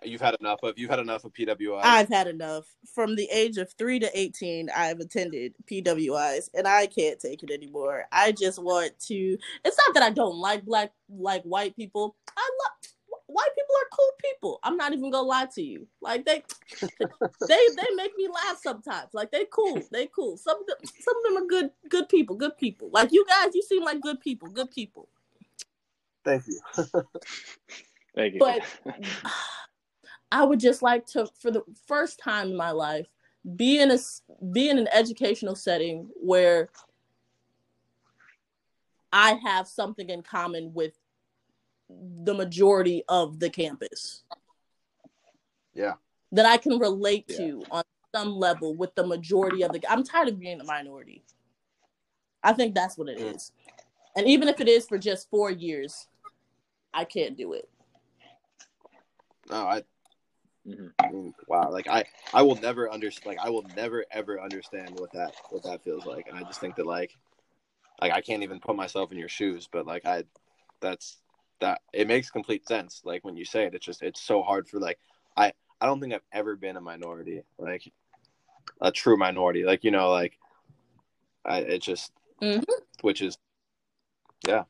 You've 0.03 0.21
had 0.21 0.35
enough 0.39 0.59
of 0.63 0.77
you've 0.77 0.89
had 0.89 0.99
enough 0.99 1.23
of 1.23 1.33
pwi 1.33 1.81
I've 1.83 2.09
had 2.09 2.27
enough. 2.27 2.65
From 2.93 3.15
the 3.15 3.27
age 3.31 3.57
of 3.57 3.71
three 3.73 3.99
to 3.99 4.09
18, 4.17 4.69
I've 4.75 4.99
attended 4.99 5.53
PWIs, 5.69 6.49
and 6.53 6.67
I 6.67 6.87
can't 6.87 7.19
take 7.19 7.43
it 7.43 7.51
anymore. 7.51 8.05
I 8.11 8.31
just 8.31 8.61
want 8.61 8.97
to. 9.07 9.37
It's 9.63 9.77
not 9.77 9.93
that 9.93 10.03
I 10.03 10.09
don't 10.09 10.37
like 10.37 10.65
black, 10.65 10.91
like 11.09 11.43
white 11.43 11.75
people. 11.75 12.15
I 12.35 12.49
love 12.63 12.91
white 13.27 13.49
people 13.55 13.75
are 13.75 13.89
cool 13.91 14.11
people. 14.21 14.59
I'm 14.63 14.77
not 14.77 14.93
even 14.93 15.11
gonna 15.11 15.27
lie 15.27 15.47
to 15.55 15.61
you. 15.61 15.87
Like 16.01 16.25
they, 16.25 16.43
they, 16.81 17.67
they 17.75 17.95
make 17.95 18.15
me 18.17 18.27
laugh 18.27 18.59
sometimes. 18.61 19.13
Like 19.13 19.31
they 19.31 19.45
cool, 19.51 19.81
they 19.91 20.07
cool. 20.07 20.37
Some 20.37 20.61
of 20.61 20.67
them, 20.67 20.77
some 20.83 21.15
of 21.17 21.23
them 21.23 21.43
are 21.43 21.47
good, 21.47 21.71
good 21.89 22.09
people, 22.09 22.35
good 22.35 22.57
people. 22.57 22.89
Like 22.91 23.11
you 23.11 23.25
guys, 23.27 23.53
you 23.53 23.61
seem 23.63 23.83
like 23.83 24.01
good 24.01 24.19
people, 24.19 24.49
good 24.49 24.71
people. 24.71 25.09
thank 26.23 26.43
you 26.47 26.59
Thank 28.15 28.35
you. 28.35 28.39
But 28.39 28.61
I 30.31 30.43
would 30.43 30.59
just 30.59 30.81
like 30.81 31.05
to, 31.07 31.27
for 31.39 31.51
the 31.51 31.63
first 31.87 32.19
time 32.19 32.49
in 32.49 32.57
my 32.57 32.71
life, 32.71 33.07
be 33.55 33.79
in 33.79 33.91
a 33.91 33.97
be 34.51 34.69
in 34.69 34.79
an 34.79 34.87
educational 34.91 35.55
setting 35.55 36.09
where 36.15 36.69
I 39.13 39.39
have 39.43 39.67
something 39.67 40.09
in 40.09 40.23
common 40.23 40.73
with 40.73 40.93
the 41.89 42.33
majority 42.33 43.03
of 43.07 43.39
the 43.39 43.49
campus 43.49 44.23
yeah 45.75 45.93
that 46.31 46.47
I 46.47 46.57
can 46.57 46.79
relate 46.79 47.25
Yeah. 47.27 47.37
to 47.37 47.63
on 47.69 47.83
some 48.15 48.35
level 48.35 48.75
with 48.75 48.95
the 48.95 49.05
majority 49.05 49.63
of 49.63 49.71
the. 49.73 49.81
I'm 49.89 50.03
tired 50.03 50.29
of 50.29 50.39
being 50.39 50.59
a 50.59 50.63
minority. 50.63 51.23
I 52.41 52.53
think 52.53 52.73
that's 52.73 52.97
what 52.97 53.09
it 53.09 53.19
Mm. 53.19 53.51
and 54.15 54.27
even 54.27 54.47
if 54.47 54.59
it 54.59 54.67
is 54.67 54.87
for 54.87 54.97
just 54.97 55.29
four 55.29 55.51
years, 55.51 56.07
I 56.93 57.05
can't 57.05 57.37
do 57.37 57.53
it. 57.53 57.69
No 59.49 59.67
i 59.67 59.83
Mhm. 60.67 61.33
Wow, 61.47 61.69
like 61.71 61.87
I, 61.87 62.05
I 62.33 62.41
will 62.41 62.55
never 62.55 62.91
understand. 62.91 63.37
Like 63.37 63.45
I 63.45 63.49
will 63.49 63.65
never 63.75 64.03
ever 64.11 64.41
understand 64.41 64.99
what 64.99 65.11
that 65.11 65.35
what 65.49 65.63
that 65.63 65.83
feels 65.83 66.05
like, 66.05 66.27
and 66.27 66.37
I 66.37 66.43
just 66.43 66.59
think 66.59 66.75
that 66.77 66.87
like, 66.87 67.15
like 68.01 68.11
I 68.11 68.21
can't 68.21 68.43
even 68.43 68.59
put 68.59 68.75
myself 68.75 69.11
in 69.11 69.17
your 69.17 69.29
shoes. 69.29 69.69
But 69.71 69.85
like 69.85 70.05
I, 70.05 70.23
that's 70.79 71.17
that 71.59 71.81
it 71.93 72.07
makes 72.07 72.31
complete 72.31 72.67
sense. 72.67 73.01
Like 73.05 73.23
when 73.23 73.37
you 73.37 73.45
say 73.45 73.65
it, 73.65 73.75
it's 73.75 73.85
just 73.85 74.01
it's 74.01 74.21
so 74.21 74.41
hard 74.41 74.67
for 74.67 74.79
like 74.79 74.97
I 75.37 75.53
I 75.79 75.85
don't 75.85 75.99
think 76.01 76.13
I've 76.13 76.21
ever 76.31 76.55
been 76.55 76.77
a 76.77 76.81
minority, 76.81 77.43
like 77.59 77.91
a 78.81 78.91
true 78.91 79.17
minority. 79.17 79.65
Like 79.65 79.83
you 79.83 79.91
know, 79.91 80.09
like 80.09 80.39
I 81.45 81.59
it 81.59 81.81
just 81.83 82.11
Mhm. 82.41 82.63
which 83.01 83.21
is 83.21 83.37
yeah. 84.47 84.63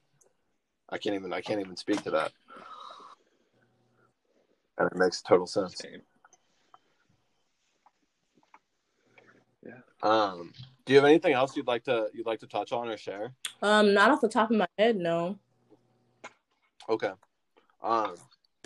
I 0.90 0.98
can't 0.98 1.16
even 1.16 1.32
I 1.32 1.40
can't 1.42 1.62
even 1.62 1.78
speak 1.78 2.04
to 2.04 2.12
that. 2.12 2.34
And 4.78 4.92
it 4.92 4.98
makes 4.98 5.22
total 5.22 5.48
sense. 5.48 5.76
Same. 5.78 6.02
Um 10.04 10.52
do 10.86 10.94
you 10.94 11.00
have 11.00 11.06
anything 11.06 11.34
else 11.34 11.58
you'd 11.58 11.68
like 11.68 11.84
to 11.86 12.10
you'd 12.14 12.28
like 12.28 12.40
to 12.42 12.48
touch 12.48 12.72
on 12.72 12.88
or 12.88 12.98
share? 12.98 13.34
Um, 13.62 13.94
not 13.94 14.12
off 14.12 14.22
the 14.22 14.30
top 14.30 14.52
of 14.52 14.58
my 14.58 14.68
head, 14.78 14.98
no. 14.98 15.38
Okay. 16.88 17.12
Um 17.82 18.16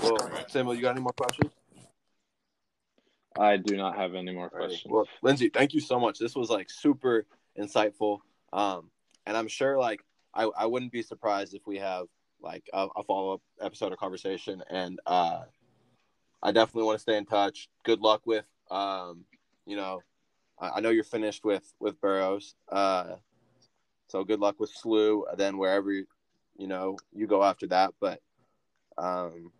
well 0.02 0.18
Samuel, 0.48 0.76
you 0.76 0.82
got 0.82 0.92
any 0.92 1.02
more 1.02 1.14
questions? 1.14 1.52
I 3.38 3.56
do 3.58 3.78
not 3.78 3.96
have 3.96 4.16
any 4.16 4.34
more 4.34 4.50
Alrighty. 4.50 4.58
questions. 4.58 4.92
Well, 4.92 5.08
Lindsey, 5.22 5.50
thank 5.50 5.74
you 5.74 5.80
so 5.80 6.00
much. 6.00 6.20
This 6.20 6.36
was 6.36 6.50
like 6.50 6.70
super 6.70 7.26
insightful. 7.58 8.20
Um, 8.52 8.90
and 9.26 9.38
I'm 9.38 9.48
sure 9.48 9.78
like 9.78 10.04
I, 10.34 10.50
I 10.58 10.66
wouldn't 10.66 10.92
be 10.92 11.02
surprised 11.02 11.54
if 11.54 11.66
we 11.66 11.78
have 11.78 12.08
like 12.42 12.70
a, 12.74 12.88
a 12.98 13.04
follow 13.04 13.36
up 13.36 13.42
episode 13.62 13.94
or 13.94 13.96
conversation. 13.96 14.62
And 14.70 15.00
uh, 15.06 15.44
I 16.42 16.52
definitely 16.52 16.84
want 16.84 16.98
to 16.98 17.02
stay 17.02 17.18
in 17.18 17.26
touch. 17.26 17.70
Good 17.84 18.00
luck 18.02 18.22
with 18.26 18.46
um, 18.72 19.26
you 19.66 19.76
know, 19.76 20.04
I, 20.60 20.70
I 20.76 20.80
know 20.80 20.90
you're 20.90 21.04
finished 21.04 21.44
with 21.44 21.72
with 21.80 22.00
Burroughs. 22.02 22.56
Uh, 22.72 23.16
so 24.08 24.24
good 24.24 24.40
luck 24.40 24.60
with 24.60 24.72
SLU. 24.74 25.24
Then 25.38 25.58
wherever 25.58 25.92
you, 25.92 26.06
you 26.58 26.68
know 26.68 26.98
you 27.14 27.28
go 27.28 27.44
after 27.44 27.68
that, 27.68 27.94
but 28.00 28.20
um, 28.98 29.52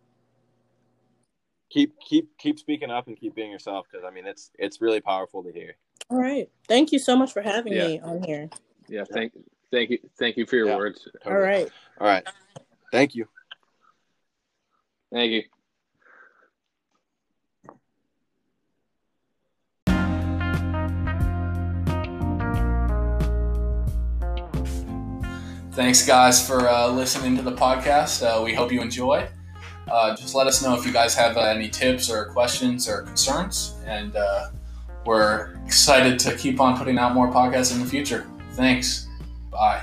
keep 1.70 1.94
keep 2.00 2.36
keep 2.38 2.58
speaking 2.58 2.90
up 2.90 3.06
and 3.06 3.16
keep 3.18 3.34
being 3.34 3.50
yourself 3.50 3.86
because 3.90 4.04
I 4.04 4.10
mean 4.10 4.26
it's 4.26 4.50
it's 4.58 4.80
really 4.80 5.00
powerful 5.00 5.42
to 5.44 5.52
hear. 5.52 5.76
All 6.10 6.18
right. 6.18 6.50
Thank 6.66 6.92
you 6.92 6.98
so 6.98 7.16
much 7.16 7.32
for 7.32 7.42
having 7.42 7.72
Yeah. 7.72 7.86
me 7.86 8.00
on 8.00 8.22
here. 8.22 8.50
Yeah, 8.88 9.04
thank 9.12 9.32
thank 9.70 9.90
you 9.90 9.98
thank 10.18 10.36
you 10.36 10.46
for 10.46 10.56
your 10.56 10.68
Yeah. 10.68 10.76
words. 10.76 11.08
All 11.24 11.34
right. 11.34 11.70
All 12.00 12.06
right. 12.06 12.26
Thank 12.90 13.14
you. 13.14 13.28
Thank 15.12 15.32
you. 15.32 15.42
Thanks, 25.80 26.04
guys, 26.04 26.46
for 26.46 26.68
uh, 26.68 26.88
listening 26.88 27.38
to 27.38 27.42
the 27.42 27.52
podcast. 27.52 28.22
Uh, 28.22 28.42
we 28.42 28.52
hope 28.52 28.70
you 28.70 28.82
enjoy. 28.82 29.26
Uh, 29.90 30.14
just 30.14 30.34
let 30.34 30.46
us 30.46 30.62
know 30.62 30.74
if 30.74 30.84
you 30.84 30.92
guys 30.92 31.14
have 31.14 31.38
uh, 31.38 31.40
any 31.40 31.70
tips 31.70 32.10
or 32.10 32.26
questions 32.26 32.86
or 32.86 33.00
concerns, 33.00 33.76
and 33.86 34.14
uh, 34.14 34.50
we're 35.06 35.54
excited 35.64 36.18
to 36.18 36.36
keep 36.36 36.60
on 36.60 36.76
putting 36.76 36.98
out 36.98 37.14
more 37.14 37.32
podcasts 37.32 37.72
in 37.74 37.80
the 37.80 37.86
future. 37.86 38.26
Thanks. 38.52 39.08
Bye. 39.50 39.80